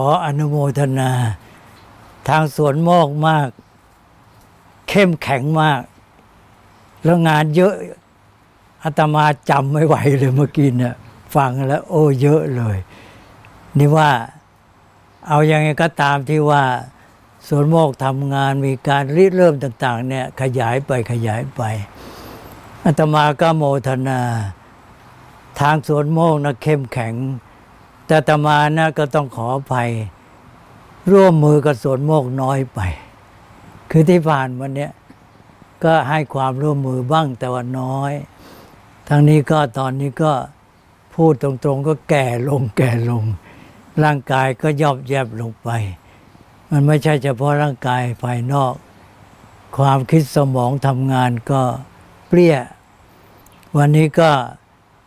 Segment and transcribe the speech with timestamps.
[0.00, 1.10] ออนุโมทนา
[2.28, 3.48] ทางสวนโมกมาก
[4.88, 5.80] เข้มแข็งมาก
[7.04, 7.74] แล้วงานเยอะ
[8.82, 10.94] อาตมาจำไม่ไหวเลยเมื่อกี้เนี่ย
[11.34, 12.76] ฟังแล้ว โอ้เยอะเลย
[13.78, 14.10] นี่ว่า
[15.28, 16.62] เอาอยัางไงก็ตามที่ว่า
[17.48, 21.62] สวนโมกทำงานมีการริเริ่มต่าง ๆ เนี่ยขยายไปขยายไป
[22.84, 24.20] อาตมาก็โมทนา
[25.60, 27.14] ทางสวนโมกนะเข้มแข็ง
[28.12, 29.90] แต่ตมานะก็ต้องขออภัย
[31.12, 32.80] ร่วมมือกับสวนโมกน้อยไป
[33.90, 34.92] คือที่ผ่านมาเนี้ย
[35.84, 38.12] ก็ให้ความร่วมมือบ้างแต่ว่าน้อย
[39.08, 40.32] ทั้งนี้ก็ตอนนี้ก็
[41.14, 43.24] พูดตรงๆ ก็แก่ลงแก่ลง
[44.04, 45.68] ร่างกายก็ย่อบแยบลงไป
[46.70, 48.74] มันไม่ใช่เฉพาะร่างกายภายนอก
[49.76, 51.62] ความคิดสมองทำงานก็
[52.28, 52.56] เปรี้ย
[53.76, 54.30] วันนี้ก็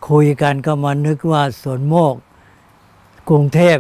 [0.10, 2.16] คุยกันก็มานึกว่าสวนโมก
[3.30, 3.78] กรุงเทพ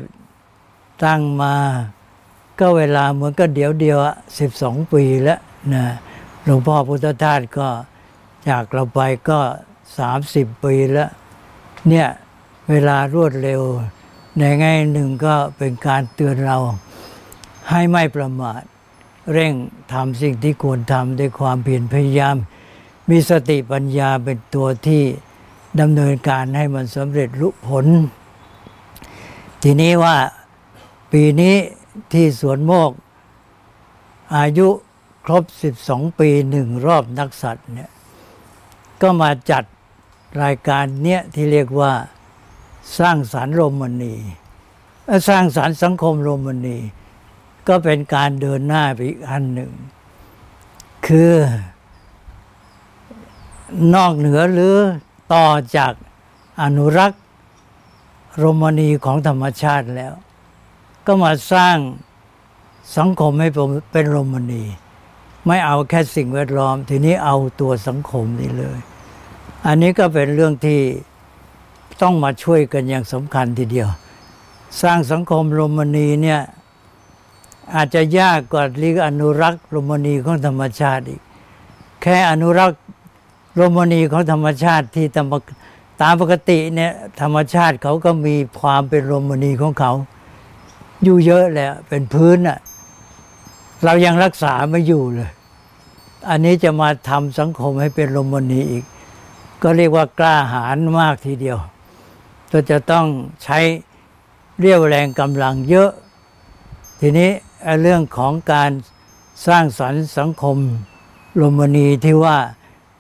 [1.05, 1.55] ตั้งมา
[2.59, 3.97] ก็เวลาเหมือนก็เดี๋ยวเดียว
[4.39, 5.39] สิบสองปีแล้ว
[5.73, 5.85] นะ
[6.43, 7.67] หลวงพ่อพุทธทาสก็
[8.49, 9.39] จากเราไปก็
[9.97, 11.09] สามสิบปีแล้ว
[11.89, 12.07] เนี่ย
[12.69, 13.61] เวลารวดเร็ว
[14.39, 16.57] ในแง่หนึ่งก็เป็นการเตือนเรา
[17.69, 18.61] ให้ไม่ประมาท
[19.33, 19.53] เร่ง
[19.93, 22.37] ทำสิ่งที่ควรทำด้วยความเพียรพยายาม
[23.09, 25.03] มีสติปัญญาเป็นตัวที่
[25.79, 27.85] ดำเนินการให้มันสำเร็จลุผล
[29.67, 30.17] ทีนี้ว่า
[31.11, 31.55] ปีนี้
[32.13, 32.91] ที่สวนโมก
[34.35, 34.67] อายุ
[35.25, 35.43] ครบ
[35.81, 37.89] 12 ปีหนึ่งรอบนักสัตว์เนี่ย
[39.01, 39.63] ก็มาจัด
[40.43, 41.93] รายการเนี้ยที่เรียกว่า
[42.99, 44.15] สร้างสารรมณี
[45.27, 46.77] สร้างสารสังคมรมณี
[47.67, 49.71] ก็เป็นการเดินหน้าไปอีกอันหนึ่ง
[51.07, 51.33] คือ
[53.95, 54.75] นอกเหนือหรือ
[55.33, 55.93] ต่อจาก
[56.61, 57.21] อนุรักษ์
[58.43, 60.13] รมณีของธรรมชาติแล้ว
[61.05, 61.77] ก็มาสร้าง
[62.97, 63.49] สังคมให้
[63.91, 64.63] เป็นรมณี
[65.45, 68.79] ไม่เอาแค่สิ่งแวดล้อม ทีนี้เอาตัวสังคมนี่เลย
[69.67, 70.79] อันนี้ก็เป็นเรื่องที่
[72.01, 73.89] ต้องมาช่วยกันอย่างสำคัญทีเดียว
[74.81, 76.41] สร้างสังคมรมณีเนี่ย
[77.75, 81.21] อาจจะยากกว่าเรีกอนุรักษ์รมณีของธรรมชาติอีก
[82.01, 82.79] แค่อนุรักษ์
[83.59, 85.33] รมณีของธรรมชาติที่ตาม
[86.01, 86.91] ตามปกติเนี่ย
[87.21, 89.93] ธรรมชาติเขาก็มีความเป็นรมณีของเขา
[91.03, 92.59] อยู่เยอะแหละเป็นพื้นอะ
[93.85, 95.31] เรายังรักษาไม่อยู่เลย
[96.29, 98.83] อันนี้จะมาทำสังคมให้เป็นรมณีอีก
[99.63, 101.57] ก็เรียกว่ากล้าหาญมากทีเดียว
[102.51, 103.05] ก็จะต้อง
[103.43, 103.59] ใช้
[104.59, 105.91] เรียวแรงกำลังเยอะ
[106.99, 107.29] ทีนี้
[107.81, 108.71] เรื่องของการ
[109.47, 110.57] สร้างสรรค์สังคม
[111.41, 112.37] รมณีที่ว่า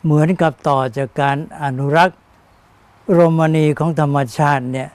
[0.03, 2.19] เหมือนกับต่อจากการอนุรักษ์
[3.17, 4.89] รมณีของธรรมชาติเนี่ย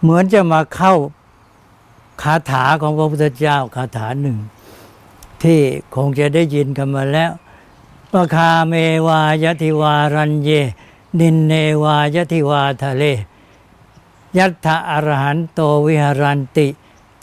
[0.00, 0.94] เหมือนจะมาเข้า
[2.22, 4.38] คาถาของพระพุทธเจ้าคาถาหนึ่ง
[5.42, 5.60] ที่
[5.94, 7.30] คงจะได้ยินกันมาแล้ว
[8.12, 8.74] ว่าคาเม
[9.06, 10.50] วายติวารันเย
[11.20, 13.04] นินเนวายติวาทะเล
[14.36, 16.68] ยัตถะอรหันโตวิหารันติ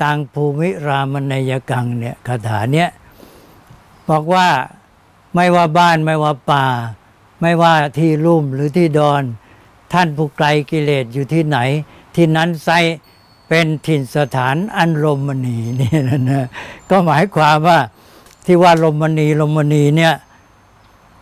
[0.02, 2.90] ตังภูมิรามนยกังเนี่ยคาถาเนี้ย
[4.10, 4.48] บอกว่า
[5.34, 6.66] ไม่ว่าบ้านไม่ว่าป่า
[7.42, 9.24] ไม่ว่าที่ลุ่มหรือที่ดอน
[9.94, 11.58] ท่านผู้ไกลกิเลสอยู่ที่ไหน
[12.16, 12.70] ที่นั้นไซ
[13.48, 16.46] เป็นถิ่นสถานอันลมมณีนี่นะนะ
[16.90, 17.80] ก็หมายความว่า
[18.46, 20.14] ที่ว่าลมมณีลมมณีเนี่ย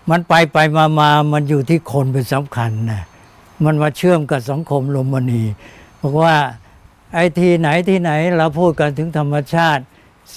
[0.10, 3.02] มันไปไปมามามันอยู่ที่คนเป็นสำคัญนะ
[3.64, 5.44] มันมาเชื่อมกับสังคมลมมณี
[6.02, 6.36] บอกว่า
[7.14, 9.84] ไอ้ที่ไหนที่ไหนเราพูดกันถึงธรรมชาติ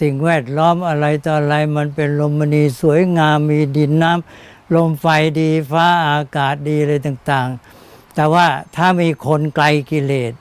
[0.00, 5.06] สิ่งแวดล้อมอะไรต่ออะไรมันเป็นลมมณีสวยงามมีดินน้ำลมไฟ
[5.40, 7.83] ดีฟ้าอากาศดีอะไรต่าง ๆ
[8.14, 10.32] แต่ว่าถ้ามีคนไกลกิเลส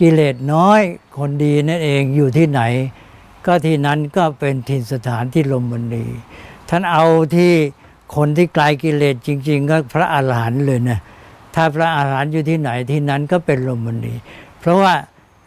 [0.00, 0.80] กิเลสน้อย
[1.18, 2.62] คนดีนั่นเองอยู่ที่ไหน
[3.46, 6.04] ก็ที่นั้นก็เป็นถิ่นสถานที่ลมมณี
[6.68, 7.04] ท่านเอา
[7.36, 7.52] ที่
[8.16, 10.98] คนที่ไกลกิเลสจริง ๆ ก็พระอาหารหันต์เลยนะ
[11.54, 14.14] ถ้าพระอาหารหันต์อยู่ที่ไหนที่นั้นก็เป็นลมมณี
[14.60, 14.94] เพราะว่า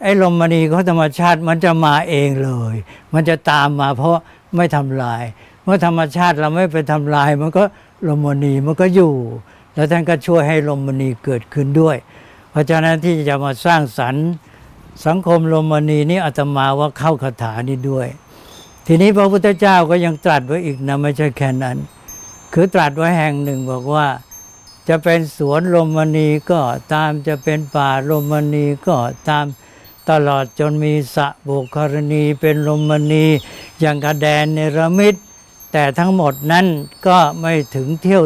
[0.01, 2.75] ไอ้ลมมณีของธรรมชาติมันจะมาเองเลย
[3.13, 4.11] มันจะตามมาเพราะ
[4.55, 5.23] ไม่ทำลาย
[5.63, 7.63] เมื่อธรรมชาติเราไม่ไปทำลาย มันก็
[8.07, 9.13] ลมมณีมันก็อยู่
[9.73, 11.97] แล้วท่านก็ช่วยให้ลมมณีเกิดขึ้นด้วย
[12.51, 14.27] เพราะฉะนั้นที่จะมาสร้างสรรค์
[15.05, 18.07] สังคมลมมณีนี้อาตมาว่าเข้าคาถานี้ด้วย
[18.87, 21.77] ทีนี้พระพุทธเจ้าก็ยังตรัสไว้อีกนะไม่ใช่แค่นั้น
[22.53, 24.07] คือตรัสไว้แห่งหนึ่งบอกว่า
[24.89, 26.61] จะเป็นสวนลมมณีก็
[26.93, 28.97] ตามจะเป็นป่าลมมณีก็
[29.29, 29.45] ตาม
[30.09, 33.25] ตลอดจนมีสะบุครณีเป็นลมณี
[33.79, 35.15] อย่างกระแดนเนรมิต
[35.71, 36.65] แต่ทั้งหมดนั้น
[37.07, 38.23] ก็ไม่ถึงเที่ยว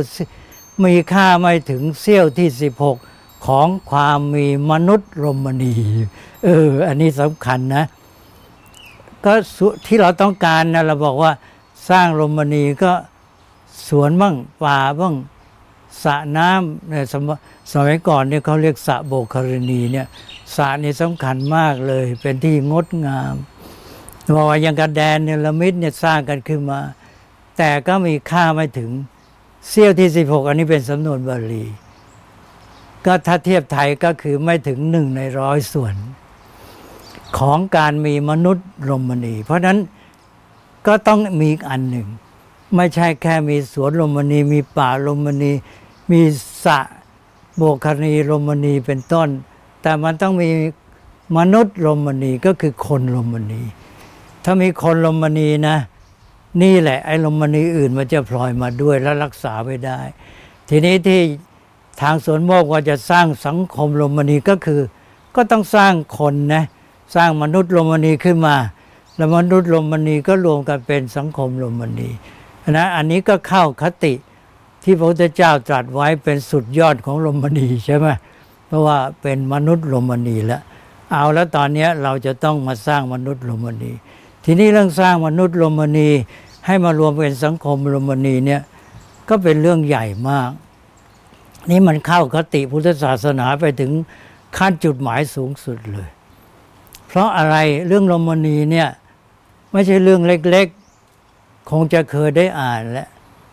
[0.86, 2.50] มีค่าไม่ถึงเสี้ยวที่
[2.98, 5.76] 16 ของความมีมนุษย์รมณี
[6.44, 7.86] เอออันนี้สำคัญนะ
[9.26, 9.34] ก็
[9.86, 11.32] ที่เราต้องการนะเราบอกว่า
[11.90, 12.92] สร้างรมณีก็
[13.88, 15.16] สวนบ้างป่าบ้าง
[16.04, 17.30] สระน้ำเนี่ยสม
[17.72, 20.08] สมัยก่อนเนี่ยเขาเรียกสระโบกคารณีเนี่ย
[20.56, 23.36] สระนี่สำคัญมากเลย เป็นที่งดงาม
[24.36, 26.80] บอกว่ายังกระแดนเนลมิดเนี่ยสร้างกันขึ้นมา
[27.58, 28.92] แต่ก็มีค่าไม่ถึง
[29.68, 31.66] เสี้ยวที่ 16 อันนี้เป็นสำนวนบาลี
[33.06, 35.96] ก็ถ้าเทียบไทยก็คือไม่ถึงหนึ่งในร้อยส่วน
[37.38, 39.78] ของการมีมนุษย์รมณี เพราะนั้น
[40.88, 42.08] ก็ต้องมีอีกอันหนึ่ง
[42.76, 45.52] ไม่ใช่แค่มีสวนรมณี มีป่ารมณี
[46.12, 46.22] มี
[46.64, 46.80] สระ
[47.56, 49.28] โบกคณีรมณีเป็นต้น
[49.82, 50.50] แต่มันต้องมี
[51.38, 53.62] มนุษย์รมณีก็คือคนรมณี
[54.44, 55.78] ถ้ามีคนรมณีนะ
[56.62, 60.00] นี่แหละไอ้รมณีอื่นมันจะพลอยมาด้วยและรักษาไว้ได้
[60.70, 61.22] ทีนี้ที่
[62.02, 64.82] ทางสวนโมกว่าจะสร้างสังคมรมณีก็คือ
[65.36, 66.64] ก็ต้องสร้างคนนะ
[67.16, 68.56] สร้างมนุษย์รมณีขึ้นมา
[69.16, 72.10] แล้วมนุษย์รมณีก็รวมกันเป็นสังคมรมณี
[72.78, 74.14] นะอันนี้ก็เข้าคติ
[74.84, 78.08] ที่พระพุทธเจ้าตรัสไว้เป็นสุดยอดของรมณีใช่ไหม
[78.68, 80.62] เพราะว่าเป็นมนุษย์รมณีแล้ว
[81.12, 83.92] เอาแล้วตอนนี้เราจะต้องมาสร้างมนุษย์รมณี
[84.46, 86.10] ทีนี้เรื่องสร้างมนุษย์รมณี
[86.68, 88.62] ให้มารวมเป็นสังคมรมณีเนี่ย
[89.30, 90.52] ก็เป็นเรื่องใหญ่มาก
[91.70, 93.92] นี่มันเข้าคติพุทธศาสนาไปถึง
[94.58, 96.10] ขั้นจุดหมายสูงสุดเลย
[97.08, 97.56] เพราะอะไร
[97.88, 98.90] เรื่องรมณีเนี่ย
[99.72, 103.08] ไม่ใช่เรื่องเล็กๆ คงจะเคยได้อ่านแล้ว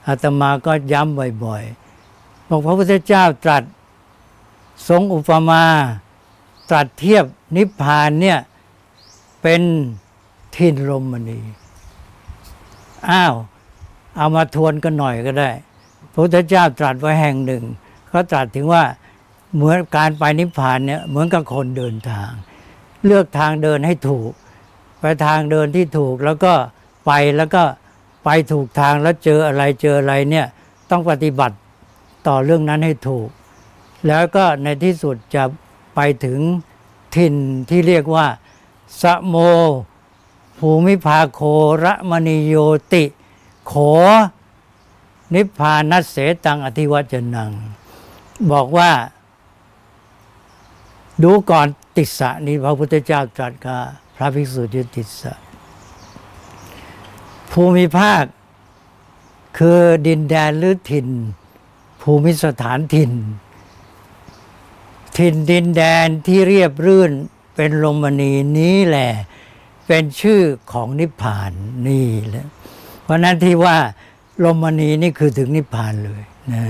[0.06, 3.64] อาตมาก็ย้ำบ่อยๆบอกพระพุทธเจ้าตรัส
[4.88, 5.64] ทรงอุปมา
[6.70, 7.25] ตรัสเทียบ
[7.56, 8.38] นิพพานเนี่ย
[9.43, 9.62] เป็น
[10.55, 11.40] ทินรมณี
[13.10, 13.34] อ้าว
[14.16, 15.50] เอามาทวนกันหน่อยก็ได้
[16.12, 17.64] พระพุทธเจ้าตรัสไว้แห่งหนึ่ง
[18.08, 18.82] เขาตรัสถึงว่า
[19.54, 22.30] เหมือนการไปนิพพานเนี่ยเหมือนกับคนเดินทาง
[23.06, 24.30] เลือกทางเดินให้ถูก
[25.00, 26.52] ไปทางเดินที่ถูกแล้วก็
[27.06, 27.62] ไปแล้วก็
[28.24, 30.46] ไปถูกทางแล้วเจออะไรเจออะไรเนี่ย
[30.90, 31.56] ต้องปฏิบัติ
[32.26, 33.28] ต่อเรื่องนั้นให้ถูก
[34.08, 35.44] แล้วก็ในที่สุดจะ
[35.94, 36.40] ไปถึง
[37.16, 37.34] ถิ่น
[37.70, 38.26] ที่เรียกว่า
[39.02, 39.36] สะโม
[40.58, 41.40] ภูมิภาโค
[41.84, 42.54] ระมณีโย
[42.92, 43.04] ติ
[43.66, 43.74] โข
[45.34, 47.52] นิพพานัสเสตังอธิวัจนัง
[48.50, 48.90] บอกว่า
[51.22, 51.66] ดูก่อน
[51.96, 53.82] ติสสะนี้พระพุทธเจ้าตรัสกับ
[54.16, 55.34] พระภิกษุที่ติสสะ
[57.52, 58.24] ภูมิภาค
[59.58, 61.08] คือดินแดนหรือถิ่น
[62.02, 63.12] ภูมิสถานถิ่น
[65.18, 67.10] ถิ่นดินแดนที่เรียบรื่น
[67.54, 69.10] เป็นลมณีนี้แหละ
[69.86, 70.40] เป็นชื่อ
[70.72, 71.52] ของนิพพาน
[71.88, 72.46] นี่แหละ
[73.02, 73.76] เพราะนั้นที่ว่า
[74.44, 76.22] ลมณีนี่คือถึงนิพพานเลย
[76.52, 76.62] นะ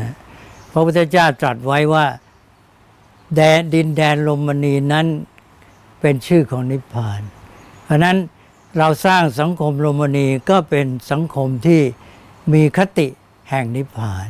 [0.72, 2.06] พระพุทธเจ้าตรัสไว้ว่า
[3.36, 5.06] แดนดินแดนลมณีนั้น
[6.00, 7.20] เป็นชื่อของนิพพาน
[7.84, 8.16] เพราะนั้น
[8.78, 11.80] เราสร้างสังคมโรมนีก็เป็นสังคมที่
[12.52, 13.08] มีคติ
[13.50, 14.28] แห่งนิพพาน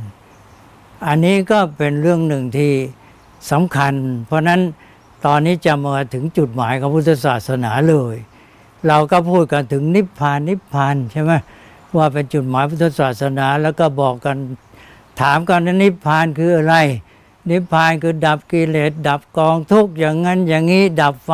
[1.07, 2.73] อันนี้ก็เป็นเรื่องหนึ่งที่
[3.51, 3.95] สำคัญ
[4.27, 4.61] เพราะนั้น
[5.27, 8.17] ตอนนี้จะมาถึงจุดหมายของพุทธศาสนาเลย
[8.89, 11.33] เราก็พูดกันถึงนิพพานนิพพานใช่ไหม
[11.97, 14.37] ว่าเป็นจุดหมายพุทธศาสนา แล้วก็บอกกัน
[15.21, 16.75] ถามกันว่านิพพานคืออะไร
[17.51, 21.33] นิพพานคือดับกิเลสดับกองทุกข์อย่างนั้นอย่างนี้ดับไฟ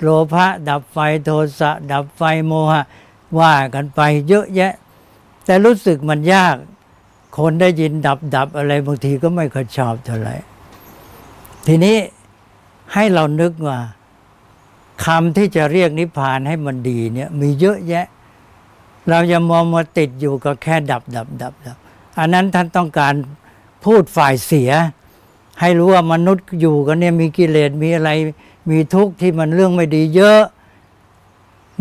[0.00, 1.30] โลภะดับไฟโท
[1.60, 2.84] สะ ดับไฟโมหะ
[3.38, 4.72] ว่ากันไปเยอะแยะ
[5.44, 6.56] แต่รู้สึกมันยาก
[7.38, 10.34] คนได้ยินดับดับอะไรบางทีก็ไม่ค่อยชอบเท่าไหร่
[11.66, 11.96] ทีนี้
[12.92, 13.78] ให้เรานึกว่า
[15.04, 18.06] คำที่จะเรียกนิพพานให้มันดีเนี่ยมีเยอะแยะ
[19.08, 21.76] เราจะมองมาติดอยู่กับแค่ดับดับดับดับ
[22.18, 23.14] อันนั้นท่านต้องการ
[23.84, 24.70] พูดฝ่ายเสีย
[25.60, 28.10] ให้รู้ว่ามนุษย์อยู่กันเนี่ยมีกิเลสมีอะไร
[28.70, 30.40] มีทุกข์ที่มันเรื่องไม่ดีเยอะ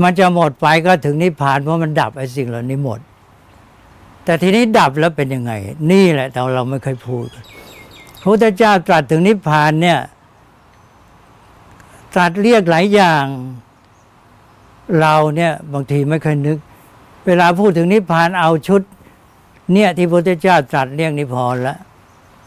[0.02, 3.00] มันจะหมดไปก็ถึงนิพพานเพราะมันดับไอ้สิ่งเหล่านี้หมด
[4.26, 5.52] แต่ทีนี้ดับแล้วเป็นยังไง
[5.92, 7.28] นี่แหละแต่เราไม่เคยพูด
[8.22, 10.00] พระพุทธเจ้าตรัสถึงนิพพานเนี่ย
[12.16, 13.26] ตรัสเรียกหลายอย่าง
[15.00, 16.58] เราเนี่ยบางทีไม่เคยนึก
[17.26, 18.82] เวลาพูดถึงนิพพานเอาชุด
[19.74, 21.78] เนี่ยที่พระพุทธเจ้าตรัสเรียกนิพพานล้ว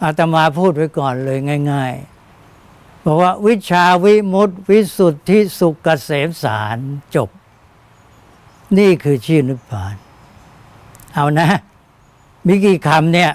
[0.02, 1.38] อาตมาพูดไว้ก่อนเลย
[1.72, 1.92] ง่าย
[2.48, 6.78] ๆ บอกว่าวิชาวิมุตติวิสุทธิสุขเกษมสาร
[7.14, 7.28] จบ
[8.78, 9.94] นี่คือชื่อนิพพาน
[11.14, 11.48] เอานะ
[12.46, 13.32] มีกี่คำเนี่ย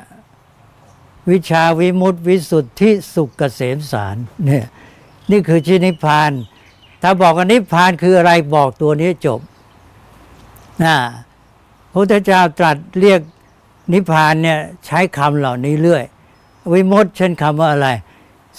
[1.30, 4.66] วิชาวิมุตติวิสุทธิสุขเกษมสารเนี่ย
[5.32, 6.32] นี่คือชื่อนิพพาน
[7.02, 9.40] ถ้าบอกว่านิพพานคืออะไรบอกตัวนี้จบ
[10.84, 10.96] นะ
[11.92, 13.22] พระพุทธเจ้าตรัสเรียก
[13.94, 16.04] นิพพานเนี่ยใช้คำเหล่านี้เรื่อย
[16.74, 17.90] วิมุตติเช่นคำว่าอะไร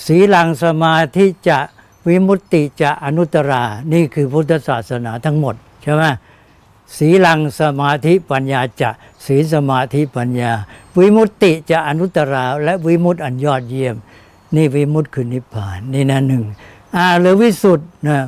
[0.04, 1.58] สีลังสมาธิจะ
[2.08, 6.02] วิมุตติจะอนุตรา นี่คือพุทธศาสนาทั้งหมดใช่ไหม
[6.96, 8.90] สีลังสมาธิปัญญาจะ
[9.26, 10.52] สีสมาธิปัญญา
[10.98, 13.96] วิมุตติจะอนุตตรา และวิมุตติอันยอดเยี่ยม
[14.56, 16.44] นี่วิมุตติคือนิพพานนี่นะหนึ่ง
[16.96, 18.18] อ่าหรือวิสุทธ์นะ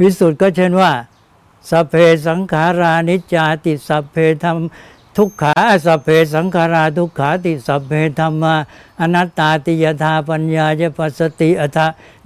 [0.00, 0.92] วิสุทธ์ก็เช่นว่า
[1.70, 1.94] สัพเพ
[2.26, 4.56] สังขารานิจจาติสัพเพธรรม
[5.16, 5.54] ทุกขา
[5.86, 8.54] สัพเพสังขาราทุกขาติสัพเพธรรมา
[9.00, 11.78] อนัตตาติยธาปัญญาจะปัสติอัฏ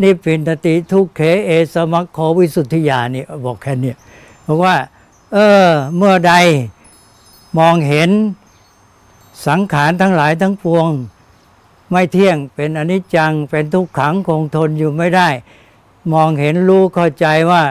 [0.02, 3.92] นิพินตติทุกเขเอสมัคโควิสุทธิญานี่บอกแค่นี้
[4.46, 4.76] บอกว่า
[5.32, 6.32] เออเมื่อใด
[7.58, 8.10] มองเห็น
[9.46, 10.90] สังขารทั้งหลายทั้งปวง
[11.90, 15.28] ไม่เที่ยงเป็นอนิจจังเป็นทุกขังคงทนอยู่ไม่ได้
[16.12, 17.62] มองเห็นรู้เข้าใจว่า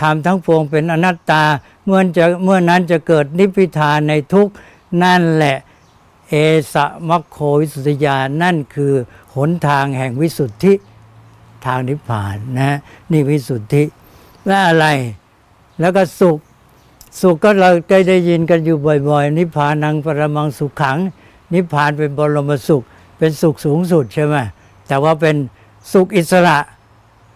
[0.00, 1.44] ธรรมทั้งปวงเป็นอนัตตา
[1.84, 4.48] เมื่อจะเมื่อนั้นจะเกิดนิพพิทานในทุก
[5.02, 5.56] นั่นแหละ
[6.28, 6.34] เอ
[6.72, 8.92] สะมัคโควิสุทธิญาณนั่นคือ
[9.34, 10.72] หนทางแห่งวิสุทธิ
[11.66, 12.78] ทางนิพพานนะ
[13.10, 13.82] นี่วิสุทธิ
[14.46, 14.86] และอะไร
[15.80, 16.38] แล้วก็สุข
[17.20, 18.76] สุขก็เราเคยได้ยินกันอยู่
[19.08, 20.98] บ่อย ๆ นิพพานังปรมังสุขขัง
[21.54, 22.82] นิพพานเป็นบรมสุข
[23.20, 24.36] เป็นสุขสูงสุดใช่ไหม
[24.88, 25.36] แต่ว่าเป็น
[25.92, 26.58] สุขอิสระ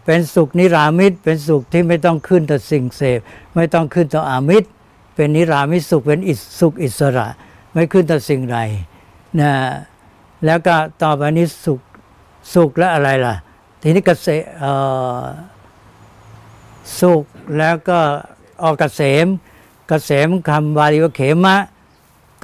[0.04, 3.20] เป็นสุขนิรามิตเป็นสุขที่ไม่ต้องขึ้นต่อสิ่งเสพ
[3.54, 4.68] ไม่ต้องขึ้นต่ออามิตร
[5.14, 7.26] เป็นนิรามิตสุขเป็นอิสุขอิสระ
[7.72, 8.58] ไม่ขึ้นต่อสิ่งใด
[9.40, 9.52] นะ
[10.44, 11.80] แล้วก็ต่อไปนี้สุข
[12.54, 13.34] สุขและอะไรล่ะ
[13.82, 14.72] ทีนี้เกษเอ่
[15.20, 15.22] อ
[17.00, 17.24] สุข
[17.58, 17.98] แล้วก็
[18.62, 19.26] ออกเกษม
[19.88, 21.56] เกษมคำบาลีว่าเขมะ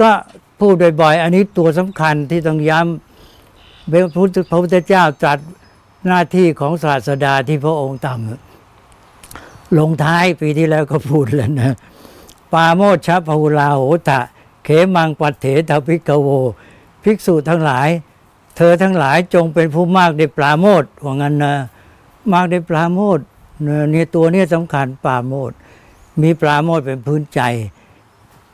[0.00, 0.10] ก็
[0.60, 3.09] พูดบ่อยๆอันนี้ตัวสำคัญที่ต้องย้ำ
[3.92, 5.38] พระพุทธพระพุทธเจ้าตรัส
[6.06, 11.72] หน้าที่ของศาสดาที่พระองค์ทำลงท้ายปีที่แล้วก็พูดแล้วนะ
[12.52, 14.20] ปาโมชชภูลาโหตะ
[14.64, 16.28] เขมังปัตเถทภิกโว
[17.04, 17.88] ภิกษุทั้งหลาย
[18.56, 21.54] เธอทั้งหลายจงเป็นผู้มากในปราโมทว่างั้นนะ
[22.32, 23.18] มากในปราโมท
[23.90, 25.50] เนี่ยตัวเนี้สำคัญปราโมท
[26.22, 27.40] มีปราโมทเป็นพื้นใจ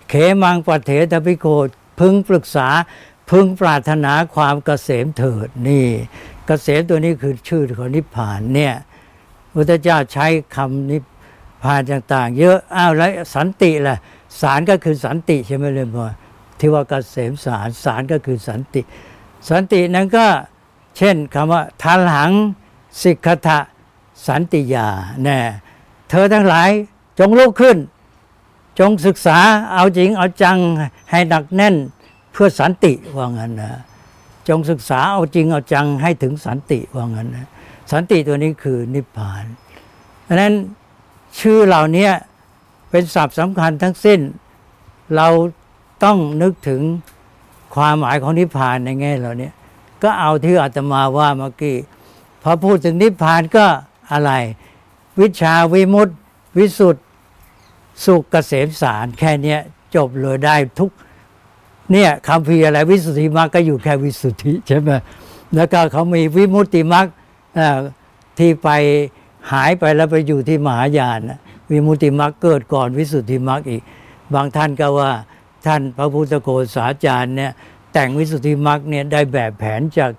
[0.09, 1.47] เขมังปัตเถทภิกโก
[2.01, 2.69] พึงปรึกษา
[3.31, 5.87] พึงปรารถนาความเกษมเถิดนี่
[6.47, 8.75] เกษมตัวนี้คือชื่อของนิพพานเนี่ย
[9.55, 11.03] พุทธเจ้าใช้คำนิพ
[11.63, 13.97] พานต่าง ๆ เยอะอ้าวแล้วสันติล่ะ
[14.41, 16.07] สารก็คือสันติใช่ไหมเลยพ่อ
[16.59, 18.83] ที่ว่าเกษมสารสารก็คือสันติ
[19.49, 20.27] สันตินั้นก็
[20.97, 22.33] เช่นคำว่าทันหัง
[23.03, 23.59] สิกขะ
[24.27, 24.89] สันติยา
[25.23, 25.39] แน่
[26.11, 26.71] เธอทั้งหลาย
[27.19, 27.77] จงลุกขึ้น
[28.79, 29.39] จงศึกษา
[29.75, 30.59] เอาจริงเอาจัง
[31.11, 31.75] ให้หนักแน่น
[32.37, 33.73] พื่อสันติว่างั้นนะ
[34.49, 37.47] จงศึกษาเอาจริงเอาจังให้ถึงสันติว่างั้นนะ
[37.93, 39.45] สันติตัวนี้คือนิพพาน
[40.25, 40.55] เพราะนั้น
[41.41, 42.09] ชื่อเหล่านี้
[42.91, 44.21] เป็นศัพท์สำคัญทั้งสิ้น
[45.17, 45.29] เรา
[46.05, 46.81] ต้องนึกถึง
[47.75, 49.51] ความหมายของนิพพานในแง่เหล่านี้
[50.03, 51.77] ก็เอาที่อาตมาว่าเมื่อกี้
[52.43, 53.67] พอพูดถึงนิพพานก็
[54.13, 54.33] อะไร
[55.21, 56.15] วิชาวิมุตติ
[56.59, 57.01] วิสุทธิ
[58.05, 59.57] สุขเกษมสารแค่นี้
[59.95, 60.91] จบเลยได้ทุก
[61.93, 64.91] เนี่ยคำพีอะไรวิสุทธิมรรคก็อยู่แค่วิสุทธิใช่ไหม
[65.55, 67.07] แล้วก็เขามีวิมุตติมรรค
[68.39, 68.69] ที่ไป
[69.53, 71.21] หายไปแล้วไปอยู่ที่มหายาน
[71.71, 73.83] วิมุตติมรรคเกิดก่อนวิสุทธิมรรคอีก
[74.35, 75.11] บางท่านก็ว่า
[75.67, 77.53] ท่านพระพุทธโฆษาจารย์เนี่ย
[77.93, 80.11] แต่งวิสุทธิมรรคเนี่ยได้แบบแผนจาก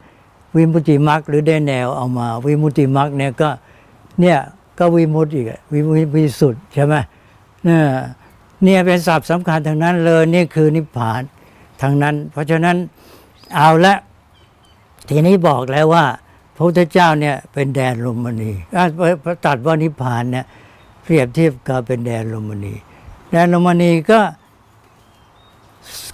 [0.56, 3.50] วิมุตติมรรคหรือได้แนวเอามา วิมุตติมรรคเนี่ยก็
[4.22, 4.38] เนี่ย
[4.80, 5.82] ก็วิมุตติอีกวิ
[6.16, 6.94] วิสุทธิใช่ไหม
[7.66, 7.84] เนี่ย
[8.64, 11.22] เนี่ยเป็นศัพท์สำคัญทางนั้นเลยนี่คือนิพพาน
[11.82, 12.78] ทางนั้น เพราะฉะนั้น
[13.56, 13.96] เอาละ
[15.10, 16.06] ทีนี้บอกแล้วว่า
[16.56, 18.52] พระพุทธเจ้าเนี่ยเป็นแดนลมณี
[19.46, 20.46] ตัดว่านิพพานเนี่ย
[21.04, 22.74] เปรียบเทียบกับเป็นแดนลมณี
[23.32, 24.20] แดนลมณีก็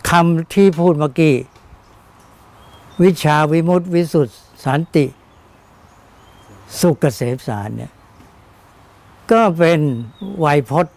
[0.09, 1.35] คำที่พูดเมื่อกี้
[3.03, 4.33] วิชาวิมุตติวิสุทธิ
[4.65, 5.05] สันติ
[6.79, 7.91] สุขเกษมสารเนี่ย
[9.31, 9.79] ก็เป็น
[10.39, 10.95] ไวยพจน์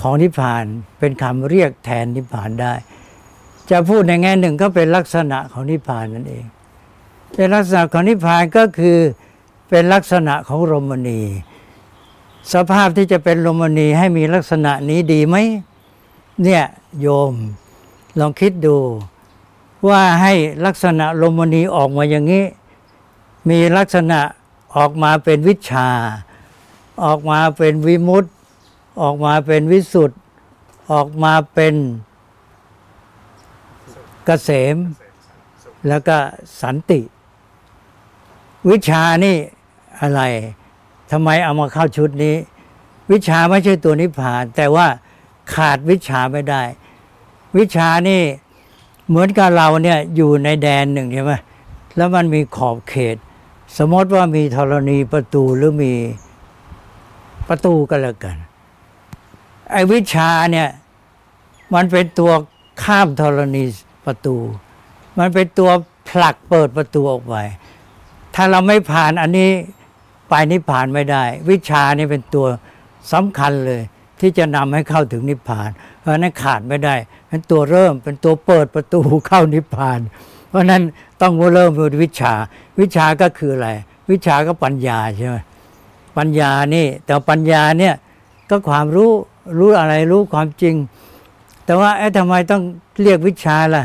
[0.00, 0.64] ของนิพพาน
[0.98, 2.72] เป็นคำเรียกแทนนิพพานได้
[3.70, 6.44] จะพูดในแง่หนึ่งก็เป็นลักษณะของนิพพานนั่นเอง
[7.34, 8.98] เป็นลักษณะของนิพพานก็คือ
[9.68, 11.20] เป็นลักษณะของรมณี
[12.52, 15.36] สภาพที่จะเป็นรมณีให้มีลักษณะนี้ดีไหม
[16.42, 16.64] เนี่ย
[17.00, 17.34] โยม
[18.18, 18.76] ลองคิดดู
[19.88, 20.32] ว่าให้
[20.66, 22.44] ลักษณะลมณีออกมาอย่างนี้
[23.48, 24.20] มีลักษณะ
[24.76, 25.88] ออกมาเป็นวิชา
[27.04, 28.30] ออกมาเป็นวิมุตติ
[29.02, 30.18] ออกมาเป็นวิสุทธ์
[30.92, 31.74] ออกมาเป็น
[34.28, 34.76] กษม
[35.88, 36.16] แล้วก็
[36.62, 37.00] สันติ
[38.70, 39.36] วิชานี่
[40.00, 40.22] อะไร
[41.10, 42.36] ทำไมเอามาเข้าชุดนี้
[43.10, 44.86] วิชาไม่ใช่ตัวนิพพาน แต่ว่า
[45.54, 46.62] ขาดวิชาไม่ได้
[47.56, 48.22] วิชานี่
[49.08, 51.32] เหมือนกับเราเนี่ยอยู่ในแดนหนึ่งใช่ไหม
[51.96, 53.16] แล้วมันมีขอบเขต
[53.78, 55.92] สมมติว่ามีธรณีประตูหรือมี
[57.48, 58.36] ประตูก็แล้วกัน
[59.70, 60.68] ไอ้วิชาเนี่ย
[61.74, 62.32] มันเป็นตัว
[62.82, 63.64] ข้ามธรณี
[64.06, 64.36] ประตู
[65.18, 65.70] มันเป็นตัว
[66.08, 67.36] ผลักเปิดประตูออกไป
[68.34, 69.50] ถ้าเราไม่ผ่านอันนี้
[70.28, 72.46] ไปนิพพานไม่ได้ วิชานี่เป็นตัว
[73.12, 73.82] สำคัญเลย
[74.20, 75.70] ที่จะนำให้เข้าถึงนิพพาน
[76.00, 76.94] เพราะนั้นขาดไม่ได้
[77.28, 80.00] เป็นตัวเริ่มเป็นตัวเปิดประตูเข้านิพพาน
[80.48, 80.82] เพราะนั้น
[81.22, 82.34] ต้องเริ่มด้วยวิชา
[82.80, 83.68] วิชาก็คืออะไร
[84.10, 85.36] วิชาก็ปัญญาใช่ไหม
[86.16, 87.94] ปัญญานี่แต่ปัญญาเนี่ย
[88.50, 89.10] ก็ความรู้
[89.58, 90.74] รู้อะไรรู้ความจริง
[91.64, 92.62] แต่ว่าไอ้ทำไมต้อง
[93.02, 93.84] เรียกวิชาล่ะ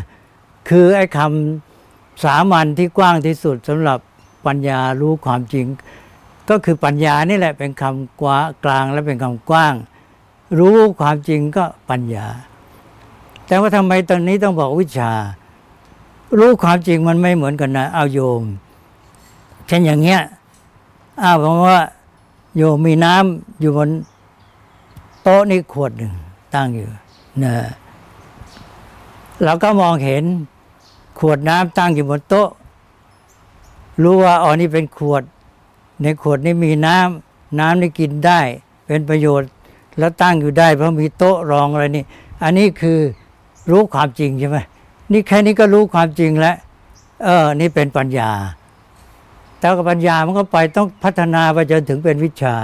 [0.71, 3.99] คือไอ้คำสามัญที่กว้างที่สุดสำหรับ
[4.45, 5.65] ปัญญารู้ความจริง
[6.49, 9.73] ก็คือปัญญานี่แหละเป็นคำกว้ากลางและเป็นคำกว้าง
[10.59, 12.27] รู้ความจริงก็ปัญญา
[13.47, 15.11] แต่ว่าทำไมตอนนี้ต้องบอกวิชา
[16.39, 18.43] รู้ความจริงมันไม่เหมือนกันนะเอาโยม
[19.67, 20.21] เช่นอย่างเงี้ย
[21.21, 21.81] อ้าวผมว่า
[22.57, 23.89] โยมมีน้ำอยู่บน
[25.23, 26.13] โต๊ะนี่ขวดหนึ่ง
[26.53, 26.89] ตั้งอยู่
[27.43, 27.53] นะ
[29.43, 30.23] เราก็มองเห็น
[31.19, 32.49] ขวดน้ำตั้งอยู่บนโต๊ะ
[34.03, 35.23] รู้ว่าอ๋อนี่เป็นขวด
[36.01, 38.39] ในขวดนี้มีน้ำน้ำนี่กินได้
[38.87, 39.49] เป็นประโยชน์
[39.99, 42.03] แล้วตั้งอยู่ได้ เพราะมีโต๊ะรองอะไรนี่
[42.43, 42.99] อันนี้คือ
[43.71, 44.57] รู้ความจริงใช่ไหม
[45.11, 46.55] นี่แค่นี้ก็รู้ความจริงแล้ว
[47.23, 48.31] เออ นี่เป็นปัญญา
[49.59, 52.55] แต่กับปัญญามันก็ไปต้องพัฒนาไปจนถึงเป็นวิชา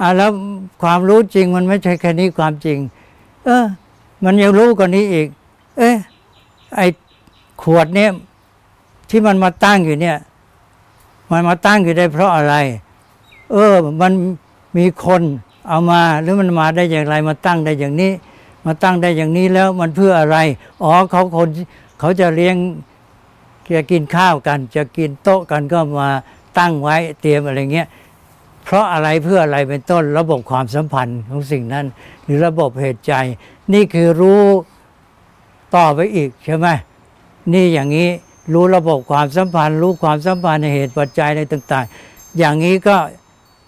[0.00, 0.30] อ่าแล้ว
[0.82, 2.78] ความรู้จริงมันไม่ใช่แค่นี้ความจริง
[3.44, 3.64] เออ
[4.24, 5.28] มันยังรู้กว่านี้อีก
[5.78, 5.96] เอ๊ะ
[6.76, 6.80] ไอ
[7.62, 8.10] ขวดเนี่ย
[9.10, 10.16] ที่มันมาตั้งอยู่เนี่ย
[11.30, 12.54] มันมาตั้งอยู่ได้เพราะอะไร
[13.52, 14.12] เออ มัน
[14.76, 15.22] มีคน
[15.68, 18.12] เอามาหรือมันมาได้อย่างไรมาตั้งได้อย่างนี้
[18.66, 20.38] มาตั้งได้อย่างนี้แล้วมันเพื่ออะไร
[20.82, 21.48] อ๋อเขาคน
[21.98, 22.56] เขาจะเลี้ยง
[23.76, 26.08] จะกินข้าวกัน จะกินโต๊ะกันก็มา
[26.58, 27.88] ตั้งไว้เตรียมอะไรเงี้ย
[28.64, 31.86] เพราะอะไรเพื่ออะไรเป็นต้นระบบความสัมพันธ์ของสิ่งนั้น
[32.24, 33.12] หรือระบบเหตุใจ
[33.72, 34.42] นี่คือรู้
[35.74, 36.66] ต่อไปอีกใช่ไหม
[37.52, 38.08] นี่อย่างนี้
[38.52, 42.96] รู้ระบบความสัมพันธ์ รู้ความสัมพันธ์ในเหตุปัจจัยในต่าง ๆ อย่างนี้ก็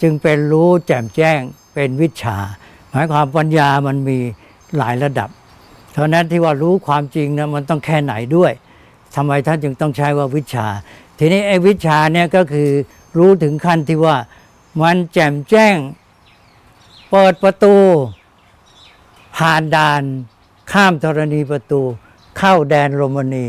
[0.03, 1.41] จึงเป็นรู้แจ่มแจ้ง
[1.75, 2.39] เป็นวิชา
[2.91, 4.19] หมายความปัญญามันมี
[4.77, 5.29] หลายระดับ
[5.93, 8.53] เพราะนั้นที่ว่ารู้ความจริงนะมันต้องแค่ไหนด้วย
[9.15, 10.67] ทำไมท่านจึงต้องใช้ว่าวิชา
[11.19, 12.71] ทีนี้ไอ้วิชาเนี่ยก็คือ
[13.19, 14.17] รู้ถึงขั้นที่ว่า
[14.83, 15.77] มันแจ่มแจ้ง
[17.11, 17.77] เปิดประตู
[19.37, 20.03] ผ่านด่าน
[20.73, 21.81] ข้ามธรณีประตู
[22.39, 23.47] เข้าแดนโรมนี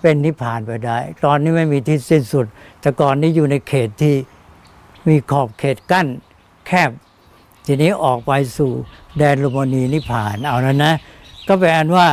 [0.00, 2.46] เป็นนิพพานไปได้ ตอนนี้ไม่มีที่สิ้นสุด
[2.80, 4.14] แต่ก่อนนี้อยู่ในเขตที่
[5.08, 6.06] มีขอบเขตกั้น
[6.66, 6.90] แคบ
[7.66, 8.70] ทีนี้ออกไปสู่
[9.18, 10.92] แดนโรมนีนิพพานเอาแล้วนะ
[11.48, 12.08] ก็แปลว่า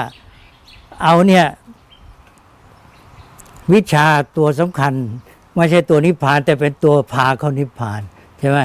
[1.04, 1.46] เอาเนี่ย
[3.74, 4.06] วิชา
[4.38, 4.94] ตัวสำคัญ
[5.56, 8.02] ไม่ใช่ตัวนิพพาน แต่เป็นตัวพาเข้านิพพาน
[8.40, 8.58] ใช่ไหม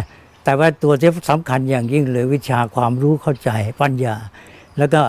[0.45, 4.17] แต่ว่าตัวที่สำคัญอย่างยิ่งเลยวิชาความรู้เข้าใจปัญญา
[4.79, 5.03] แล้วก็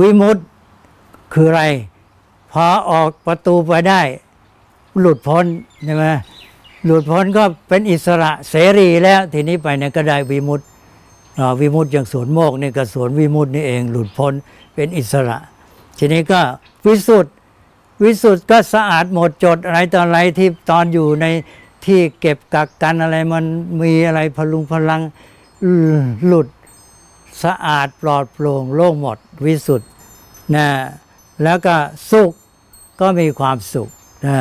[0.00, 0.44] วิมุตต์
[1.34, 1.62] คืออะไร
[2.54, 4.00] พอออกประตูไปได้
[5.00, 5.44] หลุดพ้น
[5.84, 6.06] ใช่ไหม
[6.84, 10.66] หลุดพ้นก็เป็นอิสระเสรีแล้ว ทีนี้ไปเนี่ยก็ได้วิมุตต์
[11.60, 14.32] วิมุตต์อย่างสวนโมกนี่ก็สวนวิมุตต์นี่เองหลุดพ้น
[14.74, 15.38] เป็นอิสระ
[15.98, 16.40] ทีนี้ก็
[16.86, 17.32] วิสุทธ์
[18.02, 21.26] วิสุทธ์ก็สะอาดหมดจดอะไรต่ออะไรที่ตอนอยู่ใน
[21.84, 23.44] ที่เก็บกักกันอะไรมัน
[23.82, 25.02] มีอะไรพลุงพลัง
[26.26, 26.48] หลุด
[27.44, 29.88] สะอาดปลอดโปร่งโล่งหมดวิสุทธ์
[30.54, 30.66] นะ
[31.42, 31.76] แล้วก็
[32.10, 32.32] สุข
[33.00, 33.88] ก็มีความสุข
[34.26, 34.36] นะ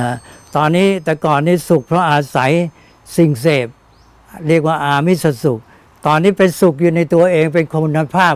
[0.56, 2.52] ตอนนี้แต่ก่อนนี้สุขเพราะอาศัย
[3.18, 3.68] สิ่งเสพ
[4.48, 5.60] เรียกว่าอามิสสุข
[6.06, 8.34] ตอนนี้เป็นสุขอยู่ในตัวเองเป็นคุณภาพ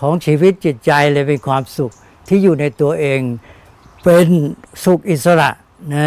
[0.00, 1.92] ของชีวิตจิตใจเลยเป็นความสุข
[2.28, 3.20] ที่อยู่ในตัวเอง
[4.04, 4.26] เป็น
[4.84, 5.50] สุขอิสระ
[5.92, 5.94] น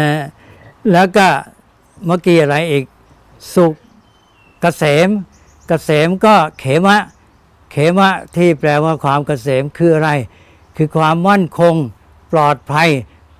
[0.92, 1.26] แล้วก็
[2.06, 2.84] เมื่อกี้อะไรอีก
[3.54, 3.76] สุขก
[4.62, 5.12] เกษมก
[5.68, 7.02] เกษมก็เขมะ
[7.70, 10.10] เขมะที่แปลว่าความเกษมคืออะไร
[10.76, 11.74] คือความมั่นคง
[12.32, 12.88] ปลอดภัย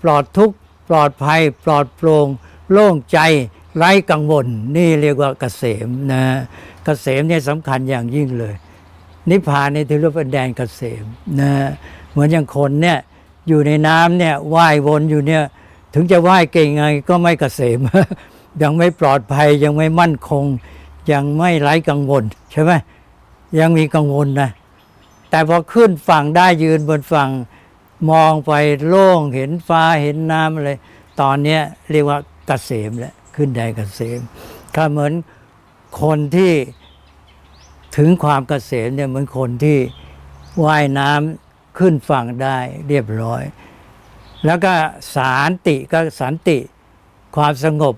[0.09, 0.57] ลอดทุกข์
[0.89, 2.29] ปลอดภัย ปลอดโปร่ง
[2.73, 3.19] โล่งใจ
[3.77, 6.23] ไร้กังวล นี่เรียกว่าเกษมนะ
[6.85, 8.55] เกษมเนี่ยสำคัญอย่างยิ่งเลย
[9.31, 11.05] นิพพานนี่ถือว่าเป็นแดนเกษม
[11.41, 11.51] นะ
[12.11, 12.99] เหมือนอย่างคนเนี่ย
[13.49, 15.43] อยู่ในน้ำเนี่ยว่ายวนอยู่เนี่ย
[15.95, 17.79] ถึงจะว่ายเก่งไงก็ไม่เกษม
[18.63, 20.45] ยังไม่ปลอดภัยยังไม่มั่นคง
[21.13, 22.73] ยังไม่ไร้กังวลใช่ไหม
[23.61, 24.51] ยังมีกังวลนะ
[25.31, 27.31] แต่พอขึ้นฝั่งได้ยืนบนฝั่ง
[28.11, 28.53] มองไป
[28.87, 30.71] โล่งเห็นฟ้าเห็นน้ำอะไร
[31.21, 31.59] ตอนนี้
[31.91, 34.21] เรียกว่าเกษมแล้วขึ้นได้เกษม
[34.77, 35.13] ก็เหมือน
[36.03, 36.53] คนที่
[37.97, 39.79] ถึงความเกษมเนี่ยเหมือนคนที่
[40.65, 43.43] ว่ายน้ำขึ้นฝั่งได้เรียบร้อย
[44.45, 44.75] แล้วก็
[45.15, 46.59] สารติก็สันติ
[47.37, 47.95] ความสงบ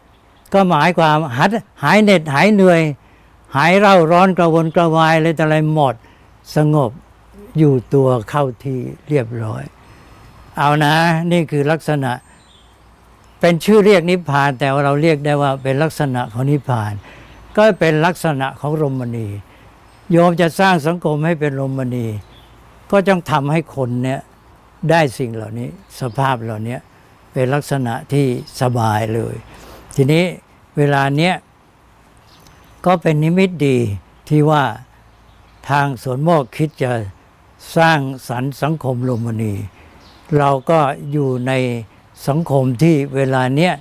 [0.54, 1.50] ก็หมายความหัด
[1.82, 2.80] หายเหน็ดหายเหนื่อย
[3.56, 5.94] หายเร่าร้อนกระวนกระวายอะไรแต่อะไรหมด
[6.56, 6.90] สงบ
[7.58, 9.62] อยู่ตัวเข้าที่เรียบร้อย
[10.58, 10.94] เอานะ
[11.32, 12.12] นี่คือลักษณะ
[13.40, 16.92] เป็นชื่อเรียกนิพพาน แต่ว่าเราเรียกได้ว่าเป็นลักษณะของนิพพาน
[17.56, 19.28] ก็เป็นลักษณะของรมณี
[20.10, 22.06] โยมจะสร้างสังคมให้เป็นรมณี
[22.90, 24.20] ก็ต้องทำให้คนเนี่ย
[24.90, 25.68] ได้สิ่งเหล่านี้
[26.00, 26.76] สภาพเหล่านี้
[27.32, 28.26] เป็นลักษณะที่
[28.60, 29.34] สบายเลย
[29.96, 30.24] ทีนี้
[30.76, 31.34] เวลาเนี้ย
[32.86, 33.78] ก็เป็นนิมิตดี
[34.28, 34.64] ที่ว่า
[35.70, 36.92] ทางสวนโมกคิดจะ
[37.76, 39.54] สร้างสรรค์สังคมโรมณี
[40.36, 40.78] เราก็
[41.12, 41.52] อยู่ใน
[42.26, 43.74] สังคมที่เวลาเนี้ย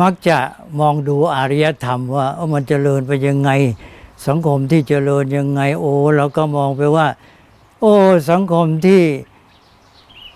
[0.00, 0.38] มักจะ
[0.80, 3.50] มองดูอารยธรรมว่าเอ้ามันเจริญไปยังไง
[4.26, 7.06] สังคมที่เจริญยังไงโอ้เราก็มองไปว่า
[7.80, 7.94] โอ้
[8.30, 9.02] สังคมที่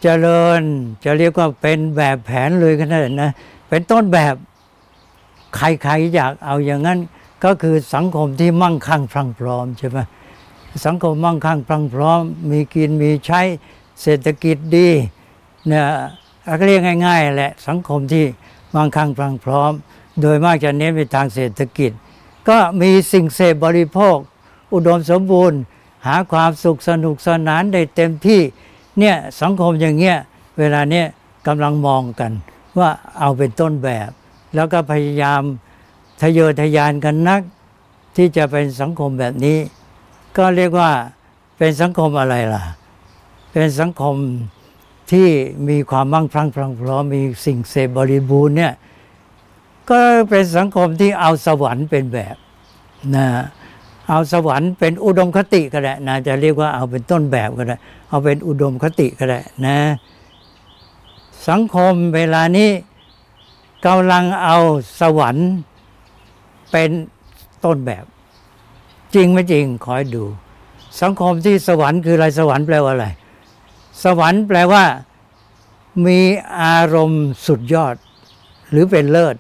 [0.03, 0.61] เจริญ
[1.05, 3.33] จะเรียกว่าเป็นแบบแผนเลยขนาดนั้นนะ
[3.69, 4.35] เป็นต้นแบบ
[5.57, 6.99] ใครๆอยากเอาอย่างนั้น
[7.45, 9.99] ก็คือสังคมที่มั่งคั่งพรั่งพร้อมใช่ไหม
[10.87, 13.41] สังคมมั่งคั่งพรั่งพร้อม มีกินมีใช้
[14.03, 14.89] เศรษฐกิจดี
[15.67, 15.85] เนี่ย
[16.59, 18.25] ก็เรียกง่ายๆแหละสังคมที่
[18.75, 19.73] มั่งคั่งพรังพร้อม
[20.21, 21.93] โดยมากจะเน้นไปทางเศรษฐกิจ
[22.49, 24.17] ก็มีสิ่งเสพบริโภค
[24.73, 25.61] อุดมสมบูรณ์
[26.07, 28.41] หาความสุขสนุกสนานได้เต็มที่
[28.99, 30.17] เนี่ยสังคมอย่างเงี้ย
[30.59, 31.07] เวลาเนี้ย
[31.47, 32.33] กำลังมองกัน
[32.79, 34.11] ว่าเอาเป็นต้นแบบ
[34.55, 35.43] แล้วก็พยายาม
[36.21, 37.41] ทะเยอทะยานกันนัก
[38.17, 39.59] ที่จะเป็นสังคมแบบนี้
[40.37, 40.91] ก็เรียกว่า
[41.59, 42.63] เป็นสังคมอะไรล่ะ
[43.61, 44.17] เป็นสังคม
[45.13, 45.29] ที่
[45.69, 48.73] มีความมั่งพรั่งพรังพร้อมมีสิ่งเสพบริบูรณ์เนี่ย
[49.91, 49.99] ก็
[50.31, 52.37] เป็นสังคมที่เอาสวรรค์เป็นแบบ
[53.15, 53.27] นะ
[54.09, 57.77] เอาสวรรค์เป็นอุดมคติก็ได้นะจะเรียกว่าเอาเป็นต้นแบบก็ได้
[58.09, 59.79] เอาเป็นอุดมคติก็ได้นะ
[61.49, 62.71] สังคมเวลานี้
[63.87, 64.57] กำลังเอา
[65.01, 65.49] สวรรค์
[66.71, 66.91] เป็น
[67.65, 68.05] ต้นแบบ
[69.15, 70.25] จริงไม่จริงคอยดู
[71.03, 73.09] สังคมที่สวรรค์คืออะไรสวรรค์แปลว่าอะไร
[74.03, 74.85] สวรรค์แปลว่า
[76.07, 76.21] มี
[76.63, 77.95] อารมณ์สุดยอด
[78.71, 79.37] หรือเป็นเลิศ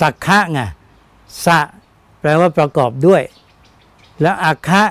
[0.00, 0.60] สักขะไง
[1.44, 1.60] สะ
[2.20, 3.22] แปลว่าประกอบด้วย
[4.20, 4.82] แล้วอัคคะ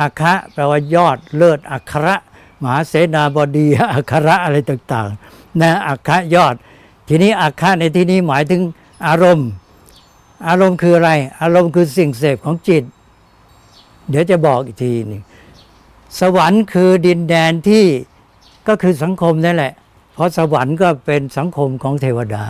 [0.00, 2.16] อัคคะแปลว่ายอดเลิศอัคระ
[2.62, 6.54] มหาเสนาบดีอัคระอะไรต่างๆนะอัคคะยอด
[7.08, 8.62] ทีนี้อัคคะในที่นี้หมายถึง
[9.06, 9.48] อารมณ์
[10.48, 11.10] อารมณ์คืออะไร
[11.40, 12.84] อารมณ์คือสิ่งเสพของจิต
[14.08, 15.22] เดี๋ยวจะบอกอีกทีหนึง
[16.20, 17.84] สวรรค์คือดินแดนที่
[18.68, 19.72] ก็คือสังคมนั่นแหละ
[20.14, 22.44] เพราะสวรรค์ก็เป็นสังคมของเทวดา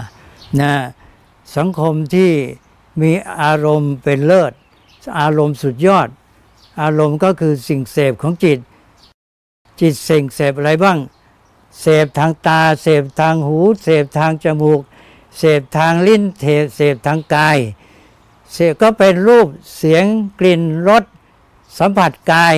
[0.60, 0.72] นะ
[1.56, 2.30] สังคมที่
[3.02, 4.52] มีอารมณ์เป็นเลิศ
[5.20, 6.08] อารมณ์สุดยอด
[6.82, 8.58] อารมณ์ก็คือสิ่งเสพของจิต
[9.80, 10.98] จิตสิ่งเสพอะไรบ้าง
[11.80, 14.80] เสพทางตา เสพทางหู เสพทางจมูก
[15.38, 16.44] เสพทางลิ้นเท
[16.76, 17.58] เสพทางกาย
[18.52, 20.04] เสพก็เป็นรูปเสียง
[20.40, 21.04] กลิ่นรส
[21.78, 22.54] สัมผัสกาย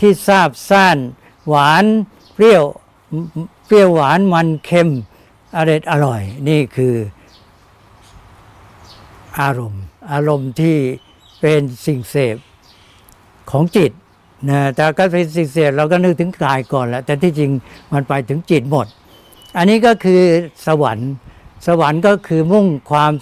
[0.00, 0.98] ที่ซาบซ่าน
[1.48, 1.84] หวาน
[2.34, 2.64] เปรี้ยว
[3.66, 4.88] เปรี้ยวหวานมันเค็ม
[5.56, 6.94] อร่อยอร่อย นี่คือ
[9.40, 10.76] อารมณ์ อารมณ์ที่
[11.40, 12.36] เป็นสิ่งเสพ
[13.50, 13.92] ของจิต
[14.50, 17.50] นะแต่ก็เป็นสิ่งเสพเราก็นึกถึงกายก่อนแหละแต่ที่จริง
[17.92, 18.86] มันไปถึงจิตหมด
[19.56, 20.22] อันนี้ก็คือ
[20.66, 21.12] สวรรค์
[21.66, 23.12] สวรรค์ก็คือมุ่งความ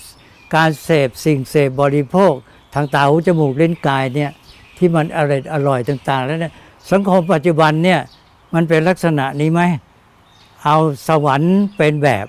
[0.55, 2.33] การเสพสิ่งเสพบริโภค
[2.75, 4.31] ทางตาหูจมูกเล่นกายเนี่ย
[4.77, 6.53] ที่มันอร่อยอร่อยต่าง ๆ แล้วเนี่ย
[6.91, 8.01] สังคมปัจจุบันเนี่ย
[8.55, 9.63] มันเป็นลักษณะนี้ไหม
[10.65, 10.77] เอา
[11.09, 12.27] สวรรค์เป็นแบบ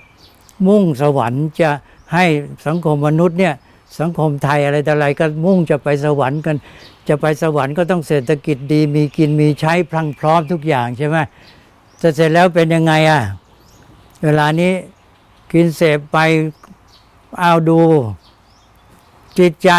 [0.66, 1.70] มุ่งสวรรค์จะ
[2.14, 2.24] ให้
[2.66, 3.54] สังคมมนุษย์เนี่ย
[4.00, 6.56] สังคมไทยอะไรแต่อะไรก็มุ่งจะไปสวรรค์กัน
[7.08, 11.16] จะไปสวรรค์ก็ต้องเศรษฐกิจดีมีกินมีใช้พรังพร้อมทุกอย่างใช่ไหม
[12.00, 13.22] จะเสร็จแล้วเป็นยังไงอะ
[14.22, 14.72] เวลานี้
[15.52, 16.18] กินเสพไป
[17.40, 17.80] เอาดู
[19.38, 19.70] จิตใจ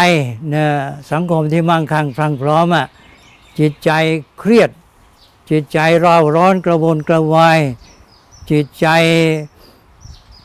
[0.50, 0.70] เนี่ย
[1.12, 2.86] สังคมที่มั่งคั่งพรังพร้อมอะ
[3.58, 3.90] จิตใจ
[4.38, 4.70] เครียด
[5.50, 7.60] จิตใจเร่าร้อนกระวนกระวาย
[8.50, 8.86] จิตใจ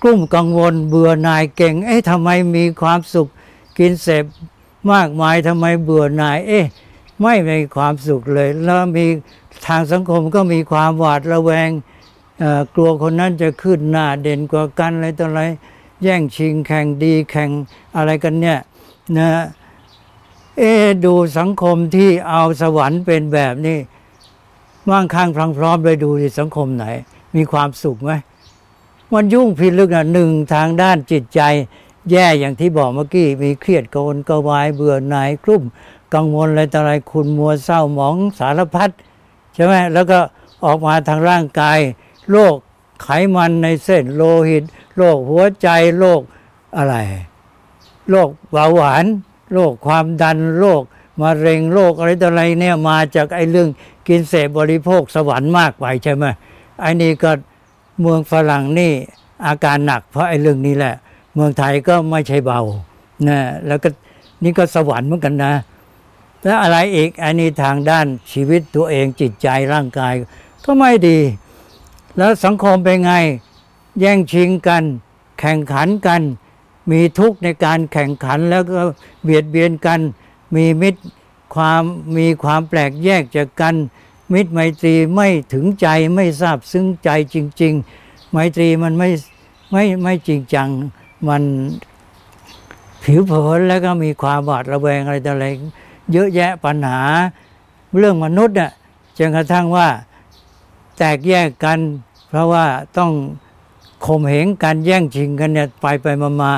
[0.01, 3.27] กลุ้มกังวลเบื่อหน่ายเก่ง เอ๊ะทำไมมีความสุข
[3.77, 4.25] กินเสพ
[4.91, 6.65] มากมายทำไมเบื่อหน่าย เอ๊ะ
[7.21, 9.05] ไม่มีความสุขเลย แล้วมี
[9.67, 11.69] ทางสังคมก็มีความหวาดระแวง
[12.73, 15.41] กลัวคนนั้นจะขึ้นหน้าเด่นกว่ากันอะไรต่ออะไร
[16.03, 17.49] แย่งชิงแข่งดีแข่ง
[17.95, 18.59] อะไรกันเนี่ย
[19.17, 19.29] นะ
[20.57, 23.77] เอ๊ะดูสังคมที่เอาสวรรค์เป็นแบบนี้
[24.89, 26.85] มั่งคั่งพรังพร้อมไปดูที่สังคมไหน
[27.35, 28.11] มีความสุขไหม
[29.13, 31.41] มันยุ่งพิลึกนะหนึ่งทางด้านจิตใจ
[32.11, 35.63] แย่อย่างที่บอกเมื่อกี้มีเครียดกวนกวายเบื่อหน่ายกลุ้ม
[36.13, 38.89] กังวลอะไรต่ออะไรคุณมัวเศร้าหมองสารพัด
[39.53, 40.19] ใช่ไหมแล้วก็
[40.65, 41.79] ออกมาทางร่างกาย
[42.31, 42.55] โรค
[43.03, 44.63] ไขมันในเส้นโลหิต
[44.97, 45.67] โรคหัวใจ
[45.99, 46.21] โรค
[46.77, 46.95] อะไร
[48.09, 49.05] โรคเบาหวาน
[49.53, 50.81] โรคความดันโรค
[51.21, 53.69] มะเร็งโรคอะไรต่ออะไรเนี่ยมาจากไอ้เรื่อง
[54.07, 56.25] กินเสพบริโภคสวรรค์มากไปใช่ไหม
[56.81, 57.31] ไอ้นี่ก็
[58.01, 58.91] เมืองฝรั่งนี่
[59.47, 60.95] อาการหนัก เพราะไอ้เรื่องนี้แหละ
[61.35, 62.61] เมืองไทยก็ไม่ใช่เบา
[63.27, 63.89] นะแล้วก็
[64.43, 65.53] นี่ก็สวรรค์เหมือนกันนะ
[66.43, 70.13] แล้วอะไรอีกอันนี้ทางด้านชีวิตตัวเองจิตใจร่างกาย
[70.65, 71.19] ก็ไม่ดี
[72.17, 73.13] แล้วสังคมเป็นไง
[73.99, 74.83] แย่งชิงกัน
[75.39, 76.21] แข่งขันกัน
[76.91, 78.81] มีทุกข์ในการแข่งขันแล้วก็
[79.23, 79.99] เบียดเบียนกัน
[80.55, 81.01] มีมิตร
[81.55, 81.83] ความ
[82.17, 83.75] มีความแปลกแยกจากกัน
[84.33, 89.09] มิตรไมตรีไม่ถึงใจไม่ทราบซึ้งใจจริง ๆ ไมตรีมันไม่
[89.71, 90.69] ไม่ไม่จริงจัง
[91.27, 91.43] มัน
[93.03, 95.45] ผิวเผินแล้วก็มีความหวาดระแวงอะไรต่ออะไร
[96.11, 96.99] เยอะแยะปัญหา
[97.97, 98.71] เรื่องมนุษย์น่ะ
[99.17, 99.87] จนกระทั่งว่า
[100.97, 101.79] แตกแยกกัน
[102.27, 102.65] เพราะว่า
[102.97, 103.11] ต้อง
[104.05, 106.51] ข่มเหงกันแย่งชิงกันเนี่ยไปไปมามา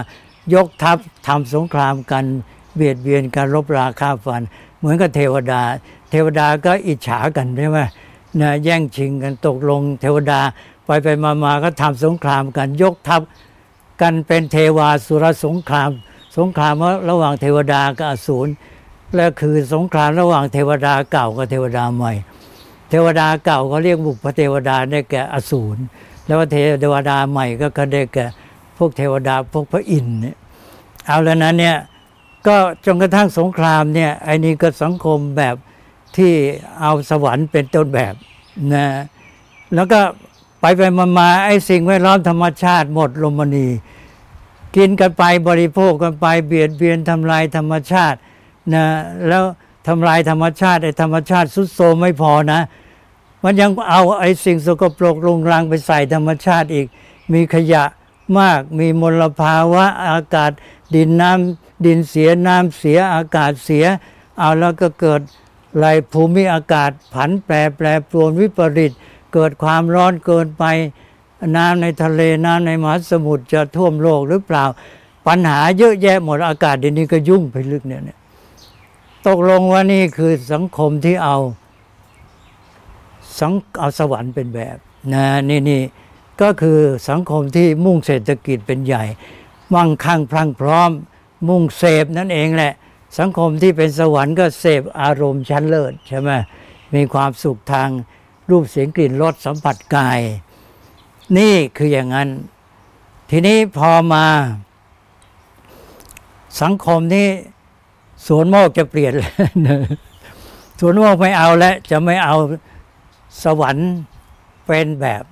[0.53, 2.25] ยกทัพทำสงครามกัน
[2.75, 4.41] เบียดเบียนกันรบราฆ่าฟัน
[4.79, 5.61] เหมือนกับเทวดา
[6.11, 7.79] เทวดาก็อิจฉากันใช่ไหม
[8.41, 10.39] นะแย่งชิงกันตกลง เทวดา
[10.85, 13.21] ไปไปมามาก็ทำสงครามกันยกทัพ
[14.01, 15.89] กันเป็นเทวาสุรสงคราม
[16.37, 16.73] สงคราม
[17.09, 18.51] ระหว่างเทวดากับอสูร
[19.15, 22.13] และคือสงครามระหว่างเทวดาเก่ากับเทวดาใหม่
[22.89, 25.77] เทวดาเก่าเขาเรียกบุพเทวดาได้แก่อสูร
[26.25, 27.45] แล้วเทวดาใหม่
[27.77, 28.25] ก็ได้แก่
[28.77, 30.37] พวกเทวดาพวกพระอินทร์เนี่ย
[31.07, 31.75] เอาแล้วนั้นเนี่ย
[32.47, 35.55] ก็จนกระทั่งสงครามเนี่ยไอ้นี่ก็สังคมแบบ
[36.17, 36.33] ที่
[36.81, 38.13] เอาสวรรค์เป็นต้นแบบ
[38.73, 38.86] นะ
[39.75, 39.99] แล้วก็
[40.62, 43.67] ไปไปมามาไอ้สิ่งแวดล้อมธรรมชาติหมดลมณี
[44.75, 48.17] กินกันไปบริโภคกันไปเบียดเบียนทำลายธรรมชาติ
[48.73, 48.86] นะ
[49.27, 49.43] แล้ว
[49.88, 52.62] ทำลายธรรมชาติไอ้ธรรมชาติสุดโทรมไม่พอนะ
[53.43, 56.88] มันยังเอาไอ้สิ่งสกปรกลงรังไปใส่ธรรมชาติอีก
[57.33, 57.83] มีขยะ
[58.39, 60.51] มากมีมลภาวะอากาศ
[60.95, 63.85] ดินน้ำ ดินเสียน้ำเสียอากาศเสีย
[64.39, 65.21] เอาแล้วก็เกิด
[65.77, 68.91] ไรภูมิอากาศผันแปรแปรปรวนวิปริต
[69.33, 70.63] เกิดความร้อนเกินไป
[71.57, 74.65] น้ำในทะเลน้ำในมหาสมุทรจะท่วมโลกหรือเปล่า
[75.27, 78.19] ปัญหาเยอะแยะหมดอากาศเดี๋ยวนี้ก็ยุ่งไปลึกเนี่ยเนี่ย
[79.27, 81.37] ตกลงว่านี่คือสังคมที่เอา
[83.39, 84.77] สังเอาสวรรค์เป็นแบบ
[85.13, 85.81] นะนี่นี่
[86.41, 89.03] ก็คือสังคมที่มุ่งเศรษฐกิจเป็นใหญ่
[89.73, 90.91] มั่งคั่งพรั่งพร้อม
[91.47, 92.73] มุ่งเสพนั่นเองแหละ
[93.19, 96.30] สังคมที่เป็นสวรรค์ก็เสพอารมณ์ชั้นเลิศใช่ไหม
[96.95, 97.89] มีความสุขทาง
[98.50, 100.19] รูปเสียงกลิ่นรสสัมผัสกาย
[101.38, 102.30] นี่คืออย่างนั้น
[103.30, 104.26] ทีนี้พอมา
[106.62, 107.28] สังคมนี้
[108.28, 109.32] สวนโมกจะเปลี่ยนเลย
[110.80, 112.36] สวนโมกไม่เอาแล้วจะไม่เอา
[113.43, 113.89] สวรรค์
[114.67, 115.23] เป็นแบบ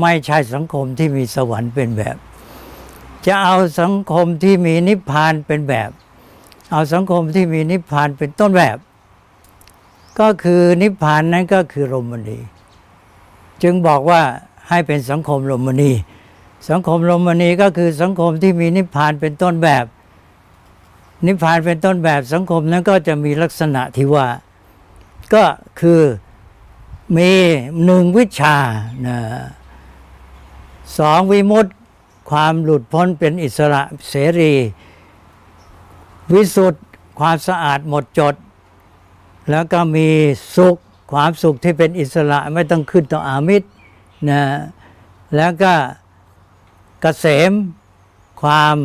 [0.00, 2.16] ไม่ใช่สังคมที่มีสวรรค์เป็นแบบ
[3.28, 5.90] จะเอาสังคมที่มีนิพพานเป็นแบบ
[6.72, 8.78] เอาสังคมที่มีนิพพานเป็นต้นแบบ
[10.20, 12.38] ก็คือนิพพานนั้นก็คือรมณี
[13.62, 14.22] จึงบอกว่า
[14.68, 15.92] ให้เป็นสังคมรมณี
[16.70, 19.84] สังคมรมณีก็คือสังคมที่มีนิพพานเป็นต้นแบบ
[21.26, 24.26] นิพพานเป็นต้นแบบสังคมนั้นก็จะมีลักษณะที่ว่า
[25.34, 25.44] ก็
[25.80, 26.02] คือ
[27.16, 27.30] มี
[27.84, 28.56] หนึ่งวิชา
[29.06, 29.18] นะ
[30.98, 31.70] สองวิมุตติ
[32.30, 34.54] ความหลุดพ้นเป็นอิสระเสรี
[36.32, 36.84] วิสุทธ์
[37.20, 38.34] ความสะอาดหมดจด
[39.50, 40.08] แล้วก็มี
[40.56, 40.76] สุข
[41.12, 43.68] ความสุขที่เป็นอิสระไม่ต้องขึ้นต่ออามิตร
[44.28, 44.42] นะ
[45.36, 45.74] แล้วก็
[47.00, 47.52] เกษม
[48.42, 48.76] ความ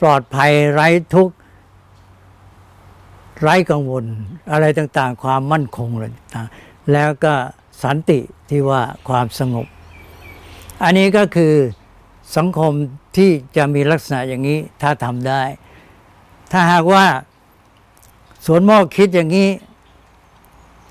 [0.00, 1.34] ปลอดภัยไร้ทุกข์
[3.42, 4.04] ไร้กังวล
[4.52, 7.34] อะไรต่างๆ ความมั่นคงอะไรต่างๆแล้วก็
[7.82, 8.18] สันติ
[8.50, 9.66] ที่ว่าความสงบ
[10.84, 11.54] อันนี้ก็คือ
[12.36, 12.72] สังคม
[13.16, 15.42] ที่จะมีลักษณะอย่างนี้ถ้าทำได้
[16.52, 17.06] ถ้าหากว่า
[18.46, 19.50] สวนโมกข์คิดอย่างนี้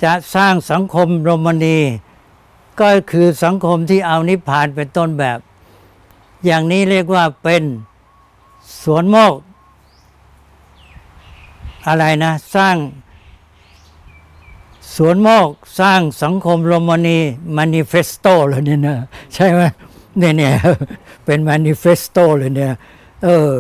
[0.04, 1.80] จะสร้างสังคมรมณีย์
[2.80, 5.40] ก็คือสังคมที่เอานิพพานเป็นต้นแบบ
[6.46, 7.64] อย่างนี้เรียกว่าเป็น
[8.84, 9.36] สวนโมกข์
[11.88, 12.76] อะไรนะ สร้าง
[14.96, 17.20] สวนโมกข์สร้างสังคมรมณี
[17.56, 18.96] ย์ manifesto เลยเนี่ยนะ
[19.34, 19.62] ใช่ไหม
[20.18, 20.54] เนี่ยเนี่ย
[21.28, 22.74] เป็นมานิเฟสโตเลยเนี่ย
[23.24, 23.54] เออ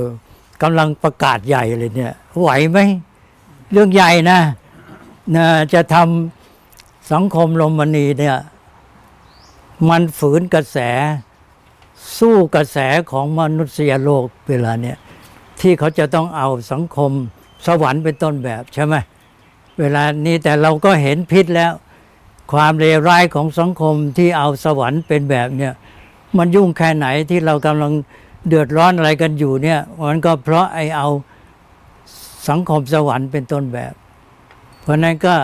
[0.62, 2.80] กำลังประกาศใหญ่เลยเนี่ย ไหวไหม
[3.72, 4.40] เรื่องใหญ่นะ
[5.36, 8.38] นะจะทำสังคมโรมนีเนี่ย
[9.90, 10.78] มันฝืนกระแส
[12.20, 12.78] สู้กระแส
[13.12, 14.98] ของมนุษยโลกเวลาเนี่ย
[15.60, 17.12] ที่เขาจะต้องเอาสังคม
[17.68, 18.96] สวรรค์เป็นต้นแบบใช่ไหม
[19.80, 21.74] เวลานี้แต่เราก็เห็นพิษแล้ว
[22.54, 25.74] ความเลวร้ายของสังคมที่เอาสวรรค์เป็นแบบเนี่ย
[26.38, 27.92] มันยุ่งแค่ไหนที่เรากำลัง
[28.48, 31.08] เดือดร้อนอะไรกันอยู่เนี่ยมันก็เพราะไอเอา
[32.48, 33.94] สังคมสวรรค์เป็นต้นแบบ
[34.82, 35.36] เพราะนั้นก็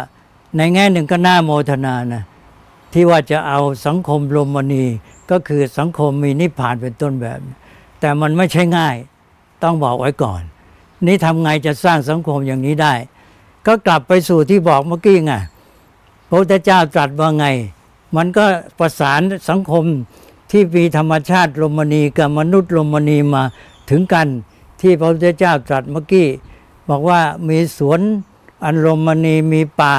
[0.57, 2.23] ในแง่หนึ่งก็น่าโมทนานะ
[2.93, 4.85] ที่ว่าจะเอาสังคมลมณี
[5.31, 7.39] ก็คือสังคมมีนิพพานเป็นต้นแบบ
[7.99, 8.95] แต่มันไม่ใช่ง่าย
[9.63, 10.41] ต้องบอกไว้ก่อน
[11.07, 12.93] นี่ทำไงจะสร้างสังคมอย่างนี้ได้
[13.67, 15.33] ก็กลับไปสู่ที่บอกเมื่อกี้ไง
[16.27, 17.45] พระพุทธเจ้าตรัสว่าไง
[18.15, 18.45] มันก็
[18.79, 19.85] ประสานสังคม
[20.55, 23.43] ที่มีธรรมชาติลมณีกับมนุษย์ลมณีมา
[23.89, 24.27] ถึงกัน
[24.81, 26.27] ที่พระพุทธเจ้าตรัสเมื่อกี้
[26.89, 27.99] บอกว่ามีสวน
[28.63, 29.95] อันลมณีมีป่า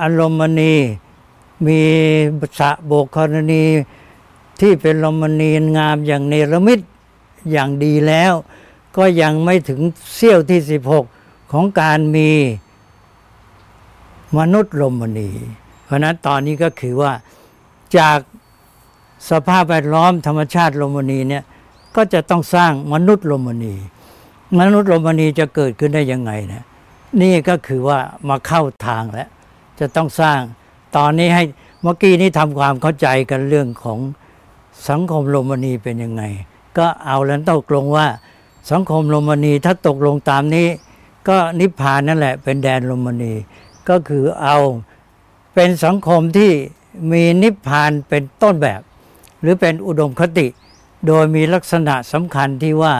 [0.00, 0.74] อันลมณี
[1.66, 1.80] มี
[2.58, 3.64] สระโบกครณี
[4.60, 6.80] ที่เป็นลมณีงามอย่างเนรมิต
[7.50, 8.32] อย่างดีแล้ว
[8.96, 9.80] ก็ยังไม่ถึง
[10.14, 10.60] เสี้ยวที่
[11.06, 12.30] 16 ของการมี
[14.38, 15.30] มนุษย์ลมณี
[15.84, 17.12] เพราะนั้นตอนนี้ก็คือว่า
[17.98, 18.18] จาก
[19.28, 21.44] สภาพแวดล้อมธรรมชาติลมณีเนี่ย
[21.96, 23.74] ก็จะต้องสร้างมนุษย์ลมณี
[24.58, 26.64] มนุษย์ลมณีจะเกิดขึ้นได้ยังไงนะ
[27.22, 29.28] นี่ก็คือว่ามาเข้าทางแล้ว
[29.80, 30.40] จะต้องสร้าง
[30.96, 31.44] ตอนนี้ให้
[31.82, 33.98] เมื่อกี้นี้ทำความเข้าใจกันเรื่องของ
[34.88, 36.22] สังคมลมณีเป็นยังไง
[36.78, 38.06] ก็เอาแล้วตกลงว่า
[38.70, 40.66] สังคมลมณีถ้าตกลงตามนี้
[41.28, 43.32] ก็นิพพานนั่นแหละ เป็นแดนลมณี
[43.88, 44.56] ก็คือเอา
[45.54, 46.50] เป็นสังคมที่
[47.12, 48.80] มีนิพพานเป็นต้นแบบ
[49.40, 50.46] หรือเป็นอุดมคติ
[51.06, 52.94] โดยมีลักษณะสำคัญที่ว่า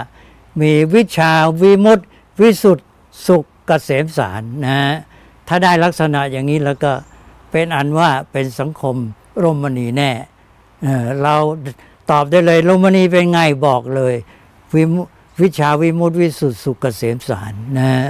[0.60, 2.04] มีวิชาวิมุตติ
[2.40, 2.84] วิสุทธิ
[3.26, 4.94] สุขเกษมสารนะฮะ
[5.48, 6.92] ถ้าได้ลักษณะอย่างนี้แล้วก็
[7.50, 8.96] เป็นอันว่าเป็นสังคม
[9.44, 10.10] รมณีแน่
[11.22, 11.34] เรา
[12.10, 14.14] ตอบได้เลยรมณีเป็นไงบอกเลย
[14.74, 14.82] วิ
[15.40, 18.08] วิชาวิมุตติวิสุทธิสุขเกษมสารนะฮะ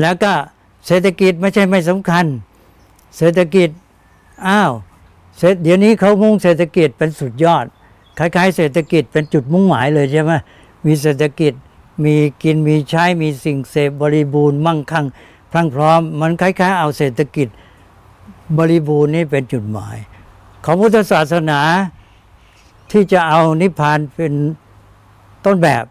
[0.00, 0.32] แล้วก็
[0.86, 2.26] เศรษฐกิจไม่ใช่ไม่สำคัญ
[3.16, 3.68] เศรษฐกิจ
[4.46, 4.72] อ้าว
[5.62, 7.64] เดี๋ยวนี้เขามุ่งเศรษฐกิจเป็นสุดยอด
[8.18, 10.32] คล้ายๆ เศรษฐกิจเป็นจุดมุ่งหมายเลยใช่ไหม
[10.86, 11.52] มีเศรษฐกิจ
[12.04, 15.06] มีกินมีใช้มีสิ่งเสพบริบูรณ์มั่งคั่ง
[15.52, 17.48] พรั่งพร้อม มันคล้ายๆ เอาเศรษฐกิจ
[18.58, 19.96] บริบูรณ์นี่เป็นจุดหมาย
[20.64, 21.60] ของพุทธศาสนา
[22.90, 24.32] ที่จะเอานิพพานเป็น
[25.44, 25.84] ต้นแบบ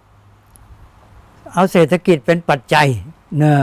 [1.53, 2.87] เอาเศรษฐกิจเป็นปัจจัย
[3.37, 3.61] เนอะ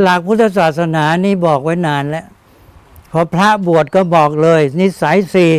[0.00, 2.26] หลักพุทธศาสนานี่บอกไว้นานแล้ว
[3.12, 5.52] พอพระบวชก็บอกเลย นิสัยสี่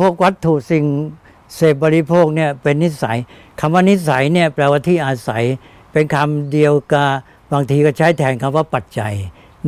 [0.00, 0.84] พวกวัตถุสิ่ง
[1.54, 3.18] เสพบริโภคเนี่ยเป็นนิสัย
[3.60, 5.42] คำว่านิสัยเนี่ยแปลว่าที่อาศัย
[5.92, 7.08] เป็นคำเดียวกับ
[7.52, 9.14] บางทีก็ใช้แทนคำว่าปัจจัย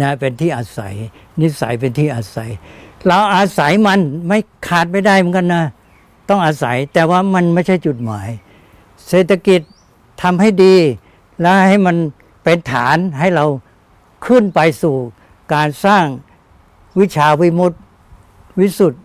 [0.01, 0.95] นะเป็นที่อาศัย
[1.41, 2.51] นิสัยเป็นที่อาศัย
[3.07, 5.65] เราอาศัยมันไม่ขาดไม่ได้เหมือนกันนะ
[6.29, 8.29] ต้องอาศัยแต่ว่ามันไม่ใช่จุดหมาย
[9.09, 9.61] เศรษฐกิจ
[10.23, 10.77] ทำให้ดี
[11.41, 11.97] และให้มัน
[12.45, 13.47] เป็นฐานให้เรา
[14.27, 14.97] ขึ้นไปสู่
[15.55, 16.05] การสร้าง
[17.01, 17.79] วิชาวิมุตติ
[18.61, 18.99] วิสุทธิ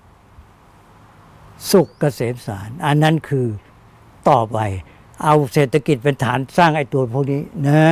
[1.72, 3.48] สุขเกษมสาร อันนั้นคือ
[4.30, 4.58] ต่อไป
[5.24, 7.86] เอาเศรษฐกิจเป็นฐานสร้างไอ้ตัวพวกนี้นะ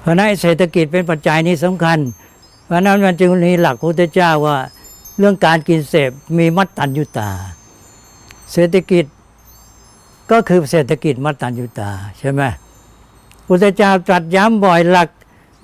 [0.00, 1.98] เพราะนั้นเศรษฐกิจเป็นปัจจัยนี้สำคัญ
[2.64, 4.56] เพราะนั้นมันจึงมีหลักพระพุทธเจ้าว่า
[5.18, 7.30] เรื่องการกินเสพมีมัตตัญญุตา
[8.52, 9.04] เศรษฐกิจ
[10.30, 12.42] ก็คือเศรษฐกิจมัตตัญญุตาใช่ไหม
[13.46, 15.08] พุทธเจ้าตรัสย้ำบ่อยหลัก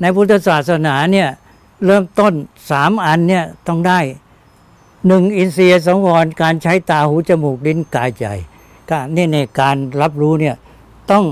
[0.00, 1.28] ในพุทธศาสนาเนี่ย
[1.84, 2.32] เริ่มต้น
[2.70, 4.00] สามอันเนี่ยต้องได้
[5.06, 8.26] หนึ่งอินทรียสังวรการใช้ตาหูจมูกลิ้นกายใจ
[8.90, 10.56] การนี่ในการรับรู้เนี่ย
[11.10, 11.24] ต้อง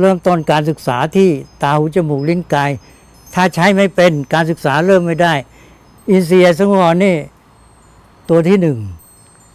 [0.00, 1.28] เริ่มต้นการศึกษาที่
[1.62, 2.70] ตาหูจมูกลิ้นกาย
[3.34, 5.34] ถ้าใช้ไม่เป็นการศึกษาเริ่มไม่ได้
[6.10, 7.16] อินทรียสังวรนี่
[8.28, 8.78] ตัวที่หนึ่ง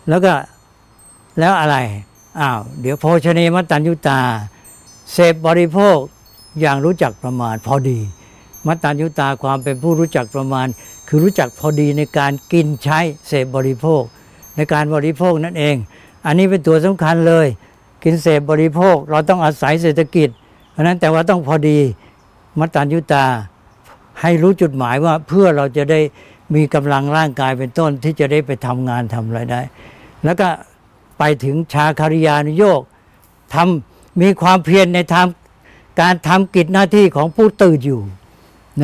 [0.09, 0.33] แล้วก็
[1.39, 1.77] แล้วอะไร
[2.39, 4.21] อ้าวเดี๋ยวโภชเนมัตตัญญุตา
[5.11, 5.97] เสพบริโภค
[6.59, 7.99] อย่างรู้จักประมาณพอดี
[8.67, 10.67] มัตตัญญุตาความเป็นผู้รู้จักประมาณ
[11.07, 14.01] คือรู้จักพอดีในการกินใช้เสพบริโภค
[14.55, 15.75] ในการบริโภคนั่นเอง
[16.25, 17.47] อันนี้เป็นตัวสำคัญเลย
[18.03, 20.29] กินเสพบริโภค เราต้องอาศัยเศรษฐกิจ
[20.71, 21.79] เพราะนั้นแต่ว่าต้องพอดี
[22.59, 23.25] มัตตัญญุตา
[24.21, 25.99] ให้รู้จุดหมายว่าเพื่อเราจะได้
[26.55, 29.61] มีกำลังร่างกายเป็นต้นที่จะได้ไปทำงานทำอะไรได้
[30.23, 30.49] แล้วก็
[31.19, 32.81] ไปถึงชาคาริยานุโยก
[33.53, 38.01] ทำมีความเพียรในทำการทำกิจหน้าที่ของผู้ตื่นอยู่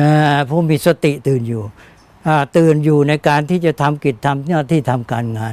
[0.00, 0.10] นะ
[0.48, 1.62] ผู้มีสติตื่นอยู่
[2.56, 5.52] ตื่นอยู่ในการที่จะทำกิจทำหน้าที่ทำการงาน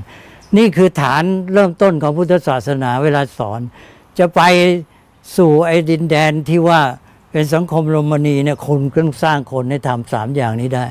[0.57, 1.23] นี่คือฐาน
[1.53, 3.61] เริ่มต้นของพุทธศาสนาเวลาสอน
[4.19, 4.41] จะไป
[5.37, 6.81] สู่ไอ้ดินแดนที่ว่า
[7.31, 10.85] เป็นสังคมโรมนีเนี่ยคนต้องสร้างคนให้ทำสามอย่างนี้ได้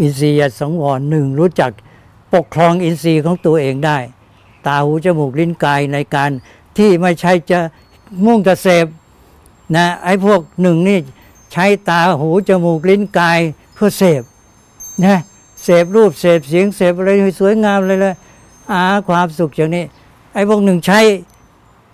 [0.00, 1.70] อินทรียสังวรหนึ่งรู้จัก
[2.34, 3.98] ปกครองอินทรีย์ของตัวเองได้
[4.66, 6.30] ตาหูจมูกลิ้นกายในการ
[6.78, 7.58] ที่ไม่ใช่จะ
[8.24, 8.86] มุ่งจะเสพ
[9.76, 10.98] นะไอ้พวกหนึ่งนี่
[11.56, 13.38] ช้ตาหูจมูกลิ้นกาย
[13.74, 14.22] เพื่อเสพ
[15.04, 15.20] นะ
[15.62, 18.14] เสพรูปเสพเสียงเสพอะไรสวยงามเลยเลย
[18.70, 19.84] อาความสุขอย่างนี้
[20.32, 21.00] ไอ้พวกหนึ่งใช้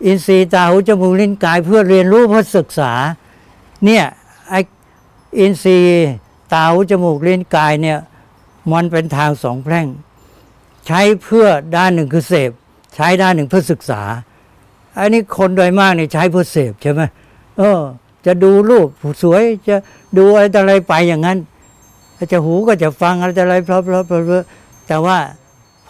[0.04, 2.92] อินทรีย์ตาหูจมูกลิ้นกายเพื่อเรียนรู้เพื่อศึกษา
[3.84, 4.04] เนี่ย
[4.50, 4.60] ไอ้
[5.38, 6.10] อินทรีย์
[6.52, 7.98] ตาหูจมูกลิ้นกายเนี่ย
[8.72, 9.86] มันเป็นทางสองแพร่ง
[10.86, 11.46] ใช้เพื่อ
[11.76, 12.50] ด้านหนึ่งคือเสพ
[12.94, 14.02] ใช้ด้านหนึ่งเพื่อศึกษา
[14.98, 17.02] อันนี้คนโดยมากเนี่ยใช้เพื่อเสพใช่ไหม
[17.58, 17.80] เออ
[18.26, 18.88] จะดูรูป
[19.22, 19.76] สวยจะ
[20.18, 21.38] ดูอะไรต่ออะไรไปอย่างนั้น
[22.32, 24.44] จะหูก็จะฟังอะไรต่ออะไรเพราะเพราะเพราะ
[24.86, 25.18] แต่ว่า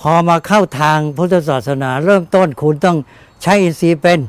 [0.01, 2.97] พอมาเข้าทางพุทธศาสนา เริ่มต้นคุณต้อง
[3.43, 4.21] ใช้อินทรีย์เป็น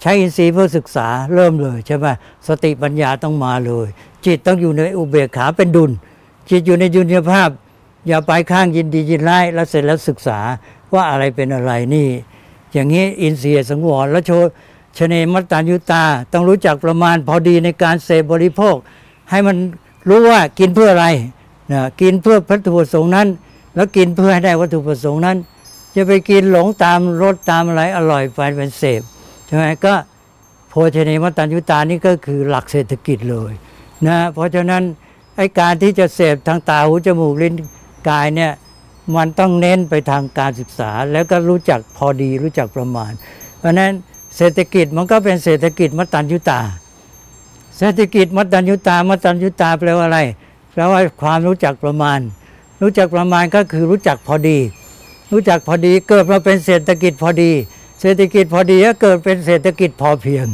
[0.00, 2.06] ใช้อินทรีย์เพื่อศึกษาเริ่มเลยใช่ไหม
[2.48, 3.86] สติปัญญาต้องมาเลย
[4.24, 5.90] จิตต้องอยู่ในอุเบกขาเป็นดุล
[6.50, 7.48] จิตอยู่ในยุญญภาพ
[8.08, 10.38] อย่าไปข้างยินดียินร้ายแล้วเสร็จแล้วศึกษา
[10.94, 12.08] ว่าอะไรเป็นอะไรนี่
[12.72, 14.30] อย่างนี้อินทรีย์สังวรแล้วโช
[14.98, 18.76] ชเนมัตตายุตา ต้องรู้จักประมาณพอดีในการเสพบริโภค
[19.30, 19.56] ให้มัน
[20.08, 21.06] รู้ว่ากินเพื่ออะไร
[21.72, 23.28] นะกินเพื่อวัตถุประสงค์นั้น
[23.74, 25.36] แล้วกินเพื่อให้ได้วัตถุประสงค์นั้น
[25.94, 29.02] จะไปกินหลงตามรสตามอะไรอร่อยไปเป็นเสพ
[29.46, 29.94] ใช่ไหมก็
[30.68, 33.52] โภชเนมัตตัญยุตานี่ก็คือหลักเศรษฐกิจเลย
[34.06, 34.82] นะเพราะฉะนั้น
[35.36, 37.54] ไอการที่จะเสพทางตาหูจมูกลิ้น
[38.08, 38.52] กายเนี่ย
[39.16, 43.12] มันต้องเน้นไปทางการศึกษา แล้วก็รู้จักพอดีรู้จักประมาณ
[43.58, 43.92] เพราะฉะนั้น
[44.36, 46.60] เศรษฐกิจมันก็เป็นเศรษฐกิจมัตตัญยุตา
[47.78, 50.20] เศรษฐกิจมัตตัญยุตา มัตตัญยุตาแปลว่าอะไร
[50.72, 52.18] แปลว่าความรู้จักประมาณ
[52.82, 54.58] รู้จักประมาณก็คือรู้จักพอดี
[55.32, 57.50] รู้จักพอดีเกิดมาเป็นเศรษฐกิจพอดี
[58.00, 60.46] เศรษฐกิจพอดีก็เกิดเป็นเศรษฐกิจพอเพียง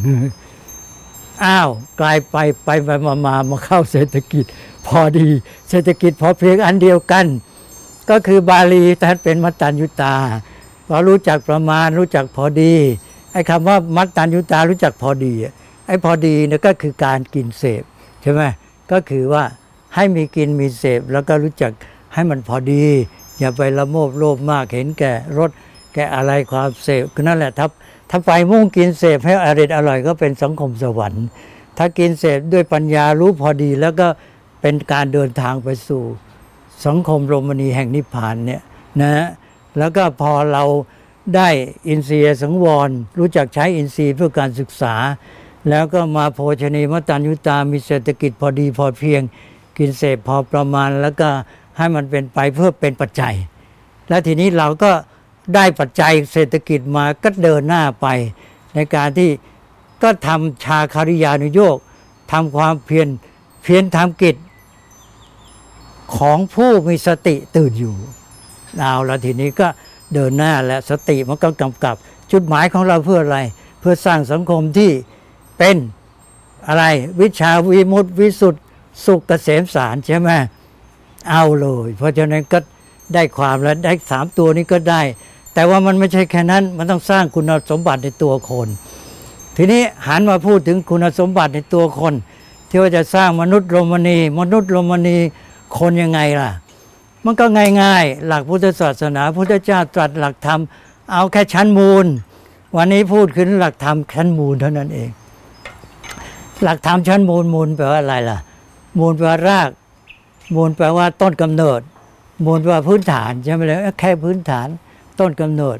[1.44, 1.68] อ้าว
[2.00, 4.44] กลายไปไปไปมามามาเข้าเศรษฐกิจ
[4.86, 5.28] พอดี
[5.70, 7.26] เศรษฐกิจพอเพียงอันเดียวกัน
[8.10, 10.16] ก็คือบาลีท่านเป็นมัตตัญยุตา
[10.88, 12.74] พอรู้จักประมาณรู้จักพอดี
[13.34, 15.52] ไอ้คำว่ามัตตัญยุตารู้จักพอดีอะ
[15.86, 17.82] ไอ้พอดีเนี่ยก็คือการกินเสพ
[18.22, 18.42] ใช่ไหม
[18.92, 19.42] ก็คือว่า
[19.94, 21.72] ให้มีกินมีเสพแล้วก็รู้จัก
[22.14, 22.84] ให้มันพอดี
[23.38, 25.50] อย่าไปละโมบโลภมากเห็นแก่รส
[25.94, 27.66] แก่อะไรความเสพคือนั่นแหละถ้า
[28.10, 31.24] ถ้าไปมุ่งกินเสพให้อร่อยอร่อยก็เป็นสังคมสวรรค์
[31.78, 34.08] ถ้ากินเสพด้วยปัญญารู้พอดี แล้วก็
[34.60, 36.02] เป็นการเดินทางไปสู่
[36.86, 38.62] สังคมโรมณีแห่งนิพพานเนี่ย
[39.00, 39.26] นะ
[39.78, 40.64] แล้วก็พอเรา
[41.34, 41.48] ได้
[41.88, 44.94] อินทรียสังวร รู้จักใช้อินทรีย์เพื่อการศึกษา
[45.68, 49.22] แล้วก็มาโภชนีมตัญยุตา มีเศรษฐกิจพอดีพอเพียง
[49.78, 51.28] กินเสพพอประมาณ แล้วก็
[51.76, 53.34] ให้มันเป็นไปเพื่อเป็นปัจจัย
[54.08, 54.90] แล้วทีนี้เราก็
[55.54, 58.06] ได้ปัจจัยเศรษฐกิจมาก็เดินหน้าไป
[58.74, 59.30] ในการที่
[60.02, 61.76] ก็ทำชาคาริยานุโยก
[62.32, 63.08] ทำความเพียร
[63.62, 64.36] เพียรทำกิจ
[66.16, 67.96] ของผู้มีสติตื่นอยู่
[68.78, 69.68] เอาแล้วทีนี้ก็
[70.14, 71.96] เดินหน้าและสติมันก็กำกับ
[72.32, 73.38] จุดหมายของเราเพื่ออะไร
[73.80, 74.90] เพื่อสร้างสังคมที่
[75.58, 75.76] เป็น
[76.68, 76.84] อะไร
[77.20, 78.60] วิชาวิมุตติวิสุทธิ
[79.04, 80.30] สุขเกษมสารใช่ไหม
[81.30, 82.58] เอาเลย เพราะฉะนั้นก็
[83.14, 85.00] ได้ความแล้วได้สามตัวนี้ก็ได้
[85.54, 88.68] แต่ว่ามันไม่ใช่แค่นั้นมันต้องสร้างคุณสมบัติในตัวคน
[89.56, 92.14] ทีนี้หันมาพูดถึงคุณสมบัติในตัวคน
[92.68, 95.16] ที่ว่าจะสร้างมนุษย์โรมนีมนุษย์โรมนี
[95.78, 96.50] คนยังไงล่ะ
[97.24, 97.46] มันก็
[97.82, 100.60] ง่าย ๆ หลักพุทธศาสนาพุทธเจ้าตรัสหลักธรรม
[101.12, 102.06] เอาแค่ชั้นมูล
[102.76, 105.08] วันนี้พูดขึ้นหลักธรรมชั้นมูลเท่านั้นเอง
[106.62, 108.38] หลักธรรมชั้นมูลมูลแปลว่าอะไรล่ะ
[108.98, 109.70] มูลแปลว่าราก
[110.54, 111.80] มูลแปลว่าต้นกำเนิด
[112.44, 114.68] มูลแปลว่าพื้นฐานใช่ไหมเลยแค่พื้นฐาน
[115.20, 115.78] ต้นกำเนิด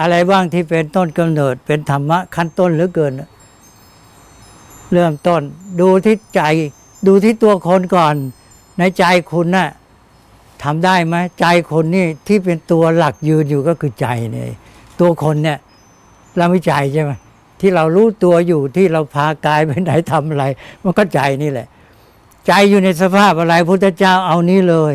[0.00, 3.12] อะไรบ้างที่เป็นต้นกำเนิด เป็นธรรมะขั้นต้นเหลือเกิน
[4.92, 5.42] เริ่มต้น
[5.80, 6.42] ดูที่ใจ
[7.06, 8.14] ดูที่ตัวคนก่อน
[8.78, 9.68] ในใจคุณน่ะ
[10.62, 14.50] ทำได้ไหมใจคนนี่ที่เป็นตัวหลักยืนอยู่ก็คือใจเนี่ย
[15.00, 15.58] ตัวคนเนี่ย
[16.36, 17.12] เราไม่ใจใช่ไหม
[17.60, 20.44] ที่เรารู้ตัวอยู่ที่เราพากายไปไหนทำอะไร
[20.84, 21.66] มันก็ใจนี่แหละ
[22.46, 24.94] ใจอยู่ในสภาพอะไรพุทธเจ้าเอานี้เลย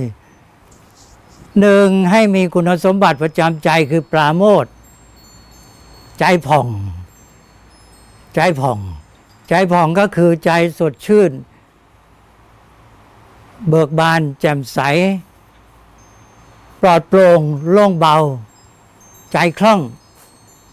[1.59, 4.65] หนึ่งให้มีคุณสมบัติประจำใจคือปราโมท
[6.19, 6.67] ใจผ่อง
[8.35, 8.79] ใจผ่อง
[9.49, 11.31] ใจผ่องก็คือใจสดชื่น
[13.69, 14.79] เบิกบานแจ่มใส
[16.83, 17.39] ปลอดโปร่ง
[17.71, 18.17] โล่งเบา
[19.31, 19.79] ใจคล่อง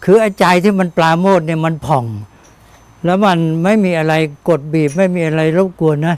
[0.03, 2.05] คือไอ้ใจที่มันปราโมทเนี่ยมันผ่อง
[3.05, 4.13] แล้วมันไม่มีอะไร
[4.49, 6.15] กดบีบ ไม่มีอะไรรบกวนนะ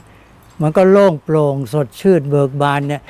[0.60, 3.02] มันก็โล่งโปร่งสดชื่นเบิกบานเนี่ย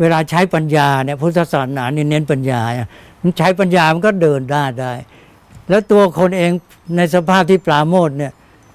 [0.00, 2.88] เวลาใช้ปัญญาเนี่ยพุทธศาสนาเนี่ยเน้นปัญญาเนี่ย
[3.22, 4.92] มันใช้ปัญญามันก็เดินได้ได้
[5.68, 6.50] แล้วตัวคนเอง
[6.96, 8.32] ในสภาพที่ปราโมทเนี่ย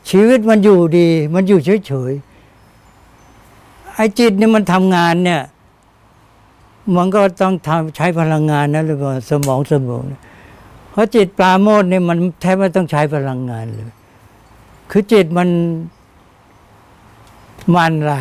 [0.10, 5.42] ชีวิตมันอยู่ดี มันอยู่เฉยๆไอ้จิตเนี่ยมันทำงานเนี่ย
[6.96, 10.22] มันก็ต้องทำใช้พลังงานนะหรือว่าสมองสมองเนี่ย
[10.92, 13.86] เพราะจิตปราโมทเนี่ยมันแทบไม่ต้องใช้พลังงานเลย
[14.92, 15.50] คือจิตมัน
[17.76, 18.14] มันอะไร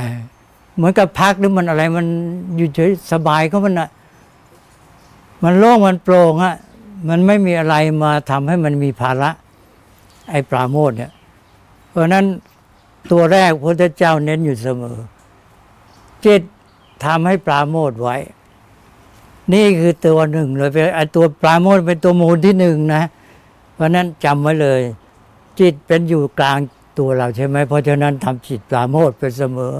[0.76, 2.06] เหมือนกับพักหรือมันอะไร มัน
[2.56, 3.88] อยู่เฉยสบายก็มันอะ
[5.42, 6.54] มันโล่งมันโปร่งอะ
[7.08, 9.30] มันไม่มีอะไรมาทำให้มันมีภาระ
[10.30, 11.12] ไอ้ปราโมทเนี่ย
[11.90, 12.24] เพราะนั้น
[13.10, 14.98] ตัวแรกพระเจ้าเน้นอยู่เสมอ
[16.24, 16.42] จิต
[17.04, 18.16] ทำให้ปราโมทไว้
[19.52, 23.02] นี่คือตัวหนึ่งเลยเป็นไอตัวปราโมทเป็นตัวมูลที่หนึ่งนะ
[23.74, 24.80] เพราะนั้นจำไว้เลย
[25.60, 26.58] จิตเป็นอยู่กลาง
[26.98, 29.74] ตัวเราใช่ไหมเพราะฉะนั้นทำจิตปราโมทเป็นเสมอ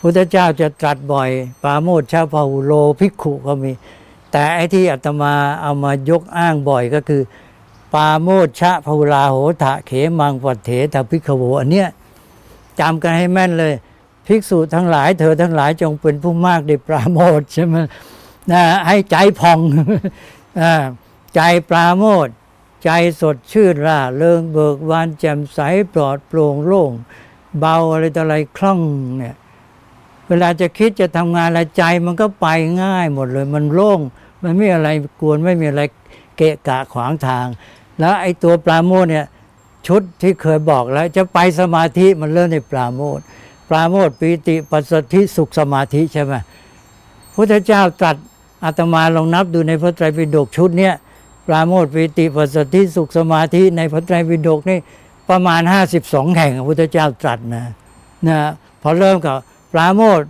[0.00, 1.30] พุทธเจ้าจะตรัสบ่อย
[1.62, 3.72] ปราโมทชาพาหุโลภิกขุก็มี
[4.32, 7.22] แต่ไอ้ที่อาตมาเอามายกอ้างบ่อยก็คือ
[7.94, 11.88] ปาโมชชะพาหุลาโหทะเขมังปัตเถตภิกขโวอันเนี้ย
[12.80, 13.72] จำกันให้แม่นเลย
[14.26, 17.76] ภิกษุทั้งหลาย เธอทั้งหลายจงเป็นผู้มากในปราโมทใช่ไหม
[18.52, 19.58] นะให้ใจพอง
[20.60, 20.62] อ
[21.34, 22.28] ใจปราโมท
[22.84, 25.58] ใจสดชื่นร่าเริงเบิกบานแจ่มใส
[25.92, 26.92] ปลอดโปร่งโล่ง
[27.58, 28.80] เบาอะไรต่ออะไรคล่อง
[29.18, 29.36] เนี่ย
[30.28, 32.46] เวลาจะคิดจะทำงานอะไรใจมันก็ไป
[32.82, 34.00] ง่ายหมดเลย มันโล่ง
[34.42, 34.88] มันไม่มีอะไร
[35.20, 35.82] กวนไม่มีอะไร
[36.36, 37.46] เกะกะขวางทาง
[37.98, 39.26] แล้วไอ้ตัวปราโมทเนี่ย
[39.86, 43.18] ชุดที่เคยบอกแล้วจะไปสมาธิมันเริ่มในปราโมท
[43.68, 46.34] ปราโมทปีติปัสสธิสุขสมาธิใช่ไหม
[47.34, 48.16] พุทธเจ้าตรัส
[48.64, 50.94] อาตมาลองนับดูในพระไตรปิฎกชุดเนี้ย
[51.46, 54.78] ปราโมทปีติปัสสธิสุขสมาธิในพระไตรปิฎกนี่
[55.28, 55.60] ประมาณ
[55.98, 57.64] 52 แห่งพระพุทธเจ้าตรัสนะ
[58.28, 58.38] นะ
[58.82, 59.36] พอเริ่มกับ
[59.72, 60.20] ปราโมท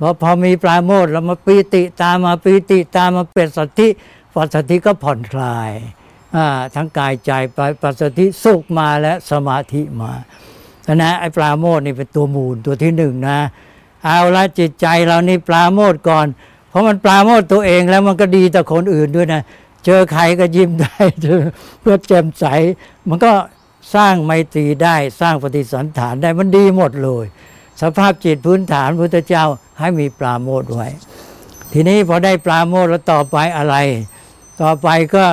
[0.00, 3.88] พอพอมีปราโมทแล้วมาปีติตามมาปีติตามมาเป็นสัทธิ
[4.34, 5.70] ปัสสธิก็ผ่อนคลาย
[6.36, 10.12] อ่าทั้งกายใจไปปัสสธิสุขมาและสมาธิมา
[10.86, 13.38] นะนะไอ้ปราโมทนี่เป็นตัวมูลตัวที่หนึ่งนะ
[14.04, 16.26] เอาละจิตใจเรานี่ปราโมทก่อน
[16.74, 19.42] ราะมันปราโมทตัวเองแล้วมันก็ดีต่อคนอื่นด้วยนะ
[19.84, 20.96] เจอใครก็ยิ้มได้
[21.80, 22.44] เพื่อแจ่มใส
[23.08, 23.32] มันก็
[23.94, 27.24] สร้างไมตรีได้สร้างปฏิสันฐานได้มันดีหมดเลย
[27.82, 29.44] สภาพจิตพื้นฐานพุทธเจ้า
[29.78, 30.88] ให้มีปราโมทไว้
[31.72, 33.76] ทีนี้พอได้ปราโมทแล้วต่อไปอะไร
[34.62, 35.24] ต่อไปก็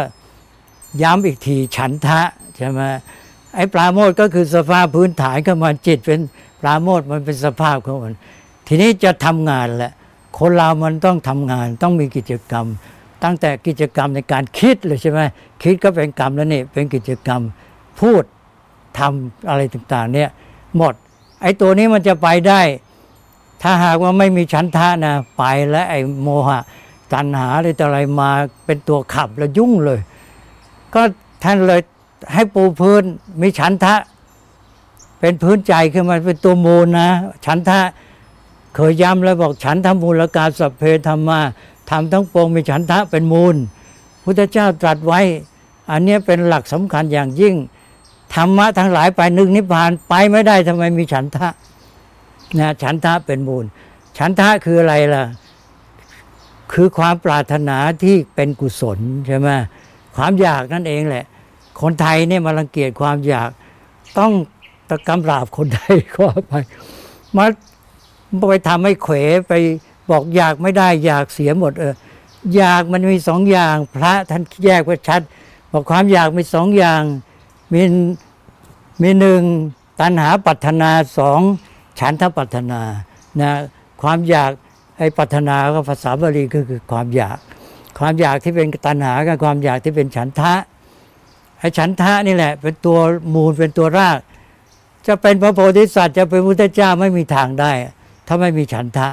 [1.01, 2.21] ย้ำอีกทีฉันทะ
[2.57, 2.81] ใช่ไหม
[3.55, 6.19] ไอ้ปราโมทก็คือสภาพพื้นฐานของมันจิตเป็น
[6.61, 8.13] ปราโมทมันเป็นสภาพของมัน
[8.67, 9.91] ทีนี้จะทำงานแหละ
[10.39, 12.65] คนเรามันต้องทำงานต้องมีกิจกรรม
[13.23, 15.19] ตั้งแต่กิจกรรมในการคิดเลยใช่ไหม
[15.63, 17.41] คิดก็เป็นกรรมแล้วนี่เป็นกิจกรรม
[17.99, 18.23] พูด
[18.99, 20.29] ทำอะไรต่างๆ เนี่ย
[20.77, 20.93] หมด
[21.41, 22.61] ไอ้ตัวนี้มันจะไปได้
[23.61, 26.59] ถ้าหากว่าไม่มีฉันทะนะไปแล้วไอ้โมหะ
[27.13, 28.29] ตัณหาอะไรต่ออะไรมา
[28.65, 29.99] เป็นตัวขับแล้วยุ่งเลย
[30.93, 31.01] ก็
[31.43, 31.81] ท่านเลย
[32.33, 33.03] ให้ปูพื้น
[33.41, 33.95] มีฉันทะ
[35.19, 37.09] เป็นพื้นใจขึ้นมาเป็นตัวมูลนะ
[37.45, 37.79] ฉันทะ
[38.75, 41.39] เคยย้ำแล้วบอกฉันทำมูลกาสัพเพธรรมา
[41.89, 43.55] ทำทั้งปวงมีฉันทะเป็นมูล
[44.23, 45.19] พุทธเจ้าตรัสไว้
[45.91, 47.55] อันนี้เป็นหลักสำคัญอย่างยิ่ง
[48.35, 51.47] ธรรมะทั้งหลายไปนึกนิพพานไปไม่ได้ทำไมมีฉันทะ
[52.59, 53.65] นะฉันทะเป็นมูล
[54.17, 55.23] ฉันทะคืออะไรล่ะ
[56.73, 59.49] คือความปรารถนาที่เป็นกุศลใช่ไหม
[60.15, 61.25] ความอยากนั่นเองแหละ
[61.81, 63.49] คนไทยเนี่ยมารังเกียจความอยาก
[64.19, 64.31] ต้อง
[64.89, 66.53] ตะกำราบคนไทยก็ไป
[67.37, 67.45] มา
[68.49, 69.15] ไปทำให้เขว
[69.47, 69.53] ไป
[70.09, 71.93] บอกอยากไม่ได้อยากเสียหมดเออ
[72.55, 75.21] อยากมันมีสองอย่าง พระท่านแยกไว้ชัด
[75.71, 77.01] บอกความอยากมีสองอย่าง
[77.73, 77.81] มี
[79.01, 79.41] มีหนึ่ง
[79.99, 81.39] ตัณหาปัถนาสอง
[81.99, 82.81] ฉันทปัถนา
[83.41, 83.51] นะ
[84.01, 84.51] ความอยาก
[84.97, 87.37] ไอ้ปัถนาก็ภาษาบาลีก็คือความอยาก
[87.99, 90.53] ความอยากที่เป็นตัณหากับความอยากที่เป็นฉันทะ
[91.59, 92.99] ไอ้ฉันทะนี่แหละ เป็นตัว
[93.33, 94.19] มูลเป็นตัวราก
[95.07, 97.71] จะเป็นพระโพธิสัตว์จะเป็นพุทธเจ้าไม่มีทางได้
[98.33, 99.07] ถ้าไม่มีฉันทะ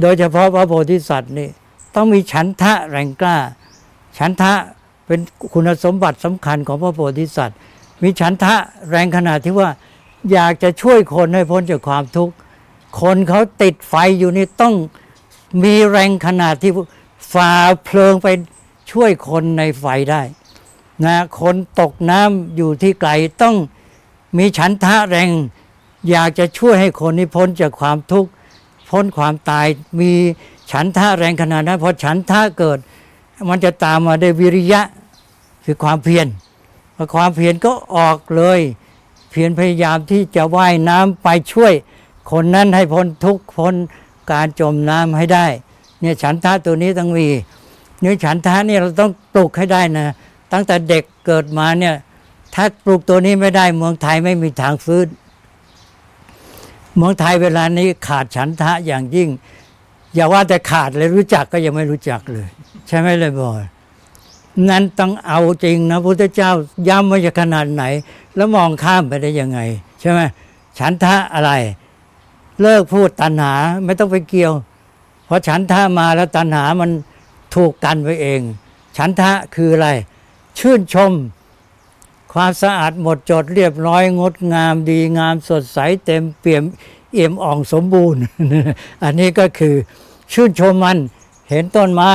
[0.00, 1.48] โดยเฉพาะพระโพธิสัตว์นี่
[1.94, 3.36] ต้องมีฉันทะแรงกล้า
[4.18, 4.52] ฉันทะ
[5.06, 5.20] เป็น
[5.52, 7.56] คุณสมบัติสำคัญของพระโพธิสัตว์
[8.02, 8.54] มีฉันทะ
[8.90, 9.68] แรงขนาดที่ว่า
[10.32, 12.34] อยากจะช่วยคนให้พ้นจากความทุกข์
[13.00, 14.74] คนเขาติดไฟอยู่นี่ต้อง
[15.62, 16.72] มีแรงขนาดที่
[17.32, 17.52] ฝ่า
[17.84, 18.28] เพลิงไป
[18.90, 20.22] ช่วยคนในไฟได้
[21.04, 23.10] นะคนตกน้ำอยู่ที่ไกล
[23.42, 23.56] ต้อง
[24.38, 25.30] มีฉันทะแรง
[26.10, 28.30] อยากจะช่วยให้คนนี้พ้นจากความทุกข์
[28.90, 29.66] พ้นความตาย
[30.00, 30.12] มี
[30.70, 32.78] ฉันทะแรงขนาดนั้นพอฉันทะเกิด
[33.48, 34.82] มันจะตามมาด้วยวิริยะ
[35.64, 36.26] คือความเพียร
[36.96, 38.60] พอความเพียรก็ออกเลย
[39.30, 41.72] เพียรพยายามที่จะว่ายน้ำไปช่วย
[42.30, 43.74] คนนั้นให้พ้นทุกข์พ้น
[44.32, 45.46] การจมน้ำให้ได้
[46.00, 47.28] เนี่ยฉันทะตัวนี้ต้องมี
[48.00, 50.06] เนี่ยฉันทะเนี่ยเราต้องปลุกให้ได้นะ
[50.52, 51.94] ตั้งแต่เด็กเกิดมาเนี่ย
[52.54, 55.06] ถ้าปลูกตัวนี้ไม่ได้เมืองไทยไม่มีทางฟื้น
[56.98, 59.28] เมืองไทยเวลานี้ขาดฉันทะอย่างยิ่ง
[60.14, 62.48] อย่าว่าแต่ขาดเลยรู้จักก็ยังไม่รู้จักเลย
[62.86, 63.62] ใช่ไหมเลยบอย
[64.70, 66.50] นั้นต้องเอาจริงนะพุทธเจ้า
[66.88, 67.84] ย้ำว่าจะขนาดไหน
[68.36, 69.60] แล้วมองข้ามไปได้ยังไง
[70.00, 70.20] ใช่ไหม
[70.78, 71.50] ฉันทะอะไร
[72.60, 74.52] เลิกพูดตัณหาไม่ต้องไปเกี่ยว
[75.26, 76.90] เพราะฉันทะมาแล้วตัณหามัน
[77.54, 78.40] ถูกกันไปเอง
[78.96, 79.88] ฉันทะคืออะไร
[80.58, 81.12] ชื่นชม
[82.32, 86.64] ความสะอาดหมดจดเรียบร้อยงดงามดีงามสดใสเต็มเปี่ยม
[87.12, 88.22] เอี่ยมอ่องสมบูรณ์
[89.02, 89.74] อันนี้ก็คือ
[90.32, 90.98] ชื่นชมมัน
[91.48, 92.14] เห็นต้นไม้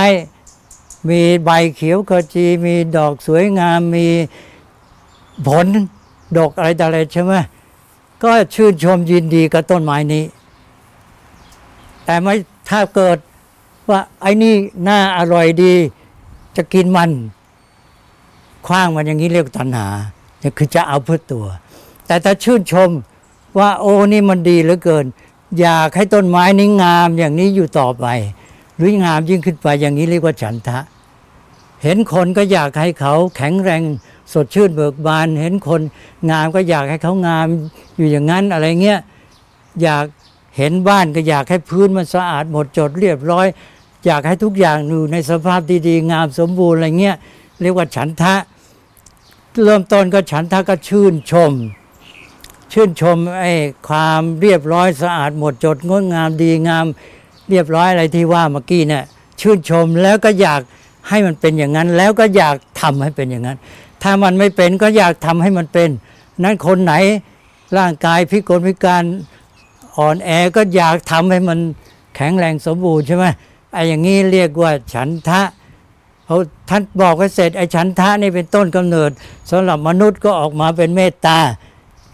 [1.10, 4.08] มีใบเขียวขจี มีดอกสวยงามมี
[5.48, 5.68] ผล
[6.38, 7.34] ดอกอะไรต่ออะไรใช่ไหม
[8.24, 10.24] ก็ชื่นชมยินดีกับต้นไม้นี้
[12.06, 12.34] แต่ไม่
[12.70, 13.18] ถ้าเกิด
[13.90, 14.54] ว่าไอ้นี่
[14.88, 15.74] น่าอร่อยดี
[16.56, 17.10] จะกินมัน
[18.68, 19.88] คว้างมันอย่างนี้เรียกตัณหา
[20.58, 21.46] คือจะเอาเพื่อตัว
[22.08, 22.90] แต่ถ้าชื่นชม
[23.60, 25.06] ว่าโอ้นี่มันดีเหลือเกิน
[25.60, 28.06] อยากให้ต้นไม้นี้งามอย่างนี้อยู่ต่อไป
[28.78, 30.80] หรืองามยิ่งขึ้นไปอย่างนี้เรียกว่าฉันทะ
[31.84, 33.82] เห็นคนก็อยากให้เขาแข็งแรง
[34.34, 35.82] สดชื่นเบิกบาน เห็นคน
[36.30, 37.48] งามก็อยากให้เขางาม
[37.98, 39.00] อยู่อย่างนั้นอะไรเงี้ย
[39.84, 40.06] อยาก
[40.58, 43.48] เห็นบ้านก็อยากให้พื้นมันสะอาดหมดจดเรียบร้อย
[44.06, 47.16] อยากให้ทุกอย่างอยู่ในสภาพดีๆ งามสมบูรณ์อะไรเงี้ย
[47.62, 48.36] เรียกว่าฉันทะ
[49.62, 51.52] เริ่มต้นก็ฉันทะก็ชื่นชม
[52.72, 53.54] ชื่นชมไอ้
[53.88, 56.86] ความเรียบร้อยสะอาดหมดจดงดงามดีงาม
[57.50, 59.04] เรียบร้อยอะไรที่ว่าเมื่อกี้เนี่ย
[59.42, 60.62] ชื่นชมแล้วก็อยาก
[61.10, 63.58] ให้มันเป็นอย่างนั้น แล้วก็อยากทำให้เป็นอย่างนั้น
[64.04, 65.90] ถ้ามันไม่เป็นก็อยากทำให้มันเป็น
[66.44, 66.94] นั้นคนไหน
[67.78, 69.04] ร่างกายพิกลพิการ
[69.98, 71.60] อ่อนแอก็อยากทำให้มัน
[72.16, 73.26] แข็งแรงสมบูรณ์ใช่ไหม
[73.74, 75.42] ไอ้อย่างนี้เรียกว่าฉันทะ
[76.26, 76.38] เขา
[76.70, 79.12] ท่านบอกไว้เสร็จไอ้ฉันทะนี่เป็นต้นกำเนิด
[79.52, 81.38] สำหรับมนุษย์ก็ออกมาเป็นเมตตา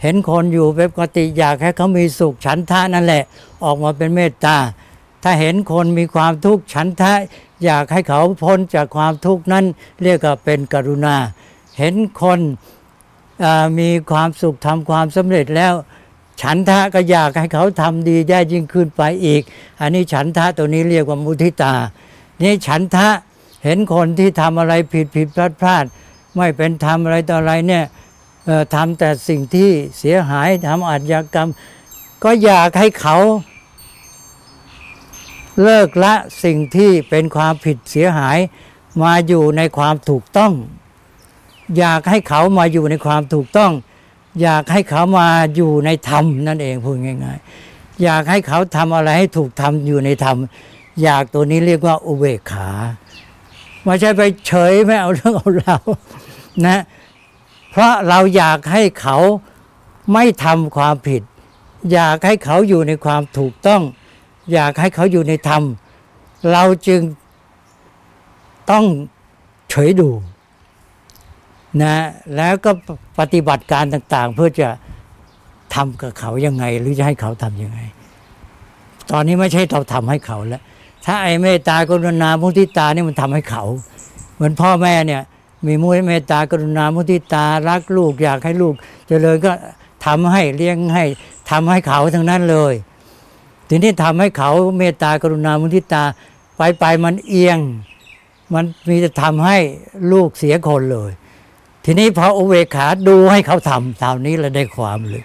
[0.01, 3.24] เห็นคนอยู่เป็นปกติอยากให้เขามีสุขฉันทะนั่นแหละ
[3.64, 4.55] ออกมาเป็นเมตตา
[5.24, 7.12] ถ้าเห็นคนมีความทุกข์ฉันทะ
[7.66, 9.66] อยากให้เขาพ้นจากความทุกข์นั้น
[10.03, 11.16] เรียกว่าเป็นกรุณา
[11.78, 12.39] เห็นคน
[13.80, 15.74] มีความสุขทำความสำเร็จแล้ว
[16.41, 19.41] ฉันทะก็อยากให้เขาทำดีได้ยิ่งขึ้นไปอีก
[19.82, 21.74] อันนี้ฉันทะตัวนี้เรียกว่ามุทิตา
[22.41, 23.07] นี่ฉันทะ
[23.64, 25.86] เห็นคนที่ทำอะไรผิดผิดพลาดพลาด
[26.38, 27.86] ไม่เป็นธรรมอะไรต่ออะไรเนี่ย
[28.76, 31.49] ทำแต่สิ่งที่เสียหายทำอาชญากรรม
[32.24, 33.18] ก็อยากให้เขา
[35.64, 38.38] เลิกละสิ่งที่เป็นความผิดเสียหาย
[39.03, 40.53] มาอยู่ในความถูกต้อง
[41.78, 43.72] อยากให้เขามาอยู่ในความถูกต้อง
[44.41, 50.38] อยากให้เขามาอยู่ในธรรมนั่นเองพูดง่ายๆ อยากให้เขาทำอะไรให้ถูกทำอยู่ในธรรม
[51.03, 52.70] อยากตัวนี้เรียกว่าอุเบกขา
[53.84, 55.77] ไม่ใช่ไปเฉยไม่เอาเรื่องเอารา
[56.67, 56.82] นะ
[57.71, 59.17] เพราะเราอยากให้เขา
[60.13, 61.21] ไม่ทำความผิด
[61.93, 63.82] อยากให้เขาอยู่ในความถูกต้อง
[64.53, 65.63] อยากให้เขาอยู่ในธรรม
[66.51, 67.01] เราจึง
[68.71, 68.86] ต้อง
[69.69, 70.09] เฉยดู
[71.82, 71.95] นะ
[72.36, 72.71] แล้วก็
[73.19, 74.69] ปฏิบัติการต่าง ๆ เพื่อจะ
[75.75, 77.80] ทำกับเขายังไง หรือจะให้เขาทำยังไง
[79.11, 80.61] ตอนนี้ไม่ใช่เราทำให้เขาแล้ว
[81.12, 83.64] ถ้าไอ้เมตตากรุณามุทิตานี่มันทำให้เขา
[84.36, 85.22] เหมือนพ่อแม่เนี่ย
[85.68, 88.74] มีมุทิเมตตากรุณามุทิตารักลูกอยากให้ลูก
[89.07, 89.51] เจริญก็
[90.05, 91.05] ทำให้เลี้ยงให้
[91.49, 92.74] ทำให้เขาทั้งนั้นเลย
[93.70, 96.03] ทีนี้ทำให้เขาเมตตากรุณามุทิตา
[96.57, 97.60] ไปไปมันเอียง
[98.53, 99.57] มันมีจะทำให้
[100.12, 101.12] ลูกเสียคนเลย
[101.86, 105.24] ทีนี้พออุเบกขาดูให้เขาทำตานี้เราได้ความเลย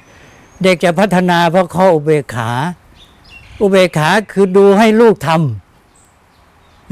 [0.62, 2.50] เด็กจะพัฒนาเพราะข้ออุเบกขา
[3.60, 5.63] อุเบกขาคือดูให้ลูกทำ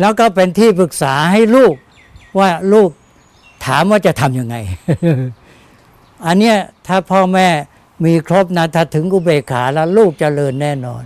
[0.00, 1.74] แล้วก็เป็นที่ปรึกษาให้ลูก
[2.38, 2.90] ว่าลูก
[3.64, 4.56] ถามว่าจะทำยังไง
[6.26, 7.48] อันเนี้ยถ้าพ่อแม่
[8.04, 11.02] มีครบนะถ้าถึงอุเบกขาแล้วลูกจเจริญแน่นอน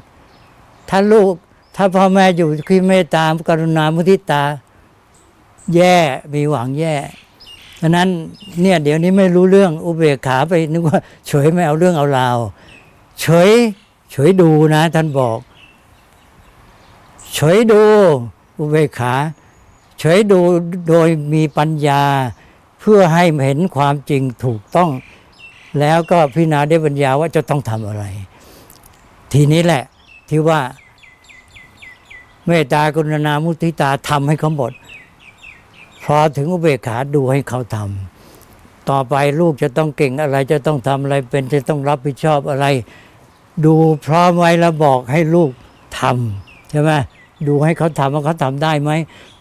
[0.89, 1.33] ถ้าลูก
[1.77, 4.43] ถ้าพ่อแม่อยู่ที่เมตตากรุณามุทิตา
[5.75, 5.97] แย่
[6.33, 6.95] มีหวังแย่
[7.81, 8.09] ฉะนั้น
[8.61, 12.39] เนี่ยเดี๋ยวนี้ไม่รู้เรื่องอุเบกขาไปนึกว่าเฉยไม่เอาเรื่องเอาราว
[13.21, 13.51] เฉย
[14.11, 15.39] เฉยดูนะ ท่านบอก
[17.35, 17.83] เฉยดู
[18.59, 19.15] อุเบกขา
[19.99, 20.41] เฉยดู
[20.89, 22.03] โดยมีปัญญา
[22.81, 24.91] เพื่อให้เห็นความจริงถูกต้อง
[25.81, 28.05] แล้วก็พิจารณาได้ปัญญาว่าจะต้องทำอะไร
[29.33, 29.83] ทีนี้แหละ
[30.29, 30.61] ที่ว่า
[32.47, 34.73] เมตตากรุณามุทิตาทำให้เขาหมด
[36.05, 42.67] พอถึงอุเบกขาดูให้เขาทำต่อไปลูกจะต้องเก่งอะไรจะต้องทำอะไรเป็นจะต้องรับผิดชอบอะไร
[43.65, 43.75] ดู
[44.07, 45.51] พร้อมไว้แล้วบอกให้ลูก
[45.99, 46.93] ทำใช่ไหม
[47.47, 48.91] ดูให้เขาทำว่าเขาทำได้ไหม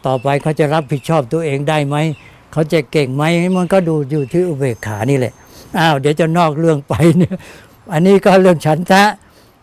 [0.05, 1.95] ต่อไปเขาจะรับผิดชอบตัวเองได้ไหม
[2.51, 3.23] เขาจะเก่งไหม
[3.57, 5.33] มันก็ดูอยู่ที่อุเบกขานี่แหละ
[5.77, 7.35] อ้าวเดี๋ยวจะนอกเรื่องไปเนี่ย
[7.93, 9.03] อันนี้ก็เรื่องฉันทะ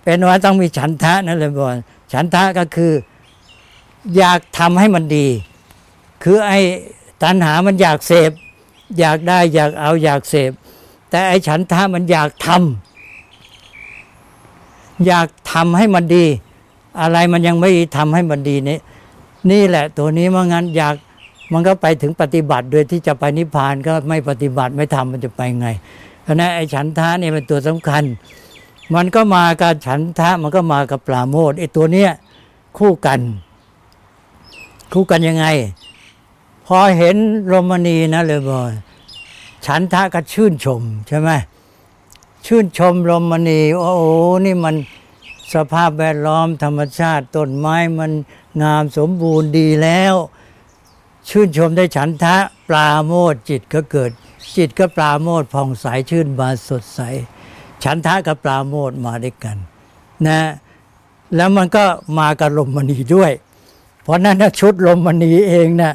[0.03, 1.69] เป็นว่าต้องมีฉันทะนั่นเลยบอก
[2.13, 2.93] ฉันทะก็คือ
[4.17, 5.27] อยากทำให้มันดี
[6.23, 6.61] คือไอ้
[7.23, 8.31] ตัณหามันอยากเสพ
[8.99, 10.51] อยากได้อยากเอาอยากเสพ
[11.11, 16.27] แต่ไอ้ฉันทะมันอยากทำอยากทำให้มันดี
[17.01, 18.79] อะไรมันยังไม่ทำให้มันดีนี่
[19.51, 20.95] นี่แหละตัวนี้เมื่องั้นอยาก
[21.53, 25.69] มันก็ไปถึงปฏิบัติโดยที่จะไปนิพพานก็ไม่ปฏิบัติไม่ทำมันจะไปไง
[26.23, 28.03] เพราะนั้นไอ้ฉันทะนี่เป็นตัวสำคัญ
[28.95, 32.11] มันก็มากับฉันทะมันก็มากับปราโมทไอ้ตัวเนี้ย
[32.79, 33.21] คู่กัน
[34.93, 35.47] คู่กันยังไง
[36.67, 37.17] พอเห็น
[37.53, 38.65] รมณีนะเลยบอก
[39.67, 41.31] ฉันทะก็ชื่นชมใช่ไหม
[42.47, 44.07] ชื่นชมรมณีโอ้โห
[44.45, 44.75] นี่มัน
[45.55, 48.13] สภาพแวดล้อมธรรมชาติต้นไม้มัน
[48.63, 50.15] งามสมบูรณ์ดีแล้ว
[51.29, 52.37] ชื่นชมได้ฉันทะ
[52.69, 54.11] ปลาโมดจิตก็เกิด
[54.57, 57.01] จิตก็ปลาโมดผ่องใสชื่นบานสดใส
[57.85, 59.57] ฉันทะกับปลาโมดมาด้วยกัน
[60.27, 60.41] นะ
[61.37, 61.85] แล้วมันก็
[62.19, 63.33] มากับลมมณีด้วย
[64.03, 65.95] เพราะนั้นชุดลมมณีเองนะ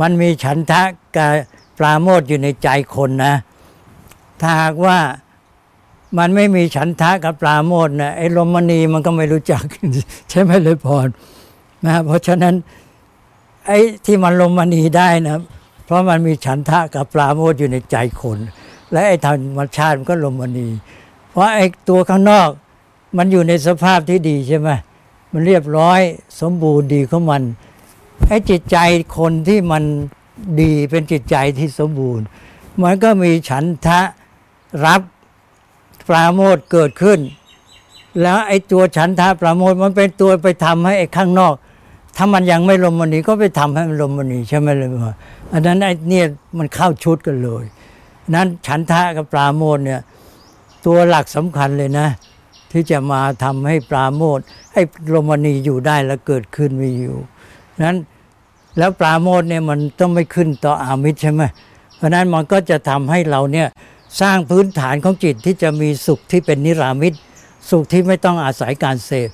[0.00, 0.82] มันมีฉันทะ
[1.16, 1.32] กับ
[1.78, 3.34] ปลาโมดอยู่ในใจคนนะ
[4.40, 4.98] ถ้าหากว่า
[6.18, 9.64] มันไม่มีฉันทะกับปลาโมดนะไอ้ลมมณีมันก็ไม่รู้จัก
[10.30, 11.08] ใช่ไหมเลยพร
[11.86, 12.54] นะเพราะฉะนั้น
[13.66, 15.36] ไอ้ที่มันลมมณีได้นะ
[15.84, 18.38] เพราะมันมีฉันทะกับปลาโมดอยู่ในใจคน
[18.92, 20.68] และไอ้ธรรมชาติมันก็ลมมณี
[21.30, 22.48] เพราะไอ้ตัวข้างนอก
[23.16, 24.68] มันอยู่ในสภาพที่ดีใช่ไหม
[25.32, 26.00] มันเรียบร้อย
[26.40, 27.42] สมบูรณ์ดีของมัน
[28.28, 28.78] ไอ้จิตใจ
[29.18, 29.82] คนที่มัน
[30.60, 32.24] ดีเป็นจิตใจที่สมบูรณ์
[32.82, 34.00] มันก็มีฉันทะ
[34.86, 35.00] รับ
[36.08, 37.20] ปราโมทเกิดขึ้น
[38.22, 41.54] แล้วไอ้ตัวฉันทะปราโมทมันเป็นตัวไปทำให้ไอ้ข้างนอก
[42.16, 45.14] ถ้ามันยังไม่ลมมันนีก็ไปทำให้มันลมมันนีใช่ไหมเลยว่า
[45.52, 46.26] อันนั้นไอ้เนี่ย
[46.58, 47.64] มันเข้าชุดกันเลย
[48.34, 50.00] นั้นฉันทะกับปราโมทเนี่ย
[50.86, 52.08] ตัวหลักสำคัญเลยนะ
[52.70, 54.38] ที่จะมาทำให้ปราโมท
[54.72, 54.82] ให้
[55.14, 57.16] ลมมณีอยู่ได้แล้วเกิดขึ้นมีอยู่
[57.84, 57.96] นั้น
[58.78, 61.42] แล้วปราโมทเนี่ยมันต้องไม่ขึ้นต่ออามิตรใช่ไหม
[61.96, 63.68] เพราะนั้นมันก็จะทำให้เราเนี่ย
[64.20, 67.14] สร้างพื้นฐานของจิตที่จะมีสุขที่เป็นนิรามิต
[67.70, 69.28] สุขที่ไม่ต้องอาศัยการเสพ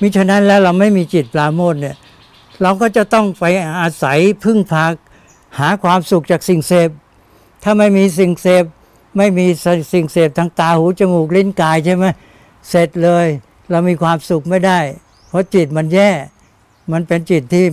[0.00, 1.96] มิฉะนั้นแล้วเราไม่มีจิตปราโมทเนี่ย
[2.62, 3.44] เราก็จะต้องไป
[3.80, 4.84] อาศัยพึ่งพา
[5.58, 6.90] หาความสุขจากสิ่งเสพ
[7.62, 8.64] ถ้าไม่มีสิ่งเสพ
[9.16, 9.46] ไม่มี
[9.92, 12.04] สิ่งเสพทางตาหูจมูกลิ้นกายใช่ไหม
[12.68, 13.26] เสร็จเลย
[13.70, 14.78] เรามีความสุขไม่ได้
[15.28, 16.10] เพราะจิตมันแย่
[16.92, 17.64] มันเป็นจิตที่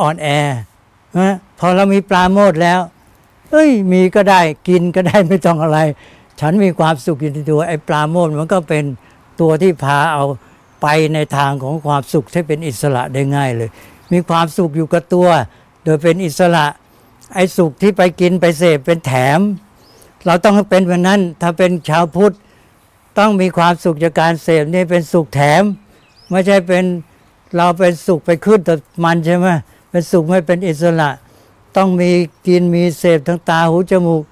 [0.00, 0.28] อ่อนแอ
[1.18, 2.80] นะพอเรามีปราโมทแล้ว
[3.54, 5.78] เอ้ยมีก็ได้กินก็ได้ไม่ต้องอะไร
[6.40, 8.84] ฉันมีความสุขอยู่ในตัวไอ้ปลาโมดมันก็เป็น
[9.40, 10.24] ตัวที่พาเอา
[10.82, 13.70] ไปในทางของความสุขที่เป็นอิสระได้ง่ายเลย
[14.12, 15.28] มีความสุขอยู่กับตัว
[15.84, 16.66] โดยเป็นอิสระ
[17.34, 19.40] ไอ้สุขที่ไปกินไปเสพเป็นแถม
[20.26, 22.34] เราต้องเป็นแบบนั้นถ้าเป็นชาวพุทธ
[23.18, 25.62] ต้องมีความสุขจากการเสพนี่เป็นสุขแถม
[26.30, 26.84] ไม่ใช่เป็น
[27.56, 28.74] เราเป็นสุขไปขึ้นแต่
[29.04, 29.46] มันใช่ไหม
[29.90, 31.10] เป็นสุขไม่เป็นอิสระ
[31.76, 32.10] ต้องมี
[32.46, 34.22] กินมีเสพทั้งตาหูจมูก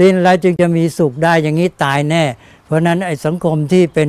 [0.00, 2.24] ลิ้นแล้วจึงจะมีสุขได้อย่างนี้ตายแน่
[2.64, 4.08] เพราะนั้นไอ้สังคมที่เป็น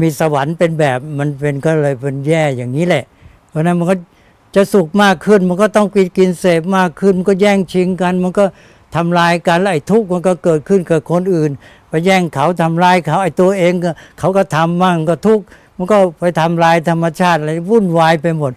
[0.00, 3.04] มีสวรรค์เป็นแบบมันเป็นก็เลยเป็นแย่อย่างนี้แหละ
[3.48, 3.96] เพราะนั้นมันก็
[4.54, 8.44] จะสุขมากขึ้น มันก็ต้องกินกินเสพมากขึ้น มันก็แย่งชิงกัน มันก็
[8.96, 11.50] ทำลายกันไอ้ทุกข์มันก็เกิดขึ้นกับคนอื่น
[11.88, 15.44] ไปแย่งเขาทำลายเขาไอ้ตัวเองก็เขาก็ทำมั่งก็ทุกข์
[15.76, 18.52] มันก็ไปทำลายธรรมชาติอะไรวุ่นวายไปหมด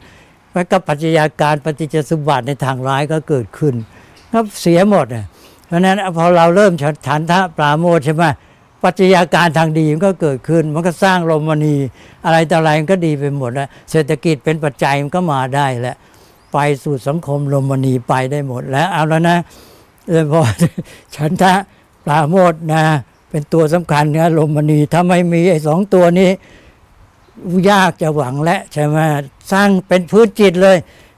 [0.54, 3.74] แล้วก็ปัจจัยาการปฏิจจสมบัติในทางร้ายก็เกิดขึ้น
[4.32, 5.08] ก็เสียหมด
[5.68, 6.72] เพราะนั้นพอเราเริ่ม
[7.08, 8.24] ฉันทะปราโมทใช่ไหม
[8.84, 11.76] ปัจจัยาการทางดีมันก็เกิดขึ้น มันก็สร้างลมณี
[12.26, 15.98] อะไรต่ออะไรมันก็ดีไปหมดแล้วเศรษฐกิจเป็นปัจจัยมันก็มาได้แล้ว
[16.54, 19.38] ไปสู่สังคมลมณีไปได้หมดแล้วเอาแล้วนะ
[20.08, 20.42] เออพอ
[21.16, 21.54] ฉันทะ
[22.06, 22.84] ปราโมทนะ
[23.30, 26.30] เป็นตัวสำคัญนี่ยลมณีถ้าไม่มีไอ้สองตัวนี้
[27.72, 28.98] ยากจะหวังและใช่ไหม
[29.52, 30.78] สร้างเป็นพื้นจิตเลย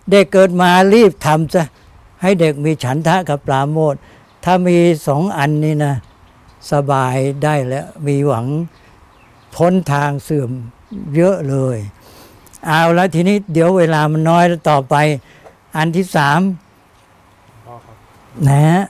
[0.09, 1.63] เด็กเกิดมารีบทำซะ
[2.21, 3.95] ให้เด็กมีฉันทะกับปราโมท
[4.43, 5.95] ถ้ามีสองอันนี้นะ
[6.71, 8.45] สบายได้แล้ว มีหวัง
[9.55, 10.51] พ้นทางเสื่อม
[11.15, 11.77] เยอะเลย
[12.67, 14.95] เอาแล้วทีนี้เดี๋ยวเวลามันน้อยแล้วต่อไป
[15.77, 16.41] อันที่สาม
[18.49, 18.85] นะ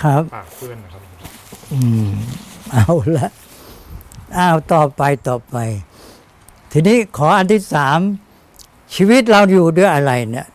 [0.00, 0.22] ครับ
[0.56, 1.02] เพื่อนนะครับ
[1.72, 2.10] อืม
[2.72, 2.86] เอา
[3.18, 3.28] ละ
[4.36, 5.56] อ้าวต่อไปต่อไป
[6.72, 7.98] ทีนี้ขออันที่สาม
[8.94, 10.46] ชีวิตเราอยู่ด้วยอะไรเนี่ย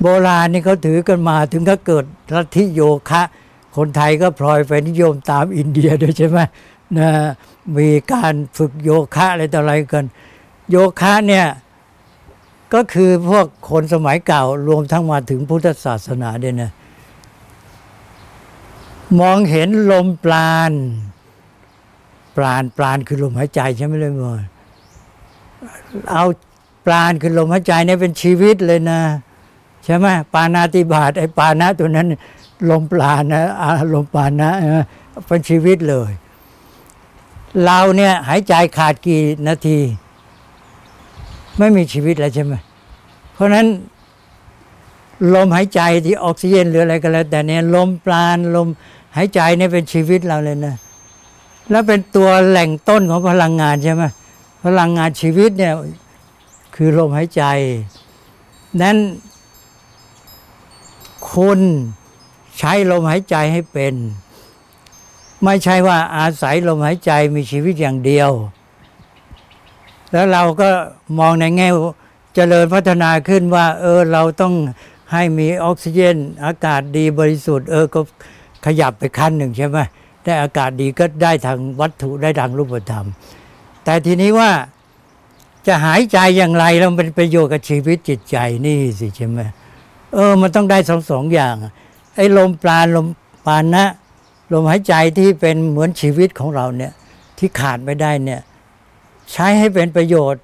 [0.00, 2.04] โบราณนี่เขาถือกันมาถึงก็เกิด
[2.34, 3.22] ลัทธิโยคะ
[3.76, 6.38] คนไทยก็พลอยไปนิยมตามอินเดียด้วยใช่ไหม
[6.98, 7.10] นะ
[7.76, 10.04] มีการฝึกโยคะอะไรต่ออะไรกัน
[10.70, 11.46] โยคะเนี่ย
[12.74, 16.70] ก็คือพวกคนสมัยเก่ารวมทั้งมาถึงพุทธศาสนาด้วยนะ
[19.20, 20.72] มองเห็นลมปราณ
[22.36, 24.34] ปราณปราณคือลมหายใจใช่ไหมเลยมอ
[26.10, 26.24] เอา
[26.86, 29.00] ปราณคือลมหายใจเนี่ยเป็นชีวิตเลยนะ
[29.84, 32.06] ใช่ไหมปานาติบาตไอ้ปานะตัวนั้น
[32.70, 34.50] ลมปราณนะอารมปราณนะ
[35.26, 36.10] เป็นชีวิตเลย
[37.64, 39.78] เราเนี่ยหายใจขาดกี่นาที
[41.58, 42.54] ไม่มีชีวิตแล้วใช่ไหม
[43.34, 43.66] เพราะนั้น
[45.34, 48.68] ลมหายใจที่ออกซิเจนหรืออะไรก็แล้ว แต่เนี่ยลมปราณลม
[49.16, 50.74] หายใจเนี่ยเป็นชีวิตเราเลยนะ
[51.70, 54.02] แล้วเป็นตัวแหล่งต้นของพลังงานใช่ไหม
[54.64, 55.74] พลังงานชีวิตเนี่ย
[56.74, 57.44] คือลมหายใจ
[58.82, 58.96] นั้น
[61.32, 61.60] คุณ
[62.58, 63.94] ใช้ลมหายใจให้เป็น
[65.44, 68.30] ไม่ใช่ว่าอาศัยลมหายใจมีชีวิตอย่างเดียว
[70.12, 70.68] แล้วเราก็
[71.18, 71.68] มองในแง่
[72.34, 74.54] เจริญพัฒนาขึ้นว่า เออเราต้อง
[75.12, 78.00] ให้มีออกซิเจน อากาศดีบริสุทธิ์เออก็
[78.66, 79.78] ขยับไปขั้นหนึ่งใช่ไหม
[80.24, 83.06] ได้อากาศดีก็ได้ทางวัตถุได้ทางรูปธรรม
[83.84, 84.50] แต่ทีนี้ว่า
[85.66, 88.36] จะหายใจอย่างไรแล้วเป็นประโยชน์กับชีวิตจิตใจ
[88.66, 89.40] นี่สิใช่ไหม
[90.14, 91.54] เออ มันต้องได้สองสองอย่าง
[92.14, 93.06] ไอ้ลมปราณลม
[93.46, 93.84] ปานะ
[94.52, 96.92] ลมหายใจที่เป็นเหมือนชีวิตของเราเนี่ย
[97.38, 98.40] ที่ขาดไม่ได้เนี่ย
[99.32, 100.42] ใช้ให้เป็นประโยชน์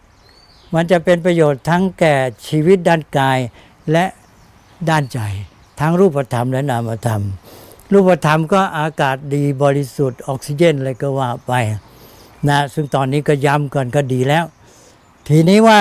[0.75, 2.15] มันจะเป็นประโยชน์ทั้งแก่
[2.49, 3.39] ชีวิตด้านกาย
[3.93, 4.05] และ
[4.89, 5.21] ด้านใจ
[5.81, 7.23] ทั้งรูปธรรมและนามธรรม
[7.93, 11.53] รูปธรรมก็อากาศดีบริสุทธิ์ออกซิเจนอะไรก็ว่าไป
[12.49, 14.45] นะซึ่งตอนนี้ก็ย้ำก่อนก็ดีแล้ว
[15.29, 15.81] ทีนี้ว่า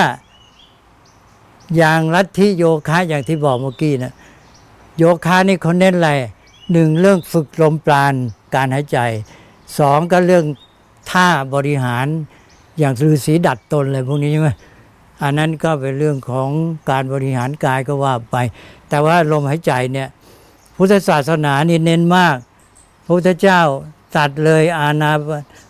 [1.76, 4.12] อย่างลัทธิโยคะอย่างที่บอกเมื่อกี้นะ
[4.98, 6.10] โยคะนี่เขาเน้นอะไร
[6.72, 8.14] หนึ่งเรื่องฝึกลมปราณ
[8.54, 8.98] การหายใจ
[9.78, 10.44] สองก็เรื่อง
[11.10, 12.06] ท่าบริหาร
[12.78, 14.50] อย่างฤาษีดัดตนอะไรพวกนี้ใช่ไหม
[15.22, 16.48] อันนั้นก็เป็นเรื่องของ
[16.90, 18.36] การบริหารกายก็ว่าไป
[18.92, 20.08] แต่ว่าลมหายใจเนี่ย
[20.76, 22.36] พุทธศาสนานี่เน้นมาก
[23.04, 23.60] พระพุทธเจ้า
[24.16, 25.10] ตัดเลยอาณา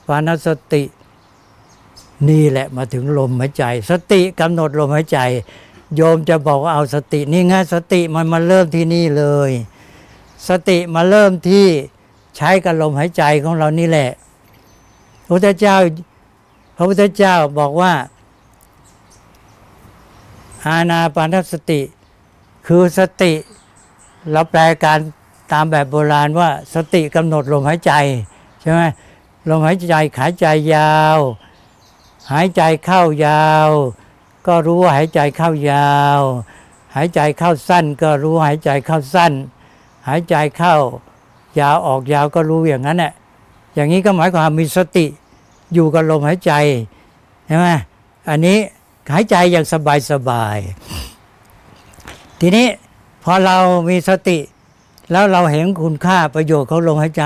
[0.06, 0.82] ปานสติ
[2.28, 5.18] นี่แหละมาถึงลมหายใจ สติกำหนดลมหายใจ
[5.96, 9.50] โยมจะบอกว่าเอาสติ นี่ไงสติมันมาเริ่มที่นี่เลย
[10.48, 11.66] สติมาเริ่มที่
[12.36, 14.10] ใช้กับลมหายใจของเรานี่แหละ
[15.24, 15.76] พระพุทธเจ้า
[16.76, 17.92] พระพุทธเจ้าบอกว่า
[20.66, 21.80] อาณาปานสติ
[22.66, 23.32] คือสติ
[24.32, 24.98] เราแปลการ
[25.52, 27.92] ตามแบบโบราณว่าสติกำหนดลมหายใจ
[28.60, 28.82] ใช่ไหม
[29.48, 31.18] ลมหายใจหายใจยาว
[32.32, 33.70] หายใจเข้ายาว
[34.46, 36.20] ก็รู้ว่าหายใจเข้ายาว
[36.94, 39.32] หายใจเข้าสั้น ก็รู้หายใจเข้าสั้น
[40.08, 40.76] หายใจเข้า
[41.60, 43.12] ยาวออกยาวก็รู้อย่างนั้นแหละ
[43.74, 45.06] อย่างนี้ก็หมายความมีสติ
[45.74, 46.52] อยู่กับลมหายใจ
[47.46, 47.66] ใช่ไหม
[48.30, 48.58] อันนี้
[49.12, 50.58] หายใจอย่างสบายสบาย
[52.44, 52.68] ทีนี้
[53.24, 53.56] พอเรา
[53.88, 54.38] มีสติ
[55.10, 57.24] แล้วเราเห็นคุณค่าประโยชน์ของลมหายใจ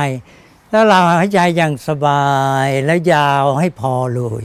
[0.71, 2.25] แล้วเราหายใจอย่างสบา
[2.64, 4.43] ยและยาวให้พอเลย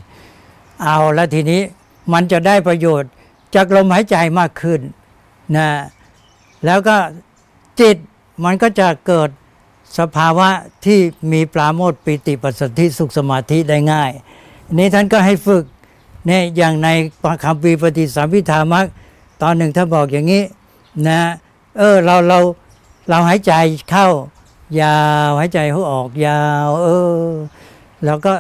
[0.84, 1.62] เอาแล้วทีนี้
[2.14, 3.12] มันจะได้ประโยชน์
[3.56, 4.80] จากลมหายใจมากขึ้น
[5.56, 5.68] นะ
[6.66, 6.98] แล้วก็
[7.80, 7.98] จิต
[8.44, 9.30] มันก็จะเกิด
[10.00, 10.50] สภาวะ
[10.86, 11.00] ที่
[11.32, 14.12] มีปราโมทปิติปัสสติสุขสมาธิได้ง่าย
[14.78, 15.64] นี้ท่านก็ให้ฝึก
[16.26, 16.88] เนี่ยอย่างใน
[17.44, 18.86] คำปีปฏิสัมพิธามัก
[19.42, 20.44] ตอนหนึ่งถ้านบอกอย่างนี้
[21.08, 21.22] นะ
[21.78, 22.40] เออเราเรา
[23.10, 23.54] เราหายใจ
[23.92, 24.08] เข้า
[24.82, 26.88] ยาวหายใจเขาออกยาว เอ
[27.24, 27.30] อ
[28.06, 28.34] เราก็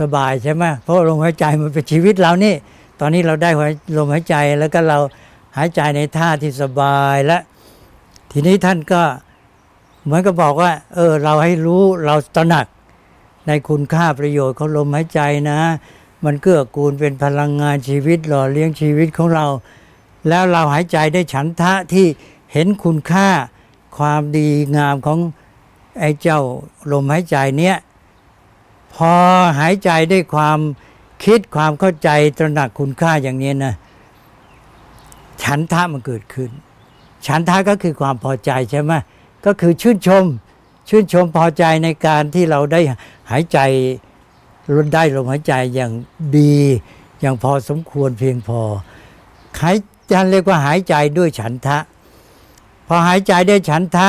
[0.00, 2.54] สบายใช่ไหมเพราะลมหายใจมันเป็นชีวิตเรานี่
[3.00, 3.50] ตอนนี้เราได้
[3.96, 4.98] ลมหายใจแล้วก็เรา
[5.56, 7.42] หายใจในท่าที่สบายแล้ว
[8.32, 9.02] ทีนี้ท่านก็
[10.04, 12.66] เหมือนกับบอกว่า เออ เราให้รู้เราตระหนัก
[13.46, 15.20] ในคุณค่าประโยชน์ของลมหายใจ
[15.50, 15.60] นะ
[16.24, 19.46] มันเกื้อกูลเป็นพลังงานชีวิตหล่อเลี้ยงชีวิตของเรา
[20.28, 22.06] แล้วเราหายใจได้ฉันทะที่
[22.52, 23.28] เห็นคุณค่า
[23.98, 25.18] ความดีงามของ
[26.00, 26.40] ไอ้เจ้า
[26.90, 27.76] ลมหายใจเนี้ย
[28.94, 29.12] พอ
[29.60, 30.58] หายใจได้ความ
[31.24, 32.08] คิดความเข้าใจ
[32.38, 33.74] ตระหนักคุณค่าอย่างนี้นะ
[35.42, 36.50] ฉันทะมันเกิดขึ้น
[37.26, 38.92] ฉันทะก็คือความพอใจใช่ไหม
[39.46, 40.24] ก็คือชื่นชม
[40.88, 42.80] ชื่นชมพอใจในการที่เราได้
[43.30, 43.58] หายใจ
[44.94, 45.92] ได้ลมหายใจอย่าง
[46.38, 46.56] ดี
[47.20, 48.60] อย่างพอสมควรเพียงพอ
[49.60, 49.76] หาย
[50.10, 51.78] จันเรียกว่าหายใจด้วยฉันทะ
[52.86, 54.08] พอหายใจได้ฉันทะ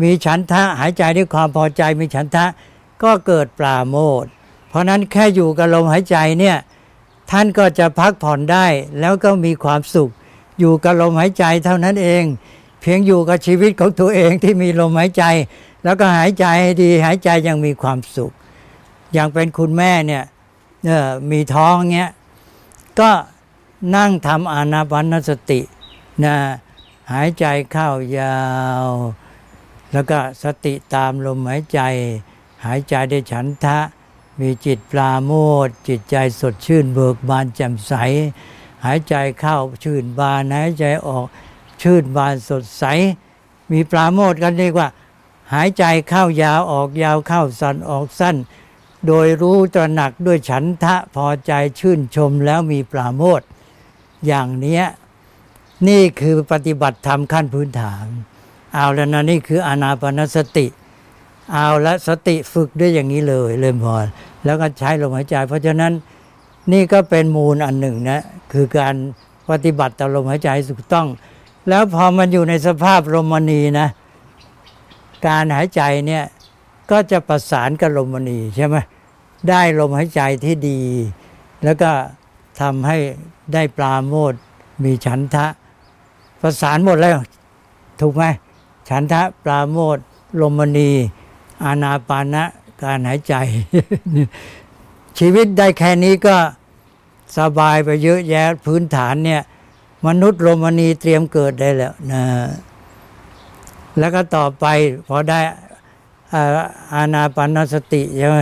[0.00, 2.44] มีฉันทะหายใจด้วยความพอใจมีฉันทะ
[3.02, 4.24] ก็เกิดปราโมท
[4.68, 6.56] เพราะนั้นแค่อยู่กับลมหายใจเนี่ย
[7.30, 8.66] ท่านก็จะพักผ่อนได้
[9.00, 10.10] แล้วก็มีความสุข
[10.58, 12.24] อยู่กับลมหายใจเท่านั้นเอง
[12.80, 15.24] เพียงอยู่กับชีวิตของตัวเองที่มีลมหายใจ
[15.84, 18.32] แล้วก็หายใจให้ดีหายใจยังมีความสุข
[19.12, 20.24] อย่างเป็นคุณแม่เนี่ย
[21.30, 22.10] มีท้องเงี้ย
[23.00, 23.10] ก็
[23.94, 25.60] นั่งทำอานาปานสติ
[26.24, 26.36] นะ
[27.12, 28.38] หายใจเข้ายา
[28.84, 28.86] ว
[29.92, 31.80] แล้วก็สติตามลมหายใจ
[32.64, 33.78] หายใจได้ฉันทะ
[34.40, 35.32] มีจิตปลาโม
[35.66, 37.92] ดจิตใจสดชื่นเบิกบานแจ่มใส
[38.84, 41.26] หายใจเข้าชื่นบานหายใจออก
[41.82, 42.84] ชื่นบานสดใส
[43.70, 44.88] มีปราโมทกันเรียกว่า
[45.52, 48.36] หายใจเข้ายาวออกยาวเข้าสั้นออกสั้น
[49.06, 53.40] โดยรู้ตระหนักด้วยฉันทะพอใจชื่นชมแล้วมีปราโมท
[54.26, 54.80] อย่างนี้
[55.88, 58.06] นี่คือปฏิบัติธรรมขั้นพื้นฐาน
[58.74, 60.66] เอาแล้วนะนี่คืออนาปนสติ
[61.52, 63.94] เอาละสติฝึกด้วยอย่างนี้เลยเลยพอ
[64.44, 65.92] แล้วก็ใช้ลมหายใจ เพราะฉะนั้น
[66.72, 68.20] นี่ก็เป็นมูลอันหนึ่งนะ
[68.52, 68.94] คือการ
[69.50, 71.06] ปฏิบัติต่อลมหายใจถูกต้อง
[71.68, 73.88] แล้วพอมันอยู่ในสภาพลมมณีนะ
[75.26, 76.24] การหายใจเนี่ย
[76.90, 78.76] ก็จะประสานกับลมณีใช่ไหม
[79.48, 80.80] ได้ลมหายใจที่ดี
[81.64, 81.90] แล้วก็
[82.60, 82.98] ทำให้
[83.52, 84.32] ได้ปราโมท
[84.84, 85.46] มีฉันทะ
[86.40, 87.16] ประสานหมดแล้ว
[88.00, 88.22] ถูกไหม
[88.88, 89.98] ฉันทะปราโมท
[90.40, 90.90] ลมณี
[91.64, 92.44] อานาปานะ
[92.82, 93.34] การหายใจ
[95.18, 96.36] ชีวิตได้แค่นี้ก็
[97.38, 99.42] สบายไปเยอะแยะพื้นฐานเนี่ย
[100.06, 102.22] มนุษย์ลมณีเตรียมเกิดได้แล้วนะ
[103.98, 104.66] แล้วก็ต่อไป
[105.08, 105.40] พอได้
[106.32, 106.42] อา
[106.94, 108.36] อานาปานสติใช่ไหม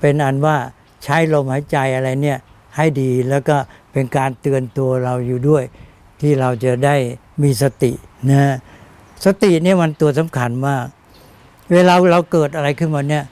[0.00, 0.56] เป็นอันว่า
[1.04, 2.38] ใช้ลมหายใจอะไรเนี่ย
[2.76, 3.56] ให้ดีแล้วก็
[3.92, 5.64] เป็นการเตือนตัวเราอยู่ด้วย
[6.20, 6.96] ที่เราจะได้
[7.42, 7.92] มีสติ
[8.30, 8.42] นะ
[9.24, 10.84] สติเนี่ยมันตัวสำคัญมาก
[11.72, 13.24] เวลาเราเกิดอะไรขึ้นมาเนี่ย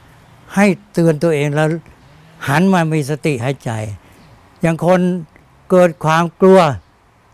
[0.54, 1.68] ให้เตือนตัวเองแล้ว
[2.48, 3.70] หันมามีสติหายใจ
[4.60, 5.00] อย่างคน
[5.70, 6.60] เกิดความกลัว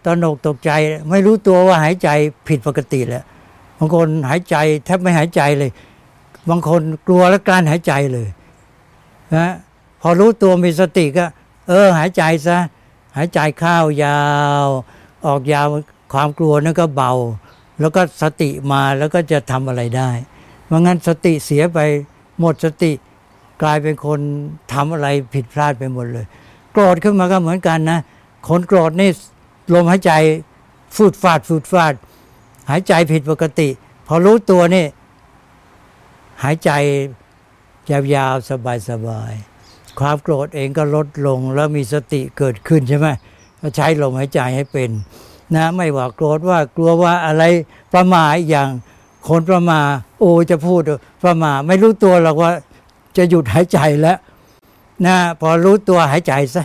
[0.05, 0.71] ตระหนกตกใจ
[1.11, 2.09] ไม่รู้ตัวว่าหายใจ
[2.49, 3.25] ผิดปกติแล้ว
[3.79, 5.71] บางคนหายใจแทบไม่หายใจเลย
[6.51, 8.29] บางคนกลัวแล้วกลั้นหายใจเลย
[9.35, 9.49] นะ
[10.01, 11.25] พอรู้ตัวมีสติก็
[11.69, 12.59] เออ หายใจซะ
[13.17, 14.23] หายใจเข้ายา
[14.65, 14.67] ว
[15.27, 15.67] ออกยาว
[16.13, 17.13] ความกลัวนั่นก็เบา
[17.81, 20.11] แล้วก็สติมาแล้วก็จะทำอะไรได้
[20.67, 21.79] ไมางั้นสติเสียไป
[22.41, 22.93] หมดสติ
[23.63, 24.21] กลายเป็นคน
[24.73, 26.27] ทำอะไรผิดพลาดไปหมดเลย
[26.73, 28.01] โกรธขึ้นมาก็เหมือนกันนะ
[28.49, 29.11] คนโกรธนี่
[29.75, 30.13] ลมหายใจ
[30.95, 31.95] ฟูดฟาดฟูดฟาด
[32.71, 33.69] หายใจผิดปกติ
[34.07, 34.87] พอรู้ตัวนี่
[36.43, 36.71] หายใจ
[37.91, 38.49] ยาวๆ
[38.89, 39.56] สบายๆ
[40.01, 43.09] ความโกรธเองก็ลดลงแล้วมีสติเกิดขึ้นใช่ไหม
[43.61, 44.91] ก็ใช้ลมหายใจให้เป็น
[45.55, 47.45] นะไม่ว่าโกรธว่ากลัวว่าอะไร
[47.95, 48.69] ประมาทอย่าง
[49.29, 49.81] คนประมา
[50.21, 50.81] โอจะพูด
[51.25, 52.51] ประมาไม่รู้ตัวหรอกว่า
[53.17, 54.19] จะหยุดหายใจแล้ว
[55.07, 56.65] นะพอรู้ตัวหายใจซะ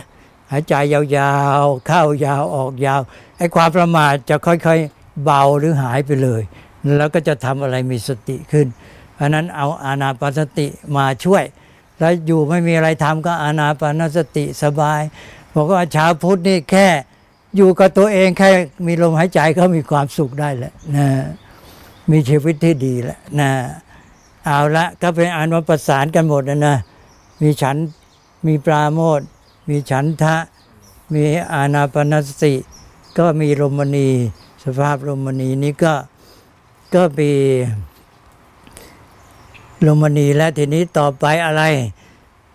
[0.50, 3.00] หายใจยาวๆ เข้ายาวออกยาว
[3.38, 6.42] ไอ้ความประมาทจะค่อยๆเบาหรือหายไปเลย
[6.96, 8.66] แล้วก็จะทำอะไรมีสติขึ้น
[9.14, 10.66] เพราะนั้นเอาอานาปสติ
[10.96, 11.44] มาช่วย
[12.02, 15.00] แล้วอยู่ไม่มีอะไรทำก็อานาปานสติสบาย
[15.54, 16.86] บอกว่าชาวพุทธนี่แค่
[17.56, 18.50] อยู่กับตัวเองแค่
[18.86, 21.06] มีลมหายใจก็มีความสุขได้แล้วนะ
[22.10, 23.50] มีชีวิตที่ดีแล้วนะ
[24.44, 26.76] เอาละก็เป็นอันว่าประสานกันหมดนะนะ
[27.40, 27.76] มีฉัน
[28.46, 29.20] มีปราโมท
[29.68, 30.36] มีฉันทะ
[31.12, 31.22] มี
[31.54, 32.54] อานาปนสติ
[33.18, 34.08] ก็มีลมณี
[34.64, 35.94] สภาพลมณีนี้ก็
[36.94, 37.32] ก็มี
[39.86, 41.62] ลมณีและทีนี้ต่อไปอะไร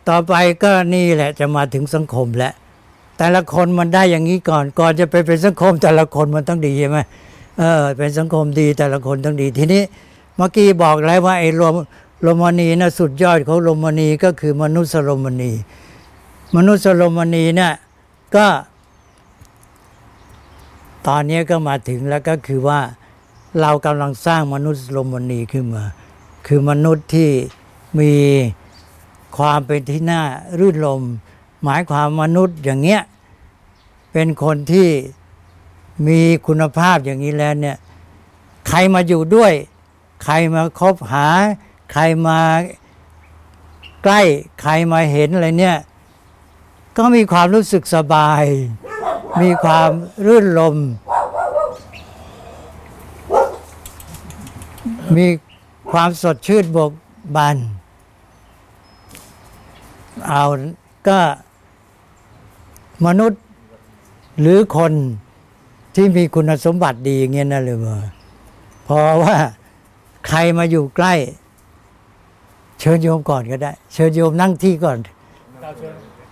[0.09, 2.53] ต่อไปก็นี่แหละจะมาถึงสังคมแล้ว
[3.17, 6.99] แต่ละคนมันได้อย่างนี้ก่อน ก่อนจะไปเป็นสังคม แต่ละคนมันต้องดีใช่ไหม
[7.59, 9.82] เออเป็นสังคมดีแต่ละคนต้องดี ทีนี้
[10.36, 11.75] เมื่อกี้บอกแล้วว่าไอ้ลม
[12.25, 15.51] ลมณีนะสุดยอดของลมณีก็คือมนุษย์ลมณี
[16.55, 17.73] มนุษย์ลมณีเนี่ย
[18.36, 18.47] ก็
[21.07, 22.80] ตอนนี้ก็มาถึงแล้วก็คือว่า
[23.61, 25.84] เรากำลังสร้างมนุษย์ลมณีขึ้นมา
[26.47, 27.29] คือมนุษย์ที่
[27.99, 28.13] มี
[29.37, 30.21] ความเป็นที่น่า
[30.59, 31.01] รื่นรม
[31.63, 33.01] หมายความมนุษย์อย่างเงี้ย
[34.11, 34.89] เป็นคนที่
[36.07, 37.77] มีคุณภาพอย่างนี้แล้วเนี่ย
[38.67, 39.53] ใครมาอยู่ด้วย
[40.23, 41.27] ใครมาคบหา
[41.91, 42.39] ใครมา
[44.03, 44.21] ใกล้
[44.61, 45.77] ใครมาเห็นอะไรเนี่ย
[46.97, 48.43] ก็มีความรู้สึกสบาย
[49.41, 49.89] มีความ
[50.25, 50.75] รื่นรม
[55.15, 55.25] มี
[55.91, 56.91] ความสดชื่นบก
[57.35, 57.57] บัน
[60.27, 60.43] เอา
[61.07, 61.19] ก็
[63.05, 63.41] มนุษย์
[64.39, 64.93] หรือคน
[65.95, 67.97] ที่มีคุณสมบัติดีอย่างเงี้ยนะเลยว่า
[68.83, 69.35] เพราะว่า
[70.27, 71.13] ใครมาอยู่ใกล้
[72.79, 74.97] เชิญโยมก่อนก็ได้ เชิญโยมนั่งที่ก่อน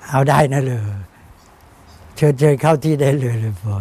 [0.10, 0.80] เอาได้นะเลย
[2.16, 3.76] เชิญเชิญเข้าที่ได้เลยเลยพอ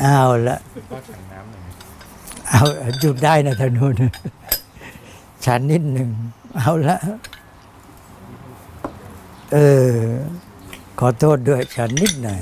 [0.00, 0.58] เอาละ
[2.50, 2.64] เอา
[3.00, 3.94] หยุดได้นะทางนู้น
[5.44, 6.08] ฉันนิดหนึ่ง
[6.56, 6.98] เอาละ
[9.52, 9.56] เอ
[9.90, 9.96] อ
[10.98, 12.40] ขอโทษด้วยฉันนิดหน่อย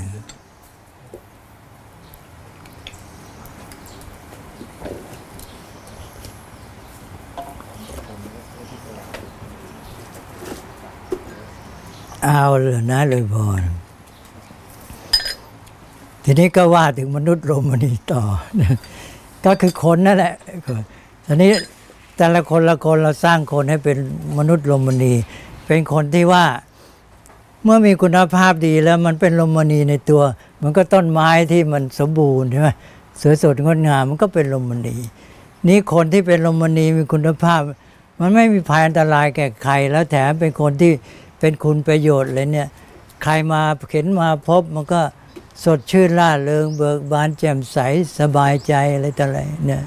[12.23, 13.61] เอาเลยนะเลยพร
[16.23, 18.23] ทีนี้ก็ว่าถึงมนุษย์โรมนีต่อ
[19.45, 20.33] ก็คือคนนั่นแหละ
[21.25, 21.51] ทีนี้
[22.17, 23.97] แต่ละคนละคนเราสร้างคนให้เป็น
[24.37, 25.13] มนุษย์โรมนี
[25.67, 26.45] เป็นคนที่ว่า
[27.63, 30.21] เมื่อมีคุณภาพดีแล้วมันเป็นโรมนีในตัว
[30.63, 32.69] มันก็ต้นไม้ที่มันสมบูรณ์ใช่ไหม
[33.21, 34.95] สวยสดงดงามมันก็เป็นโรมนี
[35.67, 37.61] นี่คนที่เป็นโรมนีมีคุณภาพ
[38.19, 40.91] มันไม่มีภัยอันตรายแก่ใคร แล้วแถมเป็นคนที่
[41.39, 42.67] เป็นคุณประโยชน์เลยเนี่ย
[43.23, 45.01] ใครมาเข็นมาพบมันก็
[45.63, 47.77] สดชื่นล่าเริงเบิกบานแจ่มใส
[48.19, 49.83] สบายใจอะไรต่ออะไรเนี่ย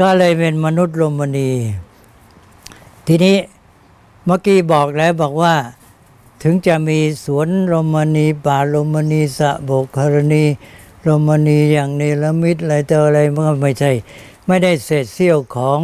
[0.00, 1.50] ก็เลยเป็นมนุษย์ลมณี
[3.06, 3.36] ทีนี้
[4.24, 5.54] เมื่อกี้บอกแล้วบอกว่า
[6.42, 10.44] ถึงจะมีสวนลมณีป่าลมณีสะโบกครณี
[11.06, 13.90] ลมณีอย่างเนรมิตอะไรต่ออะไรมันก็ไม่ใช่
[14.46, 15.80] ไม่ได้เศษเสี้ยวของ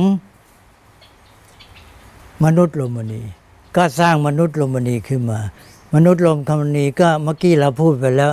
[2.44, 3.20] มนุษย์ลมณี
[3.76, 5.40] ก็สร้างมนุษย์ลมณีขึ้นมา
[5.94, 8.32] มนุษย์ลมคมณีก็เมื่อกี้เราพูดไปแล้ว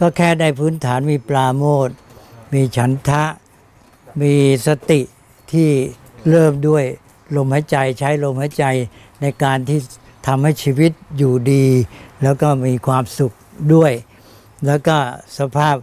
[0.00, 1.90] ก็แค่ได้พื้นฐานมีปลาโมด
[2.52, 3.24] มีฉันทะ
[4.20, 4.34] มี
[4.66, 5.00] สติ
[5.52, 5.70] ที่
[6.30, 6.84] เริ่มด้วย
[7.36, 8.64] ลมหายใจใช้ลมหายใจ
[9.20, 9.78] ในการที่
[10.26, 11.66] ทำให้ชีวิตอยู่ดี
[12.22, 13.32] แล้วก็มีความสุข
[13.74, 13.92] ด้วย
[14.66, 14.96] แล้วก็
[15.38, 15.76] สภาพ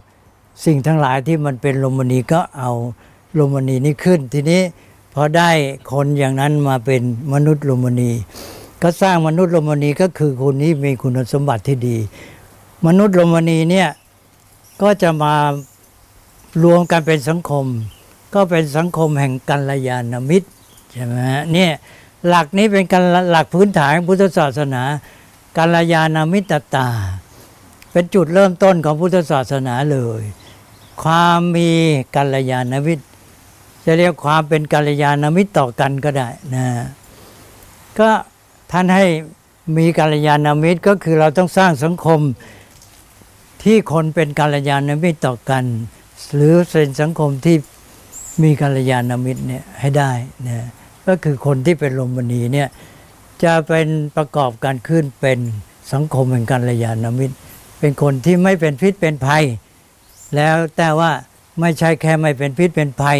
[0.64, 2.72] สิ่งทั้งหลายที่มันเป็นลมณีก็เอา
[3.38, 4.62] ลมณีนี้ขึ้น ทีนี้
[5.14, 5.50] พอได้
[5.92, 7.02] คนอย่างนั้นมาเป็น
[7.32, 8.10] มนุษย์ลมณี
[8.82, 11.96] ก็สร้างมนุษย์โลมณีก็คือคนนี้มีคุณสมบัติที่ดี
[12.86, 13.88] มนุษย์โลมณีเนี่ย
[14.82, 15.34] ก็จะมา
[16.64, 17.64] รวมกันเป็นสังคม
[18.34, 20.48] ก็เป็นสังคมแห่งกัลยาณมิตร
[20.92, 21.72] ใช่ไหมฮะเนี่ย
[22.28, 24.82] หลักนี้เป็นการหลักพื้นฐานพุทธศาสนา
[25.56, 26.88] กัลยาณมิตรตา
[27.92, 30.22] เป็นจุดเริ่มต้นของพุทธศาสนาเลย
[31.02, 31.70] ความมี
[32.16, 33.04] กัลยาณมิตร
[33.84, 36.66] จะเรียกความเป็นกัลยาณมิตรต่อกันก็ได้นะ
[37.98, 38.10] ก็
[38.72, 39.06] ท่านให้
[39.76, 42.20] มีกัลยาณมิตรก็คือเราต้องสร้างสังคม
[43.62, 45.64] ที่คนเป็นกัลยาณมิตรต่อกัน
[46.34, 47.56] หรือเป็นสังคมที่
[48.42, 50.12] มีกัลยาณมิตรเนี่ยให้ได้
[50.46, 50.66] นะ
[51.06, 52.68] ก็คือคนที่เป็นลมณีเนี่ย
[53.44, 55.38] จะเป็นประกอบการขึ้นเป็น
[55.92, 57.36] สังคมแห่งกัลยาณมิตร
[57.78, 59.44] เป็นคนที่ไม่เป็นพิษเป็นภัย
[60.36, 61.10] แล้วแต่ว่า
[61.60, 63.18] ไม่ใช่แค่ไม่เป็นพิษเป็นภัย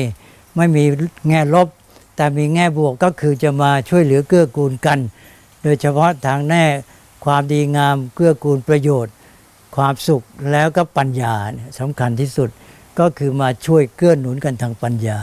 [0.56, 0.84] ไม่มี
[1.28, 1.68] แง่ลบ
[2.16, 4.98] แต่มีแง่บวกก็คือจะมาช่วยเหลือเกื้อกูลกัน
[5.62, 6.64] โดยเฉพาะทางแน่
[7.24, 9.14] ความดีงามเกื้อกูลประโยชน์
[9.76, 11.34] ความสุขแล้วก็ปัญญา
[11.78, 12.50] สำคัญที่สุด
[12.98, 15.18] ก็คือมาช่วยเกื้อหนุนกันทางปัญญา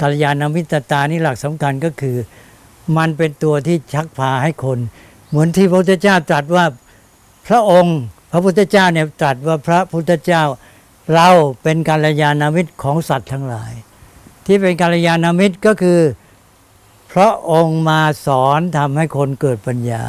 [0.00, 2.16] กัลยาณมิตรตานี่หลักสำคัญก็คือ
[2.96, 4.78] มันเป็นตัวที่ชักพาให้คน
[5.28, 6.64] เหมือนที่พระพุทธเจ้าตรัสว่า
[7.48, 7.98] พระองค์
[8.32, 10.42] พระพุทธเจ้าเนี่ยตรัสว่าพระพุทธเจ้า
[11.14, 11.28] เรา
[11.62, 13.72] เป็นกัลยาณมิตรของสัตว์ทั้งหลาย
[14.46, 15.98] ที่เป็นกัลยาณมิตรก็คือ
[17.16, 20.02] พระองค์มาสอนทำให้คนเกิดปัญญา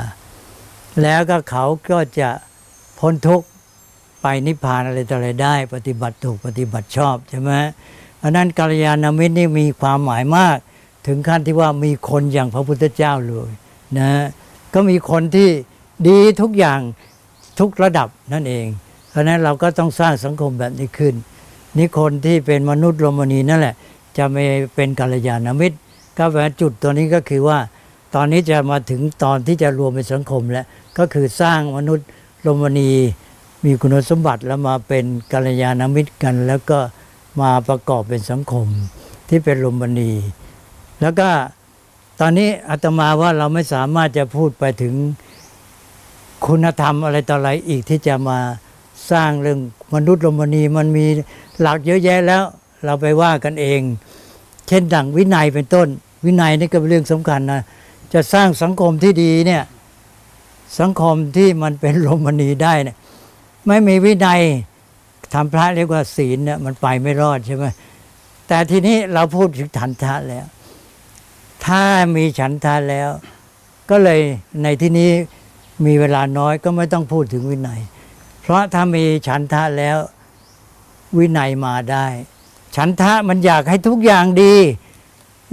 [1.02, 2.30] แล้วก็เขาก็จะ
[3.00, 3.48] พ้นทุกข์
[4.22, 7.52] ไปนิพพานอะไรต่ออะไรได้ ปฏิบัติถูกปฏิบัติชอบใช่ไหม
[8.18, 10.58] เพราะนั้นกัลยาณมิตรนี่มีความหมายมาก
[11.08, 13.50] ถึงขั้นที่ว่ามีคนอย่างพระพุทธเจ้าเลย
[13.98, 14.10] นะ
[14.74, 15.50] ก็มีคนที่
[16.08, 16.80] ดีทุกอย่าง
[17.60, 18.66] ทุกระดับนั่นเอง
[19.10, 21.16] เพราะนั้นเราก็ต้องสร้างสังคมแบบนี้ขึ้น
[21.78, 23.76] นี่คนที่เป็นมนุษย์โรมนีนั่นแหละ
[24.18, 24.44] จะไม่
[24.76, 25.78] เป็นกัลยาณมิตร
[26.18, 27.60] ก็แปลจุดตัวนี้ก็คือว่า
[28.16, 30.66] ตอนนี้จะมาถึงตอนที่จะรวมเป็นสังคมแล้ว
[30.98, 32.08] ก็คือสร้างมนุษย์
[32.42, 32.92] โรมนี
[33.64, 36.80] มีคุณสมบัติแล้วมาเป็นกัลยาณมิตรกัน แล้วก็
[37.42, 38.68] มาประกอบเป็นสังคม
[39.30, 40.12] ที่เป็นลมณี
[41.02, 41.30] แล้วก็
[42.20, 44.94] ตอนนี้อาตมาว่าเราไม่สามารถจะพูดไปถึง
[46.46, 48.40] คุณธรรมอะไรต่ออะไรอีกที่จะมา
[49.12, 49.60] สร้างเรื่อง
[49.96, 51.06] มนุษย์ลมณีมันมี
[51.60, 52.44] หลักเยอะแยะแล้ว
[52.86, 53.82] เราไปว่ากันเอง
[54.68, 55.88] เช่นดังวินัยเป็นต้น
[56.26, 57.62] วินัยนี่ก็เป็นเรื่องสำคัญนะ
[58.14, 59.64] จะสร้างสังคมที่ดีเนี่ย
[60.80, 62.98] สังคมที่มันเป็นลมณีได้เนี่ย
[63.68, 64.42] ไม่มีวินัย
[65.34, 67.66] ทำพระเรียกว่าศีลเนี่ยมันไปไม่รอดใช่ไหม
[68.48, 70.46] แต่ทีนี้เราพูดถึงฉันทะแล้ว
[71.66, 71.84] ถ้า
[72.16, 73.10] มีฉันทะแล้ว
[73.90, 74.20] ก็เลย
[74.64, 75.12] ในที่นี้
[75.86, 77.80] มีเวลาน้อยก็ไม่ต้องพูดถึงวินัย
[78.42, 79.98] เพราะถ้ามีฉันทะแล้ว
[81.18, 82.06] วินัยมาได้
[82.76, 84.56] ฉันทะมันอยากให้ทุกอย่างดี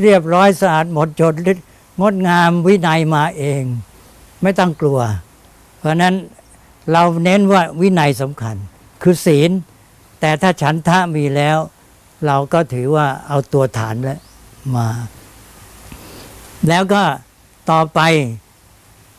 [0.03, 1.35] เรียบร้อยสะอาดหมดจด
[2.01, 3.62] งดงามวินัยมาเอง
[4.43, 5.01] ไม่ต้องกลัว
[5.79, 6.15] เพราะนั้น
[6.93, 8.57] เราเน้นว่าวินัยสำคัญ
[9.03, 9.51] คือศีล
[10.21, 11.59] แต่ถ้าฉันทะมีแล้ว
[12.27, 14.21] เราก็ถือว่าเอาตัวฐานแล้ว
[14.77, 14.89] มา
[16.69, 17.03] แล้วก็
[17.71, 18.01] ต่อไป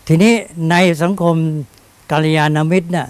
[0.08, 0.34] ทีนี้
[0.70, 1.36] ในสังคม
[2.12, 3.08] กัลยาณมิตรน่ะ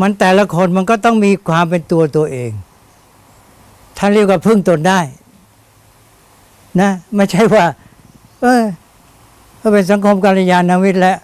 [0.00, 2.50] มันแต่ละคนมันก็ต้องมีความเป็นตัวตัวเอง
[3.98, 5.00] ท่านเรียกว่าพึ่งตนได้
[6.80, 7.64] นะไม่ใช่ว่า
[8.42, 8.64] เออ
[9.60, 11.18] ก็เป็นสังคมกัลยาณมิตรแล้ว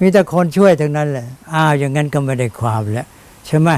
[0.00, 3.06] มีแต่คนช่วยทั้งนั้นแหละอ้าวอย่างนั้นก็ไม่ได้ความแล้ว
[3.46, 3.68] ใช่ไหม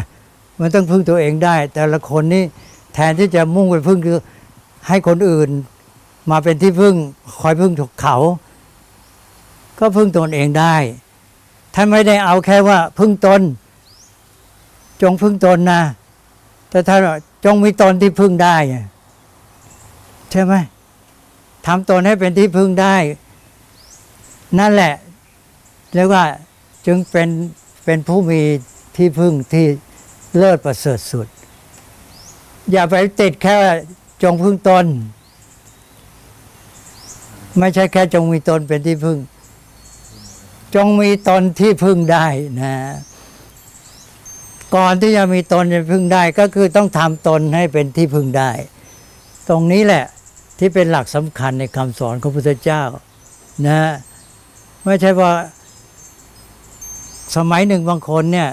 [0.61, 2.45] มันต้องพึ่งตัวเองได้ แต่ละคนนี่
[2.95, 4.19] แทนที่จะมุ่งไปพึ่งคือ
[4.89, 5.49] ให้คนอื่น
[6.31, 6.95] มาเป็นที่พึ่ง
[7.41, 8.17] คอยพึ่งถูกเขา
[9.79, 10.77] ก็พึ่งตนเองได้
[11.75, 13.41] ท่านไม่ได้เอาแค่ว่า พึ่งตน
[15.03, 15.83] จงพึ่งตนนะ
[16.71, 17.07] แต่ถ้าน
[17.45, 18.57] จงมีตนที่พึ่งได้
[20.33, 20.55] ใช่ไหม
[21.67, 22.97] ทำตนให้เป็นที่พึ่งได้
[24.59, 24.95] นั่นแหละ
[25.95, 26.25] เรียกว่า
[26.87, 27.29] จึงเป็น
[27.85, 28.41] เป็นผู้มี
[28.97, 29.67] ที่พึ่งที่
[30.37, 31.27] เลิศประเสริฐสุด
[32.73, 33.57] อย่าไปติดแค่
[34.23, 34.85] จงพึ่งตน
[37.59, 39.19] ไม่ใช่แค่จงมีตนเป็นที่พึ่ง
[40.75, 42.27] จงมีตนที่พึ่งได้
[42.61, 42.75] นะ
[44.77, 48.51] ก่อนที่จะมีตนจะพึ่งได้ ก็คือต้องทำตนให้เป็นที่พึ่งได้
[49.49, 50.05] ตรงนี้แหละ
[50.59, 52.83] ที่เป็นหลักสำคัญในคำสอนของพระพุทธเจ้า
[53.67, 53.81] นะ
[54.85, 55.33] ไม่ใช่ว่า
[57.37, 58.49] สมัยหนึ่งบางคนเนี่ย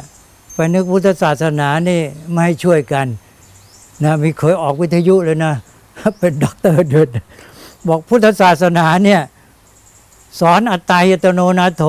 [0.55, 2.01] ไปนึกพุทธศาสนานี่
[2.31, 3.07] ไม่ให้ช่วยกัน
[4.03, 5.53] นะมีเคยออกวิทยุเลยนะ
[6.19, 7.07] เป็นด็อกเตอร์เดิน
[7.87, 9.21] บอกพุทธศาสนาเนี่ย
[10.39, 11.83] สอนอัตตาหิ อัตตโนนาโถ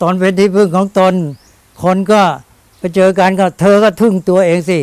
[0.00, 1.14] ตนเป็นที่พึ่งของตน
[1.82, 2.22] คนก็
[2.78, 4.78] ไปเจอกันก็เธอก็พึ่งตัวเองสิ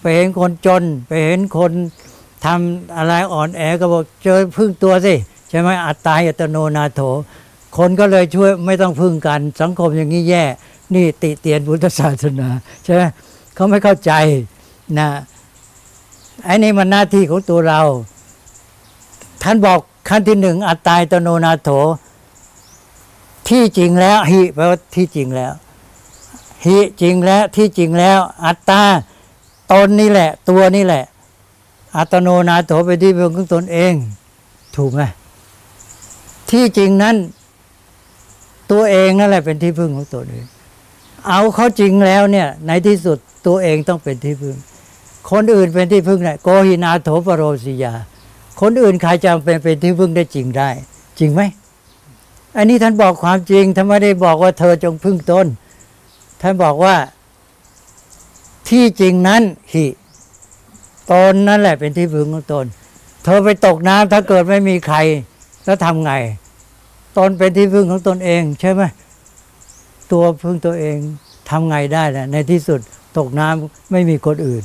[0.00, 1.72] ไปเห็นคนจน ไปเห็นคน
[2.44, 5.14] ทำอะไรอ่อนแอก็บอกเจอพึ่งตัวสิ
[5.48, 7.00] ใช่ไหมอัตตาหิ อัตตโนนาโถ
[7.76, 10.44] คนก็เลยช่วยไม่ต้องพึ่งกัน สังคมอย่างนี้แย่
[10.94, 12.48] นี่ติเตียนพุทธศาสนา
[12.84, 13.02] ใช่ไหม
[13.54, 14.12] เขาไม่เข้าใจ
[14.98, 15.08] นะ
[16.44, 17.80] ไอ้นี่มันหน้าที่ของตัวเรา
[19.42, 19.78] ท่านบอก
[20.08, 21.70] ขั้นที่หนึ่งอัตตายตโนนาโถ
[23.48, 25.52] ที่จริงแล้วหิแปลว่าที่จริงแล้ว
[26.64, 28.82] หิจริงแล้วที่จริงแล้ว อัตตา
[29.72, 31.04] ตนนี่แหละ ตัวนี่แหละ
[31.96, 33.94] อัตโนนาโถไปนที่พึ่งของตนเอง
[34.76, 35.02] ถูกไหม
[36.50, 37.16] ที่จริงนั้น
[38.72, 40.44] ตัวเองนั่นแหละเป็นที่พึ่งของตนเอง
[41.28, 44.56] เอาเขาจริงแล้วเนี่ย ในที่สุดตัวเองต้องเป็นที่พึ่ง
[45.30, 47.94] คนอื่นเป็นที่พึ่งเนี่ยโกหินาโถปโรสิยา
[48.60, 50.70] คนอื่นใครจะเป็นเป็นที่พึ่งได้จริงได้
[51.18, 51.42] จริงไหม
[52.56, 55.46] อันนี้ท่านบอกความจริงท่านไม่ได้บอกว่าเธอจงพึ่งตน
[56.40, 56.94] ท่านบอกว่า
[58.68, 59.42] ที่จริงนั้น
[59.72, 59.86] หิ
[61.10, 62.64] ตนนั่นแหละเป็นที่พึ่งของตน
[63.24, 64.98] เธอไปตกน้ำถ้าเกิดไม่มีใคร
[65.64, 66.12] แล้วทำไง
[67.18, 68.82] ตนเป็นที่พึ่งของตนเอง ใช่ไหม
[70.12, 70.96] ตัวพึ่งตัวเอง
[71.50, 72.80] ทำไงได้ล่ะในที่สุด
[73.18, 74.64] ตกน้ำไม่มีคนอื่น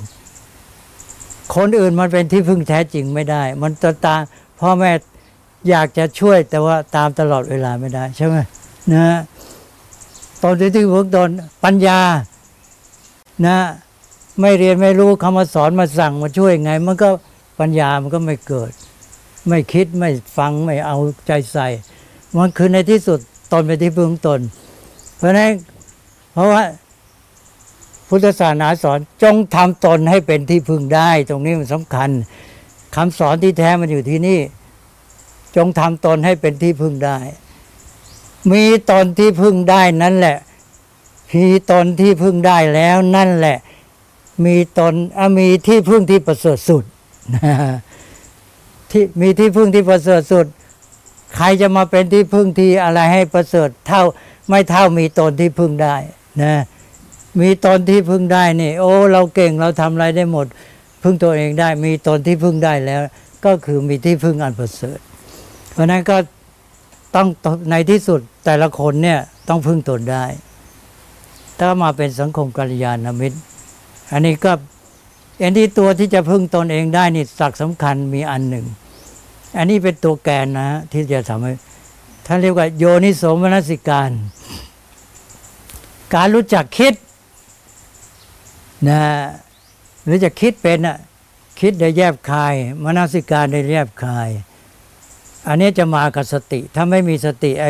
[1.56, 4.22] คนอื่นมันเป็นที่พึ่งแท้จริงไม่ได้ มันตตาม
[4.60, 4.92] พ่อแม่
[5.70, 8.36] อยากจะช่วยแต่ว่าตามตลอดเวลาไม่ได้ ใช่ไหม
[8.94, 9.18] นะ
[10.44, 11.30] ตอนที่ที่พึ่งตน
[11.64, 12.00] ปัญญา
[13.46, 13.58] นะ
[14.40, 17.10] ไม่เรียนไม่รู้คำมาสอนมาสั่งมาช่วยไง มันก็
[17.60, 18.72] ปัญญามันก็ไม่เกิด
[19.48, 20.98] ไม่คิดไม่ฟังไม่เอา
[21.28, 21.68] ใจใส่
[22.38, 23.20] มันคือในที่สุด
[23.52, 24.40] ตนเป็นที่พึ่งตน
[25.18, 25.52] เพราะนั้น
[26.34, 26.64] เพราะว่า
[28.08, 32.10] พุทธศาสนาสอนจงทำตนให้เป็นที่พึ่งได้ ตรงนี้มันสำคัญ
[32.96, 34.40] คำสอนที่แท้มันอยู่ที่นี่
[35.56, 37.18] จงทำตนให้เป็นที่พึ่งได้
[38.52, 40.38] มีตนที่พึ่งได้นั่นแหละ
[41.34, 43.58] มีตนที่พึ่งได้แล้วนั่นแหละ
[44.46, 44.94] มีตน
[45.40, 46.84] มีที่พึ่งที่ประเสริฐสุด
[47.36, 47.56] นะ
[48.92, 50.46] ที่มีที่พึ่งที่ประเสริฐสุด
[51.36, 54.02] ใครจะมาเป็นที่พึ่งที่อะไรให้ประเสริฐเท่า
[54.50, 55.96] ไม่เท่ามีตนที่พึ่งได้
[56.42, 56.56] นะ
[57.42, 60.48] มีตนที่พึ่งได้นี่ โอ้ เราเก่งเราทำอะไรได้หมด
[61.04, 63.02] พึ่งตัวเองได้ มีตนที่พึ่งได้แล้ว
[63.46, 65.00] ก็คือมีที่พึ่งอันประเสริฐ
[65.74, 66.18] เพราะนั้นก็
[67.16, 67.28] ต้อง
[67.70, 69.20] ในที่สุดแต่ละคนเนี่ย
[69.50, 70.26] ต้องพึ่งตนได้
[71.60, 73.38] ถ้ามาเป็นสังคมกัลยาณมิตร
[74.12, 74.52] อันนี้ก็
[75.42, 78.66] อันที่ตัวที่จะพึ่งตนเองได้นี่สักสำคัญมีอันหนึ่ง
[79.58, 81.54] อันนี้เป็นตัวแกนนะที่จะทำให้
[82.26, 84.12] ท่านเรียกว่าโยนิโสมนสิการ
[86.16, 86.94] การรู้จักคิด
[88.88, 89.00] นะ
[90.04, 90.98] หรือจะคิดเป็นอะ
[91.60, 92.54] คิดได้แยบคาย
[92.84, 94.30] มนสิการได้แยบคาย
[95.48, 97.66] อันนี้จะมากับสติ ถ้าไม่มีสติไอ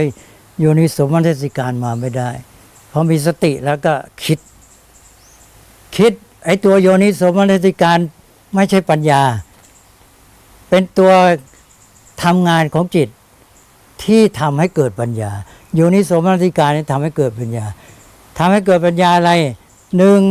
[0.60, 2.30] โยนิสมนสิการมาไม่ได้
[2.92, 3.94] พอมีสติแล้วก็
[4.24, 4.40] คิด
[5.98, 6.14] คิด
[6.48, 8.00] ไอ้ตัวโยนิสมนสิการ
[8.56, 9.22] ไม่ใช่ปัญญา
[10.70, 11.12] เป็นตัว
[12.24, 13.10] ทำงานของจิต
[14.04, 15.32] ที่ทำให้เกิดปัญญา
[15.76, 17.66] โยนิสมนสิการนี่ทำให้เกิดปัญญา
[18.38, 19.32] ทำให้เกิดปัญญาอะไร
[19.98, 20.22] หนึ่ง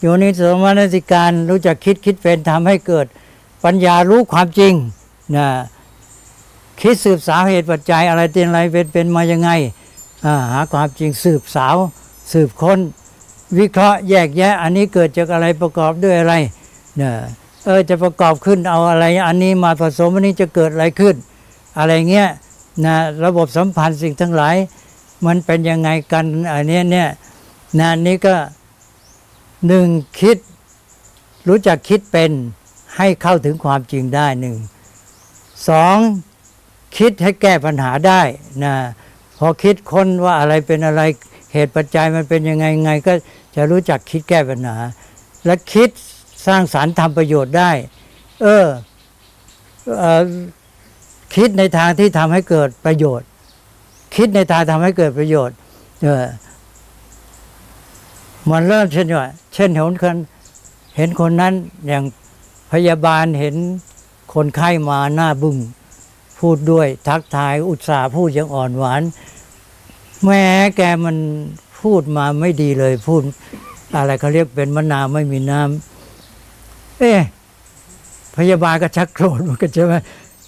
[0.00, 3.06] โยนิสมนสิการรู้จักคิดคิดเป็นทำให้เกิด
[3.64, 4.72] ปัญญารู้ความจริง
[5.36, 5.46] นะ
[6.80, 9.50] คิดสืบสาวเหตุปัจจัยอะไรเป็นอะไรเป็นเป็นมายังไง
[10.52, 11.76] หาความจริงสืบสาว
[12.32, 12.78] สืบค้น
[13.58, 16.34] วิเคราะห์แยกแยะ อันนี้เกิดจากอะไรประกอบด้วยอะไร
[16.96, 17.14] เนี่ย
[17.64, 21.16] เออจะประกอบขึ้นเอาอะไร อันนี้มาผสมอันนี้จะเกิดอะไรขึ้น
[21.78, 22.28] อะไรเงี้ย
[22.84, 24.56] นะระบบสัมพันธ์สิ่งทั้งหลาย
[25.26, 27.08] มันเป็นยังไงกันอันนี้เนี่ย
[27.80, 28.34] นะนี้ก็
[29.66, 29.86] หนึ่ง
[30.20, 30.36] คิด
[31.48, 32.30] รู้จักคิดเป็น
[32.96, 34.56] ให้เข้าถึงความจริงได้หนึ่ง
[35.68, 35.96] สอง
[36.96, 38.20] คิดให้แก้ปัญหาได้
[38.64, 38.74] นะ
[39.38, 41.02] พอคิดค้นว่าอะไรเป็นอะไร
[41.52, 43.12] เหตุปัจจัยมันเป็นยังไงไงก็
[43.54, 44.76] จะรู้จักคิดแก้ปัญหา
[45.44, 45.90] และคิด
[46.46, 47.70] สร้างสารรค์ทำประโยชน์ได้
[48.42, 48.66] เออ
[49.98, 50.22] เออ
[51.34, 53.28] คิดในทางที่ทำให้เกิดประโยชน์
[54.16, 55.56] คิดในทางทำให้เกิดประโยชน์
[56.02, 56.26] เออ
[58.50, 60.16] มันเริ่มเช่นว่าเช่นเห็นคน
[60.96, 61.54] เห็นคนนั้น
[61.86, 62.04] อย่าง
[62.72, 63.54] พยาบาลเห็น
[64.34, 65.56] คนไข้มาหน้าบึ้ง
[66.38, 69.02] พูดด้วยทักทายอุตส่าห์พูดอย่างอ่อนหวาน
[70.24, 70.44] แม้
[70.76, 71.16] แกมัน
[71.84, 73.22] พูดมาไม่ดีเลย พูด
[73.96, 77.20] อะไรเขาเรียกเป็นมะนาวไม่มีน้ำเอ๊ะ
[78.36, 79.94] พยาบาลก็ชักโกรธมันก็ใช่ไหม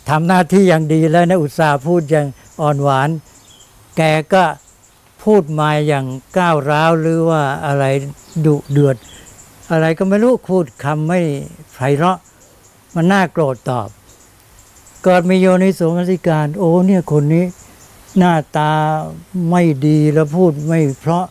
[0.08, 2.26] ทำหน้าที่อย่างดีแล้วนะอุตส่าห์พูดอย่าง
[2.60, 3.08] อ่อนหวาน
[3.96, 4.02] แก
[4.34, 4.44] ก็
[5.24, 6.04] พูดมาอย่าง
[6.38, 7.84] ก้าวร้าวหรือว่าอะไร
[8.46, 8.96] ดุเดือด
[9.72, 11.20] อะไรก็ไม่รู้พูดคำไม่
[11.74, 12.18] ไพเราะ
[12.94, 13.88] มันน่าโกรธตอบ
[15.04, 17.44] เกิดมีโยนิสมนสิการ โอ้เนี่ยคนนี้
[18.18, 18.72] หน้าตา
[19.50, 21.24] ไม่ดีแล้วพูดไม่เพราะ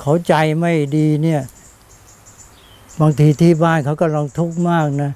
[0.00, 1.42] เขาใจไม่ดีเนี่ย
[3.00, 5.10] บางทีที่บ้านเขากำลังทุกข์มากนะ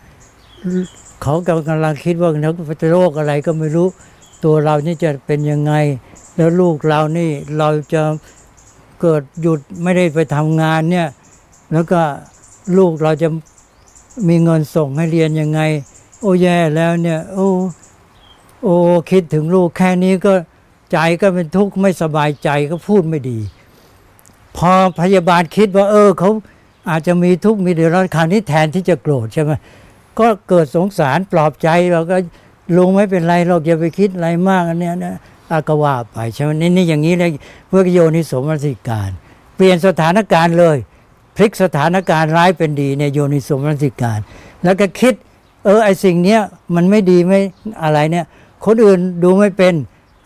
[1.22, 1.34] เขา
[1.68, 3.88] กำลังคิดว่าเขาเป็นโรคอะไรก็ไม่รู้
[4.44, 5.72] ตัวเรานี่จะเป็นยังไง
[6.36, 8.02] แล้วลูกเรานี่เราจะ
[9.00, 11.08] เกิดหยุดไม่ได้ไปทำงานเนี่ย
[11.72, 12.00] แล้วก็
[12.76, 13.28] ลูกเราจะ
[14.28, 15.60] มีเงินส่งให้เรียนยังไง
[16.20, 17.48] โอ้แย่แล้วเนี่ย โอ้
[18.62, 18.74] โอ้
[19.10, 20.32] คิดถึงลูกแค่นี้ก็
[20.92, 23.38] ใจก็เป็นทุกข์ไม่สบายใจก็พูดไม่ดี
[24.56, 26.30] พอพยาบาลคิดว่า เออเขา
[26.90, 29.52] อาจจะมีทุกข์มีเดือดร้อนคราวนี้แทนที่จะโกรธใช่ไหม
[30.18, 32.16] ก็เกิดสงสารปลอบใจเราก็
[32.76, 35.16] ลุงไม่เป็นไรเราอย่าไปคิดอะไรมากอันเนี้ยนะ
[35.50, 37.30] อากว่าไปใช่ไหมนี่นี่อย่างนี้เลย
[37.68, 39.10] เพื่อโยนิสมนสิการ
[39.56, 40.76] เปลี่ยนสถานการณ์เลย
[41.36, 44.18] พลิกสถานการณ์ร้ายเป็นดีเนี่ยโยนิสมนสิการ
[44.64, 45.14] แล้วก็คิด
[45.64, 46.40] เออไอสิ่งเนี้ย
[46.74, 47.40] มันไม่ดีไม่
[47.82, 48.26] อะไรเนี่ย
[48.66, 49.74] คนอื่นดูไม่เป็น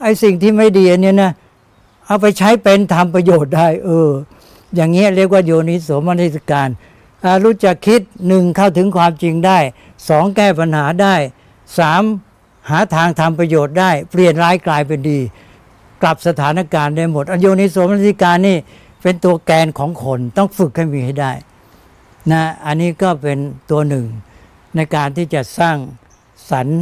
[0.03, 1.33] ไอ้สิ่งที่ไม่ดีเนี้ยนะ
[2.07, 4.11] เอาไปใช้เป็นทำประโยชน์ได้ เออ
[4.75, 6.69] อย่างเงี้ยเรียกว่าโยนิโสมนสิการ
[7.45, 9.59] รู้จักคิดหนึ่งเข้าถึงความจริงได้
[10.09, 11.15] สองแก้ปัญหาได้
[11.79, 12.03] สาม
[12.71, 15.19] หาทางทำประโยชน์ได้ เปลี่ยนร้ายกลายเป็นดี
[16.03, 18.59] กลับสถานการณ์ได้หมดอโยนิโสมนสิการนี่
[19.03, 21.33] เป็นตัวแกนของคนต้องฝึกให้มีให้ได้
[22.33, 23.39] นะอันนี้ก็เป็น
[23.71, 24.07] ตัวหนึ่ง
[24.77, 25.77] ในการที่จะสร้าง
[26.51, 26.81] สรรค์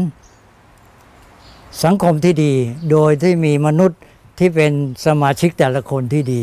[1.84, 2.52] สังคมที่ดี
[2.90, 3.98] โดยที่มีมนุษย์
[4.38, 4.72] ที่เป็น
[5.06, 6.42] สมาชิกแต่ละคนที่ดี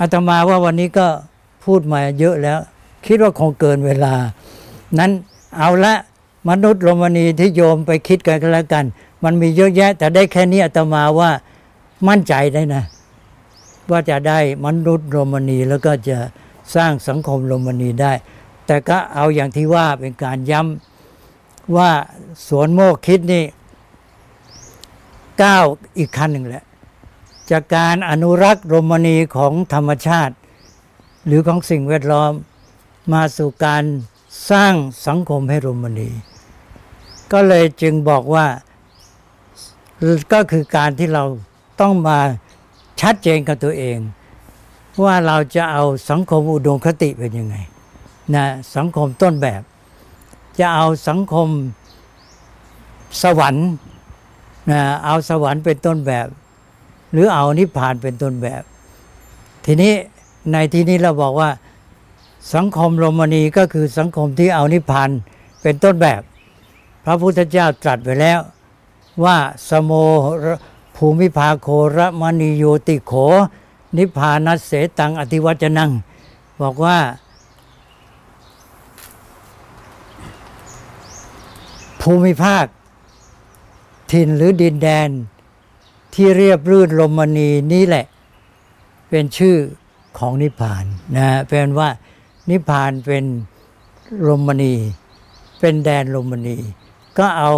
[0.00, 1.06] อาตมาว่าวันนี้ก็
[1.64, 2.58] พูดมาเยอะแล้ว
[3.06, 4.14] คิดว่าคงเกินเวลา
[4.98, 5.10] นั้น
[5.58, 5.94] เอาละ
[6.50, 8.84] มนุษย์โรมนีที่โยมไปคิดกันก็แล้วกัน
[9.24, 11.30] มันมีเยอะแยะ แต่ได้แค่นี้อาตมาว่า
[12.08, 12.82] มั่นใจได้นะ
[13.90, 16.18] ว่าจะได้มนุษย์โรมนีแล้วก็จะ
[16.74, 18.12] สร้างสังคมโรมนีได้
[18.66, 21.90] แต่ก็เอาอย่างที่ว่าเป็นการย้ำว่า
[22.48, 23.44] สวนโมกคิดนี่
[25.42, 25.64] ก้าว
[25.98, 26.64] อีกขั้นหนึ่งแหละ
[27.50, 30.34] จากการอนุรักษ์รมนีของธรรมชาติ
[31.26, 32.32] หรือของสิ่งแวดล้อม
[33.12, 33.84] มาสู่การ
[34.50, 34.74] สร้าง
[35.06, 36.10] สังคมให้รมนี
[37.32, 38.46] ก็เลยจึงบอกว่า
[40.32, 41.24] ก็คือการที่เรา
[41.80, 42.18] ต้องมา
[43.00, 43.98] ชัดเจนกับตัวเอง
[45.04, 47.56] ว่าเราจะเอาสังคมอุดมคติเป็นยังไง
[48.34, 48.44] นะ
[48.76, 49.62] สังคมต้นแบบ
[50.58, 51.48] จะเอาสังคม
[53.22, 53.68] สวรรค์
[54.70, 56.26] นะเอาสวรรค์เป็นต้นแบบ
[57.12, 58.62] หรือเอานิพพานเป็นต้นแบบ
[59.64, 59.92] ทีนี้
[60.52, 61.50] ในที่นี้เราบอกว่า
[62.54, 65.10] สังคมโรมนีก็คือสังคมที่เอานิพพาน
[65.62, 66.20] เป็นต้นแบบ
[67.04, 68.38] พระพุทธเจ้าตรัสไปแล้ว
[69.24, 69.36] ว่า
[69.68, 69.92] สโม
[70.96, 73.12] ภูมิภาโคระมณีโยติโข
[73.96, 75.90] นิพพานัสเสตังอธิวัจนัง
[76.62, 76.98] บอกว่า
[82.02, 82.64] ภูมิภาค
[84.12, 85.08] ถิ่นหรือดินแดน
[86.14, 88.04] ที่เรียบรื่นลมณีนี่แหละ
[89.08, 89.56] เป็นชื่อ
[90.18, 90.84] ของนิพพาน
[91.16, 91.88] นะเป็นว่า
[92.50, 93.24] นิพพานเป็น
[94.28, 94.74] ลมณี
[95.60, 96.56] เป็นแดนลมณี
[97.18, 97.50] ก็เอา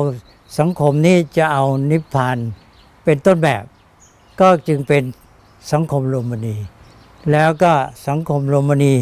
[0.58, 2.36] สังคมนี้จะเอานิพพาน
[3.04, 3.64] เป็นต้นแบบ
[4.40, 5.02] ก็จึงเป็น
[5.72, 6.56] สังคมโรมณี
[7.32, 7.72] แล้วก็
[8.06, 8.94] สังคมโรมณี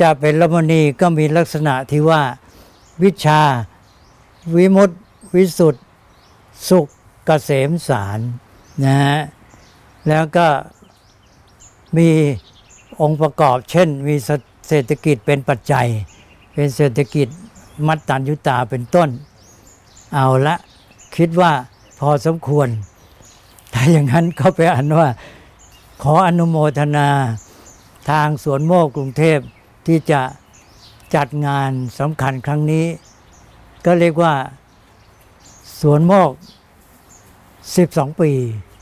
[0.00, 2.22] จะเป็นโรมณีก็มีลักษณะที่ว่า
[3.02, 3.40] วิชา
[4.56, 4.96] วิมุตติ
[5.34, 5.80] วิสุทธิ
[6.68, 6.86] สุข
[7.26, 8.18] เกษมสาร
[8.84, 9.18] นะฮะ
[10.08, 10.46] แล้วก็
[11.96, 12.08] มี
[13.00, 14.14] องค์ประกอบ เช่น มี
[14.68, 15.88] เศรษฐกิจเป็นปัจจัย
[16.54, 17.28] เป็นเศรษฐกิจ
[17.86, 19.08] มัตตัญญุตาเป็นต้น
[20.14, 20.56] เอาละ
[21.16, 21.52] คิดว่า
[21.98, 22.68] พอสมควร
[23.72, 25.08] ถ้าอย่างนั้นก็ไปอ่านว่า
[26.02, 27.08] ขออนุโมทนา
[28.10, 29.38] ทางสวนโมกกรุงเทพ
[29.86, 30.20] ที่จะ
[31.14, 32.86] จัดงานสำคัญครั้งนี้
[33.84, 34.34] ก็เรียกว่า
[35.80, 36.30] สวนโมก
[37.64, 38.30] 12 ปี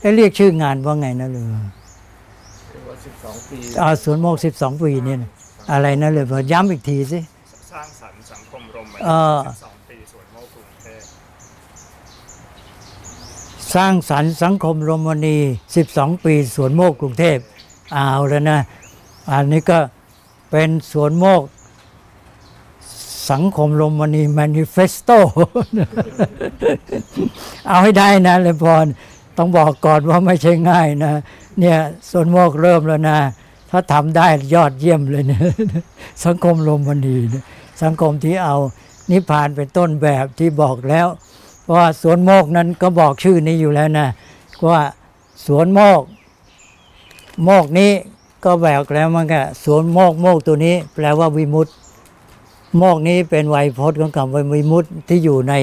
[0.01, 1.45] เอ้เรียกชื่องานว่าไงนะเลย
[2.69, 5.29] เรียกว่า12ปีอ่าสวนโมก12ปีเนี่ยนะ
[5.71, 7.19] อะไรนะเลยบอกย้ำอีกทีสิ
[7.71, 11.01] สร้างสรรค์สังคมรมเออ12ปีสวนโมกกรุงเทพ
[13.73, 15.37] สร้างสรรค์สังคมโรมนี
[15.81, 17.37] 12ปีสวนโมกกรุงเทพ
[17.93, 18.59] เอาแล้วนะ
[19.31, 19.79] อันนี้ก็
[20.51, 21.41] เป็นสวนโมก
[23.31, 25.09] สังคมลมมณีแมนิเฟสโต
[27.67, 28.85] เอาให้ได้นะเลยพร
[29.37, 31.11] ต้องบอกก่อนว่าไม่ใช่ง่ายนะ
[31.59, 31.77] เนี่ย
[32.09, 33.17] สวนโมกเริ่มแล้วนะ
[33.69, 35.41] ถ้าทำได้ยอดเยี่ยมเลยเนี่ย
[36.25, 37.43] สังคมลมมณีเนี่ย
[37.83, 38.57] สังคมที่เอา
[39.11, 41.07] นิพพานเป็นต้นแบบที่บอกแล้ว
[41.61, 44.07] เพราะว่าสวนโมกนั้นก็บอกชื่อนี้อยู่แล้วนะ
[44.67, 44.81] ว่า
[45.45, 46.01] สวนโมก
[47.43, 47.91] โมกนี้
[48.45, 51.71] ก็แบกแล้วมันก็สวนโมกโมกตัวนี้ แปลว่าวิมุตติ
[52.77, 55.53] โมกนี้เป็นไวยพจน์ของคำวิมุตติที่อยู่ใน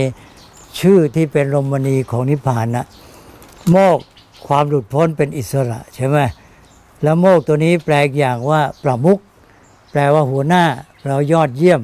[0.80, 2.86] ชื่อที่เป็นลมณีของนิพพานนะ
[3.70, 3.98] โมก
[4.46, 6.18] ความหลุดพ้นเป็นอิสระใช่ไหม
[7.02, 9.18] แล้วโมกตัวนี้แปลอีกอย่างว่าประมุข
[9.90, 10.64] แปลว่าหัวหน้า
[11.06, 11.80] เรายอดเยี่ยม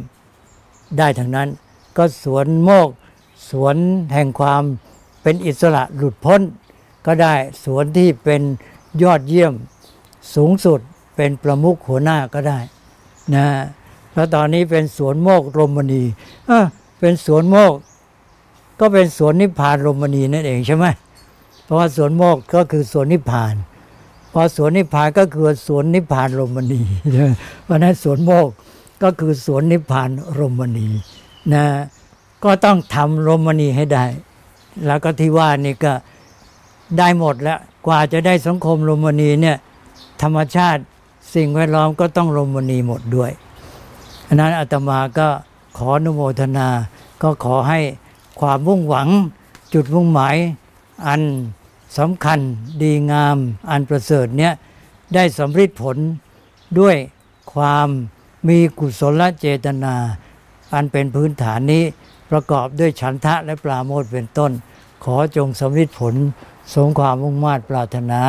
[0.99, 1.49] ได้ทั้งนั้น
[1.97, 2.89] ก็สวนโมก
[3.51, 3.77] สวน
[4.13, 4.63] แห่งความ
[5.23, 6.41] เป็นอิสระหลุดพ้น
[7.07, 7.35] ก็ได้
[7.65, 8.43] สวนที่เป็น
[9.03, 9.53] ยอดเยี่ยม
[10.35, 10.81] สูงสุด
[11.17, 12.59] เป็นประมุขหัวหน้าก็ได้
[13.35, 13.47] นะ
[14.15, 16.03] แล้วตอนนี้เป็นสวนโมกรมณี
[16.51, 16.61] อะ
[17.01, 17.75] เป็นสวนโมก
[18.81, 20.87] ก็เป็นสวนนิพพานรมณีนั่นเองใช่ไหม
[21.65, 23.55] เพราะว่าสวนโมกก็คือสวนนิพพาน
[24.33, 26.83] พอสวนนิพพานก็คือสวนนิพพานรมณี
[27.65, 28.49] เพราะนั้นสวนโมก
[29.03, 30.09] ก็คือสวนนิพพาน
[30.39, 30.89] รมณี
[31.53, 31.65] นะ
[32.45, 34.05] ก็ต้องทำรมณีให้ได้
[34.87, 35.93] แล้วก็ที่ว่านี่ก็
[36.99, 39.57] ได้หมดแล้วกว่าจะได้สังคมรมณีเนี่ย
[40.23, 40.83] ธรรมชาติ
[41.35, 43.31] สิ่งแวดล้อมก็ต้องรมณีหมดด้วย
[44.33, 45.29] อันนั้นอาตมาก็
[45.77, 46.69] ขออนุโมทนา
[47.23, 47.81] ก็ขอให้
[48.41, 49.09] ความมุ่งหวัง
[49.75, 50.37] จุดมุ่งหมาย
[51.07, 51.21] อัน
[51.99, 52.39] สำคัญ
[52.83, 53.37] ดีงาม
[53.71, 54.53] อันประเสริฐเนี่ย
[55.15, 55.97] ได้สำเร็จผล
[56.79, 56.97] ด้วย
[57.53, 57.89] ความ
[58.49, 59.95] มีกุศลเจตนา
[60.75, 61.85] อันเป็นพื้นฐานนี้
[62.31, 64.53] ประกอบด้วยฉันทะและปราโมทเป็นต้น
[65.05, 66.15] ขอจงสำเร็จผล
[66.75, 68.23] สมความมุ่งมา่ปรารถนา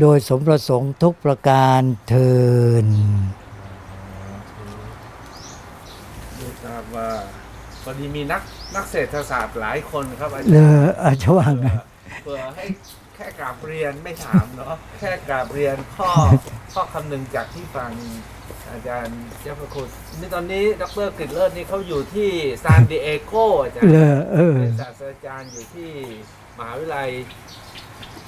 [0.00, 2.30] โดยสมประสงค์ทุกประการเทิ
[2.84, 2.86] น
[6.36, 7.08] ไม่ทราบ ว่า
[7.82, 8.42] พอดีมีนัก
[8.76, 11.66] นักเศรษฐศาสตร์หลายคนครับอาเลจารย์ออาจจะว่าไง
[12.22, 12.64] เพื่อให้
[13.14, 16.10] แค่กราบเรียนไม่ถามเนาะแค่กราบเรียนข้อ
[16.74, 17.90] ข้อคำนึงจากที่ฟัง
[18.72, 19.88] อาจารย์เจ้าพระคุณ
[20.20, 22.30] นี่ตอนนี้ดรกฤษเลิศนี่เขาอยู่ที่
[22.64, 25.90] ซานดิเอโกอาจารย์เลอเออเป็นศาสตราจารย์อยู่ที่
[26.58, 27.08] มหาวิทยาลัย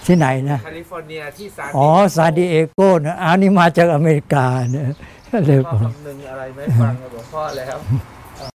[0.06, 4.88] ที่ไหนนะแคลิฟอร์เนียที่ซานอ๋อซาดิเอโกนะอันนี้มาจากอเมริกาเนี่ย
[5.46, 7.76] เลยข้บออกคำนึงอะไรไม่ฟังกับหลวงพ่อแล้ว